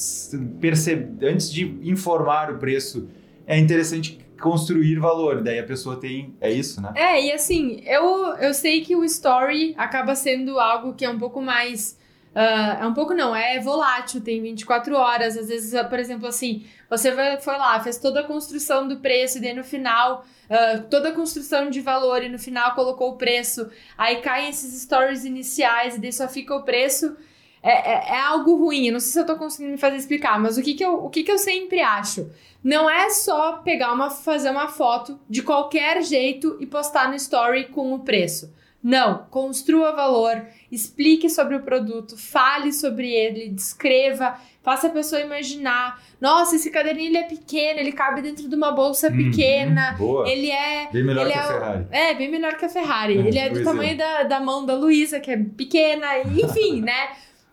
perceber, 0.60 1.24
antes 1.24 1.52
de 1.52 1.78
informar 1.84 2.50
o 2.50 2.58
preço, 2.58 3.08
é 3.46 3.56
interessante 3.56 4.18
construir 4.40 4.98
valor. 4.98 5.40
Daí 5.40 5.60
a 5.60 5.62
pessoa 5.62 5.94
tem, 5.94 6.34
é 6.40 6.50
isso, 6.50 6.82
né? 6.82 6.92
É, 6.96 7.24
e 7.24 7.30
assim, 7.30 7.80
eu, 7.86 8.34
eu 8.38 8.52
sei 8.52 8.80
que 8.80 8.96
o 8.96 9.04
story 9.04 9.72
acaba 9.78 10.16
sendo 10.16 10.58
algo 10.58 10.94
que 10.94 11.04
é 11.04 11.08
um 11.08 11.18
pouco 11.18 11.40
mais. 11.40 11.96
Ah, 12.34 12.78
é 12.80 12.86
um 12.86 12.94
pouco 12.94 13.12
não, 13.12 13.34
é 13.34 13.58
volátil, 13.58 14.20
tem 14.20 14.40
24 14.40 14.94
horas. 14.96 15.36
Às 15.36 15.48
vezes, 15.48 15.74
ah, 15.74 15.84
por 15.84 15.98
exemplo, 15.98 16.28
assim, 16.28 16.64
você 16.88 17.12
foi 17.40 17.56
lá, 17.56 17.80
fez 17.80 17.98
toda 17.98 18.20
a 18.20 18.24
construção 18.24 18.86
do 18.86 18.98
preço, 18.98 19.38
e 19.38 19.40
daí 19.40 19.54
no 19.54 19.64
final, 19.64 20.24
ah, 20.48 20.82
toda 20.90 21.08
a 21.08 21.12
construção 21.12 21.70
de 21.70 21.80
valor, 21.80 22.22
e 22.22 22.28
no 22.28 22.38
final 22.38 22.74
colocou 22.74 23.10
o 23.10 23.16
preço. 23.16 23.68
Aí 23.98 24.20
caem 24.20 24.50
esses 24.50 24.80
stories 24.82 25.24
iniciais, 25.24 25.96
e 25.96 26.00
daí 26.00 26.12
só 26.12 26.28
fica 26.28 26.54
o 26.54 26.62
preço. 26.62 27.16
É, 27.62 27.92
é, 27.92 28.16
é 28.16 28.20
algo 28.20 28.56
ruim, 28.56 28.86
eu 28.86 28.92
não 28.94 29.00
sei 29.00 29.12
se 29.12 29.20
eu 29.20 29.26
tô 29.26 29.36
conseguindo 29.36 29.72
me 29.72 29.78
fazer 29.78 29.96
explicar, 29.96 30.40
mas 30.40 30.56
o 30.56 30.62
que 30.62 30.72
que 30.72 30.82
eu, 30.82 31.04
o 31.04 31.10
que 31.10 31.22
que 31.22 31.30
eu 31.30 31.36
sempre 31.36 31.80
acho? 31.82 32.30
Não 32.64 32.88
é 32.88 33.10
só 33.10 33.58
pegar 33.58 33.92
uma, 33.92 34.08
fazer 34.08 34.50
uma 34.50 34.68
foto 34.68 35.20
de 35.28 35.42
qualquer 35.42 36.02
jeito 36.02 36.56
e 36.58 36.66
postar 36.66 37.08
no 37.10 37.16
story 37.16 37.66
com 37.66 37.92
o 37.92 37.98
preço. 37.98 38.50
Não, 38.82 39.26
construa 39.30 39.92
valor, 39.92 40.42
explique 40.72 41.28
sobre 41.28 41.54
o 41.54 41.60
produto, 41.62 42.16
fale 42.16 42.72
sobre 42.72 43.10
ele, 43.12 43.50
descreva, 43.50 44.38
faça 44.62 44.86
a 44.86 44.90
pessoa 44.90 45.20
imaginar. 45.20 46.02
Nossa, 46.18 46.56
esse 46.56 46.70
caderninho 46.70 47.08
ele 47.10 47.18
é 47.18 47.24
pequeno, 47.24 47.78
ele 47.78 47.92
cabe 47.92 48.22
dentro 48.22 48.48
de 48.48 48.54
uma 48.54 48.72
bolsa 48.72 49.08
Uhum, 49.10 49.16
pequena. 49.30 49.92
boa. 49.98 50.26
Ele 50.26 50.50
é 50.50 50.88
Bem 50.90 51.04
melhor 51.04 51.24
ele 51.26 51.32
que 51.32 51.38
a 51.38 51.42
é- 51.42 51.46
Ferrari. 51.46 51.86
é, 51.90 52.14
bem 52.14 52.30
menor 52.30 52.54
que 52.56 52.64
a 52.64 52.68
Ferrari. 52.70 53.18
É, 53.18 53.20
ele 53.28 53.38
é 53.38 53.48
do 53.48 53.54
pois 53.56 53.64
tamanho 53.66 53.98
da, 53.98 54.22
da 54.22 54.40
mão 54.40 54.64
da 54.64 54.74
Luísa, 54.74 55.20
que 55.20 55.30
é 55.30 55.36
pequena, 55.36 56.18
enfim, 56.20 56.80
né? 56.82 57.10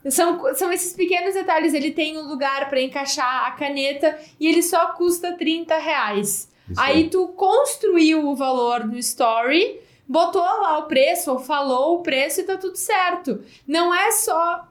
São, 0.09 0.55
são 0.55 0.71
esses 0.71 0.93
pequenos 0.93 1.33
detalhes. 1.33 1.73
Ele 1.73 1.91
tem 1.91 2.17
um 2.17 2.29
lugar 2.29 2.69
para 2.69 2.79
encaixar 2.81 3.47
a 3.47 3.51
caneta 3.51 4.17
e 4.39 4.47
ele 4.47 4.63
só 4.63 4.93
custa 4.93 5.33
30 5.33 5.77
reais. 5.77 6.49
Isso 6.69 6.79
Aí 6.79 7.09
tu 7.09 7.27
construiu 7.29 8.27
o 8.29 8.35
valor 8.35 8.85
no 8.85 8.97
story, 8.97 9.79
botou 10.07 10.41
lá 10.41 10.79
o 10.79 10.83
preço, 10.87 11.31
ou 11.31 11.39
falou 11.39 11.95
o 11.99 12.03
preço 12.03 12.41
e 12.41 12.43
tá 12.43 12.57
tudo 12.57 12.75
certo. 12.77 13.43
Não 13.67 13.93
é 13.93 14.11
só 14.11 14.67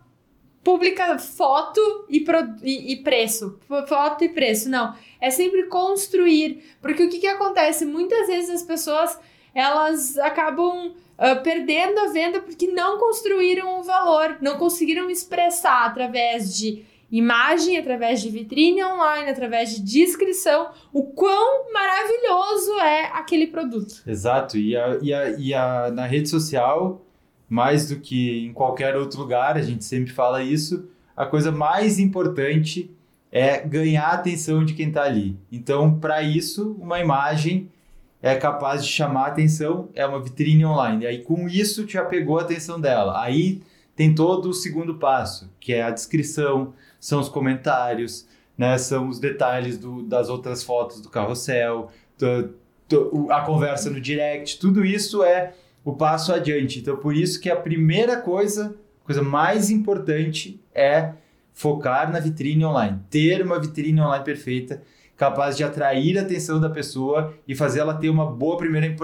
publicar 0.64 1.18
foto 1.20 1.80
e, 2.08 2.20
pro- 2.20 2.54
e- 2.62 2.92
e 2.92 2.96
preço. 3.02 3.58
Foto 3.88 4.24
e 4.24 4.28
preço, 4.28 4.68
não. 4.68 4.94
É 5.20 5.30
sempre 5.30 5.64
construir. 5.64 6.64
Porque 6.82 7.04
o 7.04 7.08
que, 7.08 7.18
que 7.20 7.26
acontece? 7.28 7.84
Muitas 7.86 8.26
vezes 8.26 8.50
as 8.50 8.62
pessoas 8.62 9.18
elas 9.54 10.18
acabam 10.18 10.92
ah, 11.16 11.36
perdendo 11.36 11.98
a 12.00 12.08
venda 12.08 12.40
porque 12.40 12.66
não 12.66 12.98
construíram 12.98 13.78
o 13.80 13.82
valor, 13.84 14.36
não 14.42 14.58
conseguiram 14.58 15.08
expressar 15.08 15.86
através 15.86 16.54
de 16.54 16.84
imagem, 17.10 17.78
através 17.78 18.20
de 18.20 18.30
vitrine 18.30 18.82
online, 18.84 19.30
através 19.30 19.74
de 19.74 19.82
descrição, 19.82 20.70
o 20.92 21.04
quão 21.04 21.72
maravilhoso 21.72 22.72
é 22.80 23.06
aquele 23.12 23.46
produto. 23.46 24.02
Exato. 24.06 24.58
E, 24.58 24.76
a, 24.76 24.98
e, 25.00 25.14
a, 25.14 25.30
e 25.38 25.54
a, 25.54 25.90
na 25.90 26.06
rede 26.06 26.28
social, 26.28 27.04
mais 27.48 27.88
do 27.88 27.96
que 27.96 28.46
em 28.46 28.52
qualquer 28.52 28.96
outro 28.96 29.20
lugar, 29.20 29.56
a 29.56 29.62
gente 29.62 29.84
sempre 29.84 30.12
fala 30.12 30.42
isso, 30.42 30.88
a 31.16 31.24
coisa 31.24 31.52
mais 31.52 31.98
importante 31.98 32.90
é 33.30 33.60
ganhar 33.60 34.06
a 34.06 34.14
atenção 34.14 34.64
de 34.64 34.74
quem 34.74 34.88
está 34.88 35.02
ali. 35.02 35.36
Então, 35.50 35.98
para 35.98 36.22
isso, 36.22 36.76
uma 36.80 37.00
imagem 37.00 37.70
é 38.22 38.34
capaz 38.34 38.84
de 38.84 38.90
chamar 38.90 39.24
a 39.24 39.28
atenção, 39.28 39.88
é 39.94 40.04
uma 40.06 40.22
vitrine 40.22 40.64
online. 40.64 41.04
E 41.04 41.06
aí, 41.06 41.18
com 41.22 41.48
isso, 41.48 41.86
já 41.88 42.04
pegou 42.04 42.38
a 42.38 42.42
atenção 42.42 42.80
dela. 42.80 43.22
Aí 43.22 43.62
tem 43.94 44.14
todo 44.14 44.50
o 44.50 44.54
segundo 44.54 44.96
passo, 44.96 45.50
que 45.58 45.72
é 45.72 45.82
a 45.82 45.90
descrição, 45.90 46.74
são 46.98 47.20
os 47.20 47.28
comentários, 47.28 48.26
né? 48.56 48.76
são 48.78 49.08
os 49.08 49.18
detalhes 49.18 49.78
do, 49.78 50.02
das 50.02 50.28
outras 50.28 50.62
fotos 50.62 51.00
do 51.00 51.08
carrossel, 51.08 51.90
a 53.30 53.40
conversa 53.42 53.90
no 53.90 54.00
direct, 54.00 54.58
tudo 54.58 54.84
isso 54.84 55.22
é 55.22 55.54
o 55.84 55.92
passo 55.92 56.32
adiante. 56.32 56.80
Então, 56.80 56.96
por 56.96 57.14
isso 57.14 57.40
que 57.40 57.50
a 57.50 57.56
primeira 57.56 58.16
coisa, 58.20 58.76
coisa 59.04 59.22
mais 59.22 59.70
importante 59.70 60.60
é 60.74 61.12
focar 61.52 62.12
na 62.12 62.20
vitrine 62.20 62.64
online, 62.64 63.00
ter 63.08 63.42
uma 63.42 63.58
vitrine 63.58 64.00
online 64.00 64.24
perfeita, 64.24 64.82
capaz 65.16 65.56
de 65.56 65.64
atrair 65.64 66.18
a 66.18 66.22
atenção 66.22 66.60
da 66.60 66.68
pessoa 66.68 67.32
e 67.48 67.54
fazer 67.54 67.80
ela 67.80 67.94
ter 67.94 68.10
uma 68.10 68.26
boa 68.26 68.56
primeira, 68.56 68.94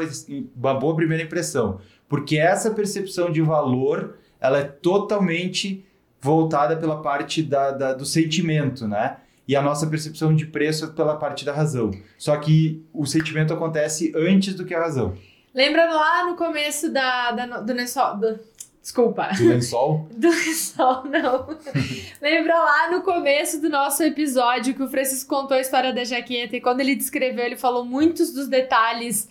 uma 0.55 0.75
boa 0.75 0.95
primeira 0.95 1.23
impressão. 1.23 1.81
Porque 2.09 2.37
essa 2.37 2.71
percepção 2.71 3.33
de 3.33 3.41
valor, 3.41 4.19
ela 4.39 4.59
é 4.59 4.65
totalmente 4.65 5.87
voltada 6.23 6.77
pela 6.77 7.03
parte 7.03 7.43
da, 7.43 7.73
da- 7.73 7.93
do 7.93 8.07
sentimento, 8.07 8.87
né? 8.87 9.17
E 9.47 9.57
a 9.57 9.61
nossa 9.61 9.87
percepção 9.89 10.35
de 10.35 10.47
preço 10.47 10.85
é 10.85 10.89
pela 10.89 11.17
parte 11.17 11.45
da 11.45 11.53
razão. 11.53 11.91
Só 12.17 12.37
que 12.37 12.83
o 12.95 13.05
sentimento 13.05 13.53
acontece 13.53 14.13
antes 14.17 14.55
do 14.55 14.65
que 14.65 14.73
a 14.73 14.81
razão. 14.81 15.15
Lembra 15.53 15.85
lá 15.93 16.25
no 16.25 16.37
começo 16.37 16.91
da, 16.93 17.33
da 17.33 17.61
do 17.61 17.73
lençol. 17.73 18.17
do- 18.19 18.39
desculpa. 18.81 19.29
Do 19.37 19.49
lençol? 19.49 20.09
Do 20.17 20.29
lençol, 20.29 21.05
não. 21.07 21.49
Lembra 22.23 22.55
lá 22.57 22.91
no 22.93 23.03
começo 23.03 23.61
do 23.61 23.69
nosso 23.69 24.03
episódio 24.05 24.75
que 24.75 24.83
o 24.83 24.89
Francisco 24.89 25.29
contou 25.29 25.57
a 25.57 25.61
história 25.61 25.93
da 25.93 26.05
jaqueta 26.05 26.57
e 26.57 26.61
quando 26.61 26.81
ele 26.81 26.95
descreveu, 26.95 27.45
ele 27.45 27.57
falou 27.57 27.85
muitos 27.85 28.33
dos 28.33 28.49
detalhes 28.49 29.29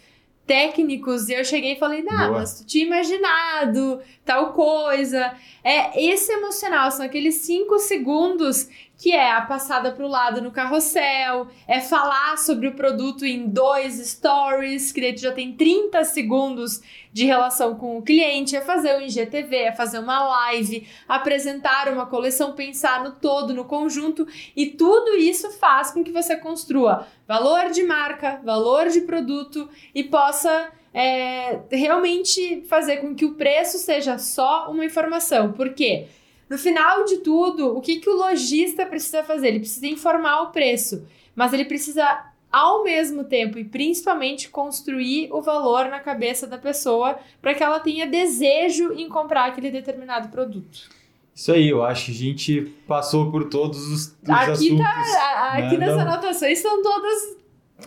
técnicos 0.52 1.30
e 1.30 1.34
eu 1.34 1.46
cheguei 1.46 1.74
e 1.74 1.80
falei, 1.80 2.04
não, 2.04 2.28
Boa. 2.28 2.40
mas 2.40 2.60
tu 2.60 2.66
tinha 2.66 2.86
imaginado 2.86 4.02
tal 4.26 4.52
coisa. 4.52 5.34
É 5.64 6.04
esse 6.04 6.30
emocional, 6.30 6.92
são 6.92 7.06
aqueles 7.06 7.36
cinco 7.36 7.80
segundos 7.80 8.68
que 9.02 9.12
é 9.12 9.32
a 9.32 9.42
passada 9.42 9.92
pro 9.92 10.08
lado 10.08 10.44
no 10.44 10.52
carrossel, 10.52 11.48
é 11.68 11.82
falar 11.82 12.38
sobre 12.38 12.68
o 12.68 12.76
produto 12.76 13.26
em 13.26 13.48
dois 13.48 13.96
stories, 13.96 14.92
que 14.92 15.02
daí 15.02 15.14
tu 15.14 15.22
já 15.22 15.32
tem 15.32 15.54
30 15.54 16.04
segundos 16.04 16.84
de 17.12 17.26
relação 17.26 17.74
com 17.74 17.98
o 17.98 18.04
cliente, 18.04 18.56
é 18.56 18.62
fazer 18.62 18.96
um 18.96 19.02
IGTV, 19.02 19.56
é 19.56 19.72
fazer 19.72 19.98
uma 19.98 20.24
live, 20.24 20.88
apresentar 21.08 21.92
uma 21.92 22.06
coleção, 22.06 22.54
pensar 22.54 23.04
no 23.04 23.14
todo, 23.14 23.56
no 23.56 23.66
conjunto, 23.66 24.28
e 24.56 24.68
tudo 24.68 25.16
isso 25.16 25.50
faz 25.54 25.90
com 25.90 26.04
que 26.04 26.12
você 26.12 26.38
construa 26.38 27.08
valor 27.28 27.72
de 27.72 27.82
marca, 27.82 28.40
valor 28.44 28.88
de 28.90 29.02
produto 29.02 29.68
e 29.96 30.04
possa 30.04 30.70
é, 30.94 31.62
realmente 31.72 32.64
fazer 32.70 32.98
com 32.98 33.16
que 33.16 33.26
o 33.26 33.34
preço 33.34 33.80
seja 33.80 34.20
só 34.20 34.70
uma 34.70 34.86
informação. 34.86 35.54
Por 35.54 35.74
quê? 35.74 36.08
No 36.52 36.58
final 36.58 37.06
de 37.06 37.20
tudo, 37.20 37.78
o 37.78 37.80
que, 37.80 37.96
que 38.02 38.10
o 38.10 38.18
lojista 38.18 38.86
precisa 38.86 39.24
fazer? 39.24 39.48
Ele 39.48 39.60
precisa 39.62 39.88
informar 39.88 40.42
o 40.42 40.48
preço, 40.52 41.08
mas 41.34 41.54
ele 41.54 41.64
precisa, 41.64 42.26
ao 42.52 42.84
mesmo 42.84 43.24
tempo 43.24 43.58
e 43.58 43.64
principalmente, 43.64 44.50
construir 44.50 45.30
o 45.32 45.42
valor 45.42 45.86
na 45.86 46.02
cabeça 46.02 46.46
da 46.46 46.58
pessoa 46.58 47.18
para 47.42 47.54
que 47.56 47.64
ela 47.64 47.80
tenha 47.80 48.06
desejo 48.06 48.92
em 48.92 49.08
comprar 49.08 49.46
aquele 49.46 49.72
determinado 49.72 50.28
produto. 50.28 50.90
Isso 51.34 51.54
aí, 51.54 51.70
eu 51.70 51.82
acho 51.82 52.08
que 52.08 52.12
a 52.12 52.16
gente 52.16 52.62
passou 52.86 53.32
por 53.32 53.46
todos 53.46 53.80
os, 53.88 54.02
os 54.22 54.30
Aqui 54.30 54.52
assuntos. 54.52 54.86
A- 54.86 55.54
Aqui 55.54 55.78
né? 55.78 55.86
nas 55.88 55.96
Não- 55.96 56.02
anotações 56.02 56.58
estão 56.58 56.84
todas 56.84 57.38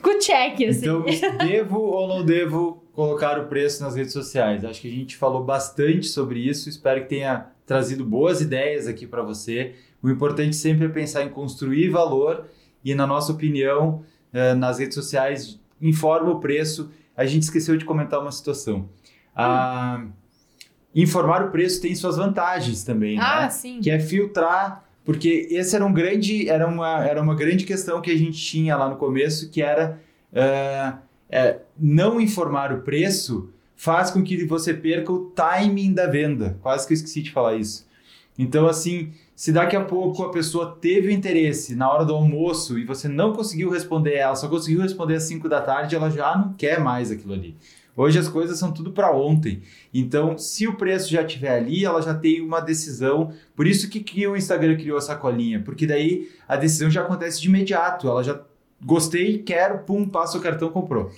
com 0.03 0.19
check, 0.19 0.55
assim. 0.69 0.81
Então, 0.89 1.05
devo 1.47 1.79
ou 1.81 2.07
não 2.09 2.25
devo 2.25 2.83
colocar 2.93 3.39
o 3.39 3.47
preço 3.47 3.83
nas 3.83 3.95
redes 3.97 4.13
sociais? 4.13 4.65
Acho 4.65 4.81
que 4.81 4.89
a 4.89 4.91
gente 4.91 5.17
falou 5.17 5.43
bastante 5.45 6.07
sobre 6.07 6.41
isso. 6.41 6.69
Espero 6.69 7.03
que 7.03 7.09
tenha 7.09 7.47
trazido 7.67 8.05
boas 8.05 8.41
ideias 8.41 8.87
aqui 8.87 9.07
para 9.07 9.23
você. 9.23 9.75
O 10.03 10.11
importante 10.11 10.55
sempre 10.55 10.87
é 10.87 10.89
pensar 10.89 11.25
em 11.25 11.29
construir 11.29 11.89
valor 11.89 12.47
e, 12.85 12.95
na 12.95 13.07
nossa 13.07 13.33
opinião, 13.33 14.03
eh, 14.33 14.55
nas 14.55 14.79
redes 14.79 14.95
sociais, 14.95 15.59
informa 15.81 16.31
o 16.31 16.41
preço. 16.41 16.91
a 17.17 17.25
gente 17.25 17.45
esqueceu 17.45 17.77
de 17.77 17.85
comentar 17.85 18.21
uma 18.21 18.33
situação. 18.33 18.89
Ah, 19.37 20.05
informar 20.95 21.45
o 21.45 21.51
preço 21.51 21.81
tem 21.81 21.95
suas 21.95 22.17
vantagens 22.17 22.83
também, 22.85 23.19
Ah, 23.21 23.43
né? 23.43 23.51
sim. 23.51 23.81
Que 23.81 23.91
é 23.91 23.99
filtrar, 24.01 24.85
porque 25.05 25.49
esse 25.51 25.77
era 25.77 25.85
um 25.85 25.93
grande, 25.93 26.49
era 26.49 26.67
uma, 26.67 27.05
era 27.05 27.21
uma 27.21 27.35
grande 27.35 27.65
questão 27.65 28.01
que 28.01 28.11
a 28.11 28.17
gente 28.17 28.39
tinha 28.39 28.77
lá 28.77 28.89
no 28.89 28.97
começo, 28.97 29.51
que 29.51 29.61
era 29.61 30.01
ah, 30.35 30.99
é, 31.31 31.59
não 31.79 32.21
informar 32.21 32.73
o 32.73 32.83
preço 32.83 33.51
faz 33.77 34.11
com 34.11 34.23
que 34.23 34.45
você 34.45 34.73
perca 34.73 35.13
o 35.13 35.31
timing 35.31 35.93
da 35.93 36.07
venda. 36.07 36.59
Quase 36.63 36.87
que 36.87 36.93
eu 36.93 36.97
esqueci 36.97 37.23
de 37.23 37.33
falar 37.33 37.57
isso. 37.57 37.87
Então, 38.39 38.67
assim, 38.67 39.13
se 39.37 39.53
daqui 39.53 39.77
a 39.77 39.85
pouco 39.85 40.23
a 40.23 40.31
pessoa 40.31 40.77
teve 40.81 41.09
o 41.09 41.11
interesse 41.11 41.75
na 41.75 41.91
hora 41.91 42.05
do 42.05 42.15
almoço 42.15 42.79
e 42.79 42.85
você 42.85 43.09
não 43.09 43.33
conseguiu 43.33 43.71
responder 43.71 44.15
ela, 44.15 44.35
só 44.35 44.49
conseguiu 44.49 44.81
responder 44.81 45.17
às 45.17 45.25
5 45.25 45.49
da 45.49 45.61
tarde, 45.61 45.95
ela 45.95 46.11
já 46.11 46.37
não 46.37 46.53
quer 46.55 46.81
mais 46.81 47.11
aquilo 47.11 47.35
ali. 47.35 47.57
Hoje 47.97 48.19
as 48.19 48.29
coisas 48.29 48.59
são 48.59 48.73
tudo 48.73 48.91
para 48.93 49.11
ontem. 49.13 49.63
Então, 49.93 50.37
se 50.37 50.67
o 50.67 50.77
preço 50.77 51.11
já 51.11 51.23
estiver 51.23 51.57
ali, 51.57 51.85
ela 51.85 52.03
já 52.03 52.13
tem 52.15 52.41
uma 52.41 52.61
decisão. 52.61 53.33
Por 53.55 53.67
isso 53.67 53.89
que, 53.89 54.01
que 54.01 54.27
o 54.27 54.37
Instagram 54.37 54.77
criou 54.77 54.99
essa 54.99 55.15
colinha, 55.15 55.61
porque 55.65 55.87
daí 55.87 56.29
a 56.49 56.57
decisão 56.57 56.91
já 56.91 57.03
acontece 57.03 57.41
de 57.41 57.49
imediato. 57.49 58.09
Ela 58.09 58.23
já 58.25 58.41
gostei, 58.85 59.39
quero, 59.39 59.79
pum, 59.85 60.09
passa 60.09 60.37
o 60.37 60.41
cartão, 60.41 60.71
comprou. 60.71 61.11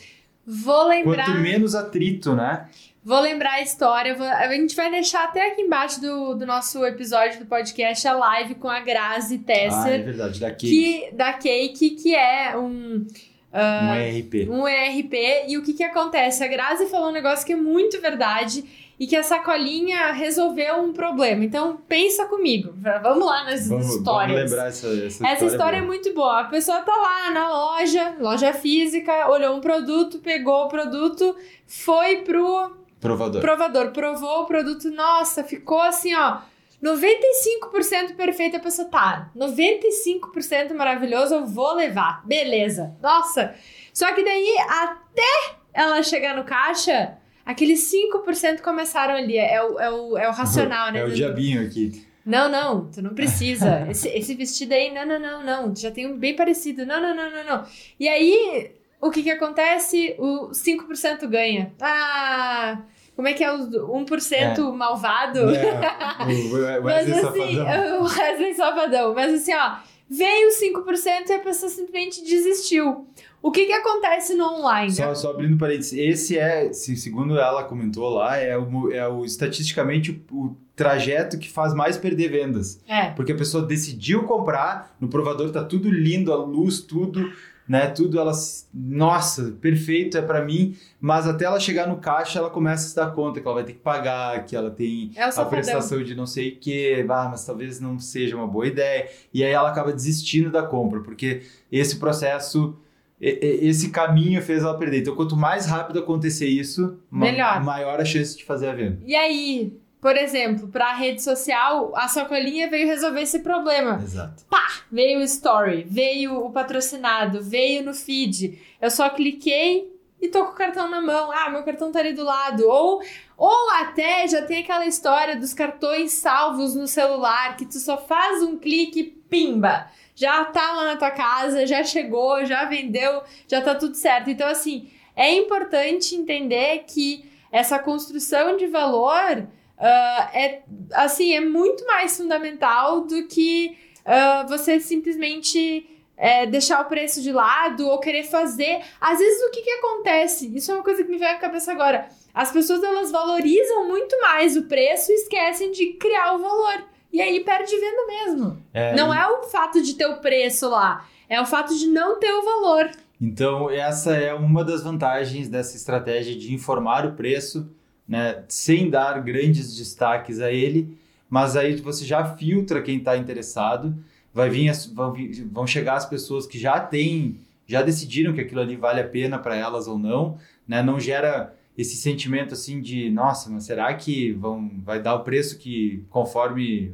Vou 0.46 0.86
lembrar. 0.86 1.24
Quanto 1.26 1.40
menos 1.40 1.74
atrito, 1.74 2.34
né? 2.36 2.68
Vou 3.02 3.20
lembrar 3.20 3.54
a 3.54 3.62
história. 3.62 4.14
vou- 4.14 4.26
a 4.26 4.48
gente 4.52 4.76
vai 4.76 4.90
deixar 4.90 5.24
até 5.24 5.50
aqui 5.52 5.62
embaixo 5.62 6.00
do, 6.00 6.34
do 6.34 6.44
nosso 6.46 6.84
episódio 6.84 7.38
do 7.40 7.46
podcast 7.46 8.06
a 8.06 8.12
live 8.12 8.54
com 8.56 8.68
a 8.68 8.80
Grazi 8.80 9.36
Ah, 9.36 9.38
é 9.52 9.68
Tesser, 9.68 10.04
verdade, 10.04 10.40
daqui 10.40 10.68
que, 10.68 11.14
da 11.16 11.32
Cake, 11.32 11.90
que 11.90 12.14
é 12.14 12.56
um, 12.56 13.06
um 13.52 13.94
ERP. 13.94 14.48
um 14.50 14.68
ERP. 14.68 15.14
E 15.48 15.56
o 15.56 15.62
que, 15.62 15.72
que 15.72 15.84
acontece? 15.84 16.44
A 16.44 16.48
Grazi 16.48 16.86
falou 16.86 17.08
um 17.08 17.12
negócio 17.12 17.46
que 17.46 17.52
é 17.52 17.56
muito 17.56 18.00
verdade 18.00 18.64
e 18.98 19.06
que 19.06 19.14
a 19.14 19.22
sacolinha 19.22 20.12
resolveu 20.12 20.76
um 20.76 20.92
problema. 20.92 21.44
Então, 21.44 21.78
pensa 21.88 22.24
comigo. 22.26 22.74
Vamos 23.02 23.26
lá 23.26 23.44
nas 23.44 23.68
Vamos, 23.68 23.94
histórias. 23.94 24.32
vamos 24.36 24.50
lembrar 24.50 24.68
essa, 24.68 24.86
essa 24.86 25.04
história. 25.06 25.32
Essa 25.32 25.44
história 25.46 25.76
é 25.76 25.80
boa. 25.80 25.92
muito 25.92 26.14
boa. 26.14 26.40
A 26.40 26.44
pessoa 26.44 26.80
tá 26.80 26.94
lá 26.96 27.30
na 27.30 27.48
loja, 27.50 28.16
loja 28.18 28.52
física, 28.52 29.28
olhou 29.30 29.54
um 29.54 29.60
produto, 29.60 30.18
pegou 30.18 30.64
o 30.64 30.68
produto, 30.68 31.36
foi 31.66 32.18
pro 32.22 32.76
Provador. 33.00 33.40
provador, 33.42 33.90
provou 33.92 34.42
o 34.42 34.46
produto, 34.46 34.90
nossa, 34.90 35.44
ficou 35.44 35.80
assim, 35.80 36.14
ó, 36.14 36.38
95% 36.82 38.14
perfeito. 38.16 38.56
A 38.56 38.60
pessoa 38.60 38.88
tá, 38.88 39.30
95% 39.36 40.74
maravilhoso, 40.74 41.34
eu 41.34 41.46
vou 41.46 41.74
levar. 41.74 42.26
Beleza. 42.26 42.94
Nossa. 43.02 43.54
Só 43.92 44.12
que 44.14 44.22
daí, 44.22 44.56
até 44.68 45.56
ela 45.72 46.02
chegar 46.02 46.36
no 46.36 46.44
caixa, 46.44 47.16
aqueles 47.44 47.90
5% 47.90 48.60
começaram 48.60 49.14
ali. 49.14 49.38
É 49.38 49.62
o, 49.62 49.78
é 49.78 49.90
o, 49.90 50.18
é 50.18 50.28
o 50.28 50.32
racional, 50.32 50.92
né? 50.92 51.00
É 51.00 51.04
o 51.04 51.10
diabinho 51.10 51.66
aqui. 51.66 52.04
não, 52.24 52.48
não, 52.50 52.90
tu 52.90 53.00
não 53.00 53.14
precisa. 53.14 53.86
Esse, 53.90 54.08
esse 54.08 54.34
vestido 54.34 54.72
aí, 54.72 54.92
não, 54.92 55.06
não, 55.06 55.18
não, 55.18 55.42
não. 55.44 55.72
Tu 55.72 55.80
já 55.80 55.90
tem 55.90 56.06
um 56.06 56.18
bem 56.18 56.34
parecido. 56.36 56.84
Não, 56.84 57.00
não, 57.00 57.14
não, 57.14 57.30
não, 57.30 57.44
não. 57.44 57.66
E 57.98 58.08
aí, 58.08 58.72
o 59.00 59.10
que 59.10 59.22
que 59.22 59.30
acontece? 59.30 60.14
O 60.18 60.50
5% 60.50 61.26
ganha. 61.28 61.72
Ah, 61.80 62.82
como 63.16 63.26
é 63.26 63.32
que 63.32 63.42
é 63.42 63.50
o 63.52 63.58
1% 64.04 64.72
malvado? 64.74 65.40
É, 65.50 66.78
o 66.78 66.82
Mas 66.84 67.10
assim, 67.10 67.20
Safadão. 67.56 68.00
o 68.00 68.04
Wesley 68.04 68.54
Safadão. 68.54 69.14
Mas 69.14 69.34
assim, 69.34 69.54
ó, 69.54 69.76
veio 70.08 70.48
5% 70.50 71.30
e 71.30 71.32
a 71.32 71.38
pessoa 71.40 71.70
simplesmente 71.70 72.22
desistiu. 72.22 73.06
O 73.42 73.50
que 73.50 73.66
que 73.66 73.72
acontece 73.72 74.34
no 74.34 74.44
online? 74.44 74.90
Só, 74.92 75.14
só 75.14 75.30
abrindo 75.30 75.56
parênteses, 75.56 75.92
esse 75.92 76.36
é, 76.38 76.72
se- 76.72 76.96
segundo 76.96 77.38
ela 77.38 77.62
comentou 77.64 78.08
lá, 78.10 78.36
é 78.36 78.56
o, 78.58 78.90
é 78.92 79.06
o 79.08 79.24
estatisticamente 79.24 80.10
o, 80.32 80.36
o 80.46 80.56
trajeto 80.74 81.38
que 81.38 81.48
faz 81.48 81.72
mais 81.72 81.96
perder 81.96 82.28
vendas. 82.28 82.80
É. 82.88 83.10
Porque 83.10 83.32
a 83.32 83.36
pessoa 83.36 83.64
decidiu 83.64 84.24
comprar, 84.24 84.96
no 85.00 85.08
provador 85.08 85.50
tá 85.52 85.62
tudo 85.62 85.88
lindo, 85.88 86.32
a 86.32 86.36
luz, 86.36 86.80
tudo, 86.80 87.30
né? 87.68 87.88
Tudo 87.88 88.18
ela, 88.18 88.32
nossa, 88.72 89.52
perfeito, 89.60 90.16
é 90.16 90.22
pra 90.22 90.44
mim, 90.44 90.76
mas 91.00 91.26
até 91.26 91.44
ela 91.44 91.58
chegar 91.58 91.86
no 91.88 91.96
caixa, 91.96 92.38
ela 92.38 92.50
começa 92.50 92.86
a 92.86 92.88
se 92.88 92.96
dar 92.96 93.12
conta 93.12 93.40
que 93.40 93.46
ela 93.46 93.54
vai 93.56 93.64
ter 93.64 93.72
que 93.72 93.78
pagar, 93.80 94.44
que 94.44 94.54
ela 94.54 94.70
tem 94.70 95.10
É 95.16 95.24
a 95.24 95.44
prestação 95.44 96.02
de 96.02 96.14
não 96.14 96.26
sei 96.26 96.50
o 96.50 96.56
que, 96.56 97.04
ah, 97.08 97.28
mas 97.30 97.44
talvez 97.44 97.80
não 97.80 97.98
seja 97.98 98.36
uma 98.36 98.46
boa 98.46 98.66
ideia. 98.66 99.08
E 99.32 99.44
aí 99.44 99.50
ela 99.52 99.68
acaba 99.70 99.92
desistindo 99.92 100.50
da 100.50 100.62
compra, 100.62 101.00
porque 101.00 101.42
esse 101.70 101.96
processo, 101.96 102.76
esse 103.20 103.90
caminho 103.90 104.40
fez 104.42 104.62
ela 104.62 104.78
perder. 104.78 105.00
Então, 105.00 105.16
quanto 105.16 105.36
mais 105.36 105.66
rápido 105.66 105.98
acontecer 105.98 106.48
isso, 106.48 106.98
Melhor. 107.10 107.64
maior 107.64 108.00
a 108.00 108.04
chance 108.04 108.36
de 108.36 108.44
fazer 108.44 108.68
a 108.68 108.74
venda. 108.74 108.98
E 109.04 109.14
aí, 109.14 109.76
por 110.06 110.16
exemplo, 110.16 110.68
pra 110.68 110.92
rede 110.92 111.20
social, 111.20 111.90
a 111.96 112.06
sacolinha 112.06 112.70
veio 112.70 112.86
resolver 112.86 113.22
esse 113.22 113.40
problema. 113.40 114.00
Exato. 114.00 114.44
Veio 114.88 115.18
o 115.18 115.22
story, 115.24 115.82
veio 115.82 116.44
o 116.44 116.52
patrocinado, 116.52 117.42
veio 117.42 117.82
no 117.82 117.92
feed. 117.92 118.56
Eu 118.80 118.88
só 118.88 119.10
cliquei 119.10 119.92
e 120.22 120.28
tô 120.28 120.44
com 120.44 120.52
o 120.52 120.54
cartão 120.54 120.88
na 120.88 121.00
mão. 121.00 121.32
Ah, 121.32 121.50
meu 121.50 121.64
cartão 121.64 121.90
tá 121.90 121.98
ali 121.98 122.12
do 122.12 122.22
lado. 122.22 122.68
Ou, 122.68 123.02
ou 123.36 123.70
até 123.80 124.28
já 124.28 124.42
tem 124.42 124.62
aquela 124.62 124.86
história 124.86 125.34
dos 125.34 125.52
cartões 125.52 126.12
salvos 126.12 126.76
no 126.76 126.86
celular, 126.86 127.56
que 127.56 127.66
tu 127.66 127.80
só 127.80 127.98
faz 127.98 128.44
um 128.44 128.56
clique, 128.56 129.02
pimba! 129.28 129.90
Já 130.14 130.44
tá 130.44 130.72
lá 130.72 130.84
na 130.84 130.96
tua 130.96 131.10
casa, 131.10 131.66
já 131.66 131.82
chegou, 131.82 132.46
já 132.46 132.64
vendeu, 132.66 133.24
já 133.48 133.60
tá 133.60 133.74
tudo 133.74 133.96
certo. 133.96 134.30
Então, 134.30 134.46
assim, 134.46 134.88
é 135.16 135.34
importante 135.34 136.14
entender 136.14 136.84
que 136.86 137.28
essa 137.50 137.76
construção 137.80 138.56
de 138.56 138.68
valor 138.68 139.48
ah, 139.78 140.30
é 140.32 140.62
assim, 140.92 141.34
é 141.34 141.40
muito 141.40 141.84
mais 141.86 142.16
fundamental 142.16 143.02
do 143.02 143.26
que 143.26 143.76
ah, 144.04 144.44
você 144.48 144.80
simplesmente 144.80 145.88
é, 146.16 146.46
deixar 146.46 146.80
o 146.80 146.86
preço 146.86 147.20
de 147.22 147.30
lado 147.30 147.86
ou 147.86 148.00
querer 148.00 148.24
fazer. 148.24 148.80
Às 149.00 149.18
vezes 149.18 149.42
o 149.42 149.50
que, 149.50 149.62
que 149.62 149.70
acontece? 149.70 150.54
Isso 150.56 150.70
é 150.70 150.74
uma 150.74 150.82
coisa 150.84 151.04
que 151.04 151.10
me 151.10 151.18
veio 151.18 151.32
à 151.32 151.36
cabeça 151.36 151.72
agora. 151.72 152.08
As 152.32 152.50
pessoas 152.50 152.82
elas 152.82 153.10
valorizam 153.10 153.86
muito 153.86 154.18
mais 154.20 154.56
o 154.56 154.64
preço 154.64 155.12
e 155.12 155.14
esquecem 155.14 155.70
de 155.70 155.94
criar 155.94 156.34
o 156.34 156.38
valor. 156.38 156.84
E 157.12 157.20
aí 157.20 157.40
perde 157.40 157.74
venda 157.76 158.06
mesmo. 158.06 158.62
É, 158.74 158.94
Não 158.94 159.12
é 159.12 159.26
o 159.28 159.42
fato 159.44 159.82
de 159.82 159.94
ter 159.94 160.06
o 160.06 160.20
preço 160.20 160.68
lá, 160.68 161.06
é 161.28 161.40
o 161.40 161.46
fato 161.46 161.74
de 161.74 161.86
não 161.86 162.18
ter 162.18 162.30
o 162.32 162.42
valor. 162.42 162.90
Então, 163.20 163.70
essa 163.70 164.14
é 164.14 164.34
uma 164.34 164.62
das 164.62 164.82
vantagens 164.82 165.48
dessa 165.48 165.76
estratégia 165.76 166.36
de 166.36 166.52
informar 166.52 167.06
o 167.06 167.12
preço, 167.14 167.70
né, 168.08 168.44
sem 168.48 168.88
dar 168.90 169.20
grandes 169.22 169.76
destaques 169.76 170.40
a 170.40 170.52
ele, 170.52 170.96
mas 171.28 171.56
aí 171.56 171.76
você 171.76 172.04
já 172.04 172.24
filtra 172.36 172.80
quem 172.82 172.98
está 172.98 173.16
interessado, 173.16 173.96
vai 174.32 174.48
vir 174.48 174.68
as- 174.68 174.86
vão, 174.86 175.14
vão 175.50 175.66
chegar 175.66 175.94
as 175.96 176.06
pessoas 176.06 176.46
que 176.46 176.58
já 176.58 176.78
têm, 176.78 177.40
já 177.66 177.82
decidiram 177.82 178.32
que 178.32 178.40
aquilo 178.40 178.60
ali 178.60 178.76
vale 178.76 179.00
a 179.00 179.08
pena 179.08 179.38
para 179.38 179.56
elas 179.56 179.88
ou 179.88 179.98
não, 179.98 180.38
né, 180.68 180.82
não 180.82 181.00
gera 181.00 181.54
esse 181.76 181.96
sentimento 181.96 182.54
assim 182.54 182.80
de, 182.80 183.10
nossa, 183.10 183.50
mas 183.50 183.64
será 183.64 183.92
que 183.94 184.32
vão, 184.32 184.70
vai 184.84 185.00
dar 185.02 185.14
o 185.14 185.24
preço 185.24 185.58
que 185.58 186.04
conforme 186.08 186.92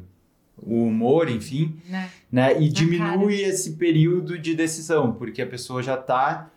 o 0.56 0.84
humor, 0.86 1.28
enfim, 1.28 1.76
Né? 1.88 2.08
né? 2.30 2.52
E 2.62 2.68
Na 2.68 2.72
diminui 2.72 3.40
esse 3.42 3.72
período 3.72 4.38
de 4.38 4.54
decisão, 4.54 5.12
porque 5.12 5.42
a 5.42 5.46
pessoa 5.46 5.82
já 5.82 5.94
está 5.94 6.50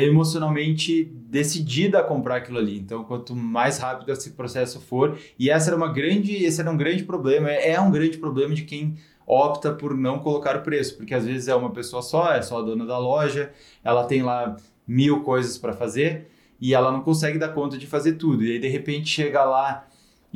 emocionalmente 0.00 1.04
decidida 1.04 1.98
a 1.98 2.02
comprar 2.02 2.36
aquilo 2.36 2.58
ali. 2.58 2.78
Então, 2.78 3.02
quanto 3.04 3.34
mais 3.34 3.78
rápido 3.78 4.12
esse 4.12 4.30
processo 4.30 4.80
for, 4.80 5.18
e 5.38 5.50
essa 5.50 5.70
era 5.70 5.76
uma 5.76 5.92
grande, 5.92 6.32
esse 6.44 6.60
era 6.60 6.70
um 6.70 6.76
grande 6.76 7.04
problema, 7.04 7.50
é 7.50 7.72
é 7.72 7.80
um 7.80 7.90
grande 7.90 8.18
problema 8.18 8.54
de 8.54 8.62
quem 8.62 8.96
opta 9.26 9.72
por 9.72 9.94
não 9.94 10.20
colocar 10.20 10.56
o 10.56 10.62
preço, 10.62 10.96
porque 10.96 11.14
às 11.14 11.26
vezes 11.26 11.48
é 11.48 11.54
uma 11.54 11.70
pessoa 11.70 12.00
só, 12.00 12.32
é 12.32 12.40
só 12.40 12.60
a 12.60 12.62
dona 12.62 12.86
da 12.86 12.96
loja, 12.96 13.52
ela 13.82 14.04
tem 14.04 14.22
lá 14.22 14.56
mil 14.86 15.22
coisas 15.22 15.58
para 15.58 15.72
fazer 15.72 16.28
e 16.60 16.72
ela 16.72 16.92
não 16.92 17.00
consegue 17.00 17.38
dar 17.38 17.48
conta 17.48 17.76
de 17.76 17.86
fazer 17.86 18.12
tudo. 18.12 18.44
E 18.44 18.52
aí 18.52 18.58
de 18.60 18.68
repente 18.68 19.08
chega 19.08 19.44
lá 19.44 19.86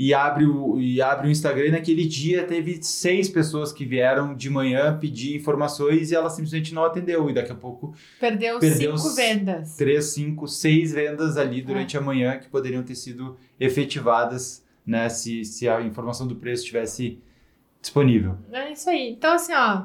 e 0.02 0.14
abre 0.14 0.46
o, 0.46 0.80
e 0.80 1.02
abre 1.02 1.28
o 1.28 1.30
Instagram 1.30 1.66
e 1.66 1.70
naquele 1.72 2.06
dia 2.06 2.44
teve 2.44 2.82
seis 2.82 3.28
pessoas 3.28 3.70
que 3.70 3.84
vieram 3.84 4.34
de 4.34 4.48
manhã 4.48 4.96
pedir 4.98 5.36
informações 5.36 6.10
e 6.10 6.14
ela 6.14 6.30
simplesmente 6.30 6.72
não 6.72 6.84
atendeu. 6.84 7.28
E 7.28 7.34
daqui 7.34 7.52
a 7.52 7.54
pouco, 7.54 7.94
Perdeu, 8.18 8.58
Perdeu 8.58 8.96
cinco 8.96 9.14
vendas. 9.14 9.76
três, 9.76 10.06
cinco, 10.06 10.48
seis 10.48 10.92
vendas 10.92 11.36
ali 11.36 11.60
durante 11.60 11.98
a 11.98 12.00
manhã 12.00 12.38
que 12.38 12.48
poderiam 12.48 12.82
ter 12.82 12.94
sido 12.94 13.36
efetivadas, 13.58 14.64
né? 14.86 15.08
Se, 15.10 15.44
se 15.44 15.68
a 15.68 15.82
informação 15.82 16.26
do 16.26 16.34
preço 16.36 16.62
estivesse 16.62 17.18
disponível. 17.82 18.36
É 18.52 18.72
isso 18.72 18.88
aí. 18.88 19.10
Então, 19.10 19.34
assim, 19.34 19.52
ó. 19.52 19.82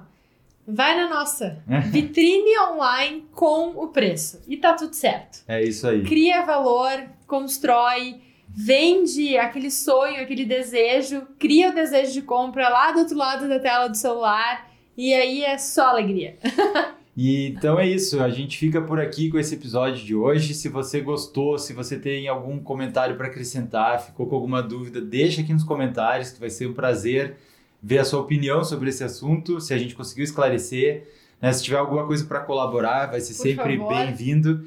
Vai 0.68 0.96
na 0.96 1.08
nossa 1.10 1.62
É. 1.70 1.80
vitrine 1.92 2.58
online 2.72 3.26
com 3.34 3.70
o 3.76 3.90
preço. 3.90 4.42
E 4.48 4.58
tá 4.58 4.74
tudo 4.74 4.96
certo. 4.96 5.44
É 5.48 5.62
isso 5.62 5.86
aí. 5.88 6.04
Cria 6.04 6.44
valor, 6.46 7.04
constrói, 7.28 8.22
vende 8.56 9.38
aquele 9.38 9.70
sonho, 9.70 10.22
aquele 10.22 10.46
desejo, 10.46 11.28
cria 11.38 11.72
o 11.72 11.76
desejo 11.76 12.14
de 12.14 12.22
compra 12.22 12.70
lá 12.70 12.92
do 12.92 13.00
outro 13.00 13.18
lado 13.18 13.50
da 13.50 13.60
tela 13.60 13.90
do 13.90 13.98
celular. 13.98 14.72
E 14.98 15.14
aí 15.14 15.44
é 15.44 15.58
só 15.58 15.90
alegria. 15.90 16.38
E, 17.18 17.48
então 17.48 17.80
é 17.80 17.88
isso, 17.88 18.22
a 18.22 18.30
gente 18.30 18.58
fica 18.58 18.82
por 18.82 19.00
aqui 19.00 19.30
com 19.30 19.40
esse 19.40 19.56
episódio 19.56 20.04
de 20.04 20.14
hoje. 20.14 20.54
Se 20.54 20.68
você 20.68 21.00
gostou, 21.00 21.58
se 21.58 21.72
você 21.72 21.98
tem 21.98 22.28
algum 22.28 22.60
comentário 22.60 23.16
para 23.16 23.28
acrescentar, 23.28 24.02
ficou 24.02 24.28
com 24.28 24.36
alguma 24.36 24.62
dúvida, 24.62 25.00
deixa 25.00 25.40
aqui 25.40 25.54
nos 25.54 25.64
comentários, 25.64 26.32
que 26.32 26.42
vai 26.42 26.50
ser 26.50 26.68
um 26.68 26.74
prazer 26.74 27.38
ver 27.82 28.00
a 28.00 28.04
sua 28.04 28.20
opinião 28.20 28.66
sobre 28.66 28.90
esse 28.90 29.02
assunto, 29.02 29.62
se 29.62 29.74
a 29.74 29.78
gente 29.78 29.96
conseguiu 29.96 30.26
esclarecer. 30.26 31.08
Né? 31.42 31.54
Se 31.54 31.64
tiver 31.64 31.78
alguma 31.78 32.06
coisa 32.06 32.26
para 32.26 32.42
colaborar, 32.42 33.06
vai 33.06 33.22
ser 33.22 33.34
Por 33.34 33.44
sempre 33.44 33.78
bem-vindo. 33.78 34.66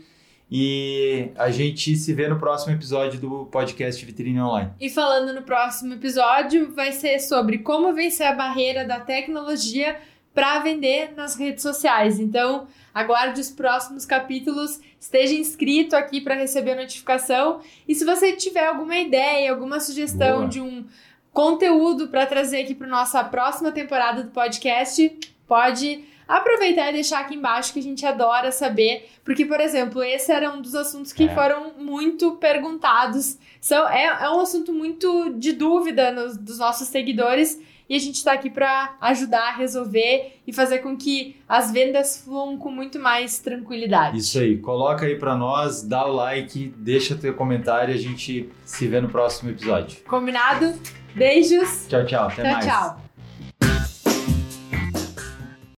E 0.50 1.30
a 1.36 1.50
gente 1.50 1.94
se 1.96 2.14
vê 2.14 2.26
no 2.26 2.38
próximo 2.38 2.72
episódio 2.72 3.20
do 3.20 3.46
podcast 3.46 4.04
Vitrine 4.04 4.40
Online. 4.40 4.70
E 4.80 4.88
falando 4.88 5.34
no 5.34 5.42
próximo 5.42 5.94
episódio, 5.94 6.72
vai 6.74 6.92
ser 6.92 7.18
sobre 7.18 7.58
como 7.58 7.92
vencer 7.92 8.26
a 8.26 8.32
barreira 8.32 8.84
da 8.84 8.98
tecnologia 8.98 10.00
para 10.32 10.60
vender 10.60 11.12
nas 11.14 11.36
redes 11.36 11.62
sociais. 11.62 12.18
Então, 12.18 12.66
aguarde 12.94 13.40
os 13.40 13.50
próximos 13.50 14.06
capítulos, 14.06 14.80
esteja 14.98 15.34
inscrito 15.34 15.94
aqui 15.94 16.20
para 16.20 16.34
receber 16.34 16.72
a 16.72 16.76
notificação. 16.76 17.60
E 17.86 17.94
se 17.94 18.04
você 18.04 18.32
tiver 18.32 18.66
alguma 18.66 18.96
ideia, 18.96 19.50
alguma 19.50 19.80
sugestão 19.80 20.38
Boa. 20.38 20.48
de 20.48 20.60
um 20.60 20.86
conteúdo 21.32 22.08
para 22.08 22.24
trazer 22.24 22.62
aqui 22.62 22.74
para 22.74 22.86
nossa 22.86 23.22
próxima 23.22 23.70
temporada 23.70 24.22
do 24.22 24.30
podcast, 24.30 25.18
pode 25.46 26.04
aproveitar 26.28 26.90
e 26.90 26.92
deixar 26.92 27.20
aqui 27.20 27.34
embaixo 27.34 27.72
que 27.72 27.80
a 27.80 27.82
gente 27.82 28.04
adora 28.04 28.52
saber, 28.52 29.08
porque 29.24 29.46
por 29.46 29.58
exemplo, 29.60 30.02
esse 30.02 30.30
era 30.30 30.52
um 30.52 30.60
dos 30.60 30.74
assuntos 30.74 31.12
que 31.12 31.24
É. 31.24 31.34
foram 31.34 31.72
muito 31.78 32.32
perguntados. 32.36 33.38
São, 33.60 33.88
é, 33.88 34.04
é 34.04 34.30
um 34.30 34.40
assunto 34.40 34.72
muito 34.72 35.30
de 35.38 35.52
dúvida 35.52 36.12
nos, 36.12 36.36
dos 36.36 36.58
nossos 36.58 36.88
seguidores 36.88 37.58
e 37.88 37.96
a 37.96 37.98
gente 37.98 38.16
está 38.16 38.32
aqui 38.34 38.50
para 38.50 38.96
ajudar 39.00 39.48
a 39.48 39.56
resolver 39.56 40.38
e 40.46 40.52
fazer 40.52 40.80
com 40.80 40.94
que 40.94 41.36
as 41.48 41.70
vendas 41.72 42.22
fluam 42.22 42.58
com 42.58 42.70
muito 42.70 42.98
mais 42.98 43.38
tranquilidade. 43.38 44.18
Isso 44.18 44.38
aí, 44.38 44.58
coloca 44.58 45.06
aí 45.06 45.18
para 45.18 45.34
nós, 45.34 45.82
dá 45.82 46.04
o 46.06 46.12
like, 46.12 46.68
deixa 46.76 47.14
teu 47.16 47.32
comentário 47.32 47.94
e 47.94 47.96
a 47.96 48.00
gente 48.00 48.50
se 48.62 48.86
vê 48.86 49.00
no 49.00 49.08
próximo 49.08 49.50
episódio. 49.50 50.00
Combinado? 50.06 50.74
Beijos. 51.14 51.86
Tchau, 51.88 52.04
tchau. 52.04 52.26
Até 52.28 52.42
tchau, 52.42 52.52
mais. 52.52 52.66
tchau. 52.66 53.07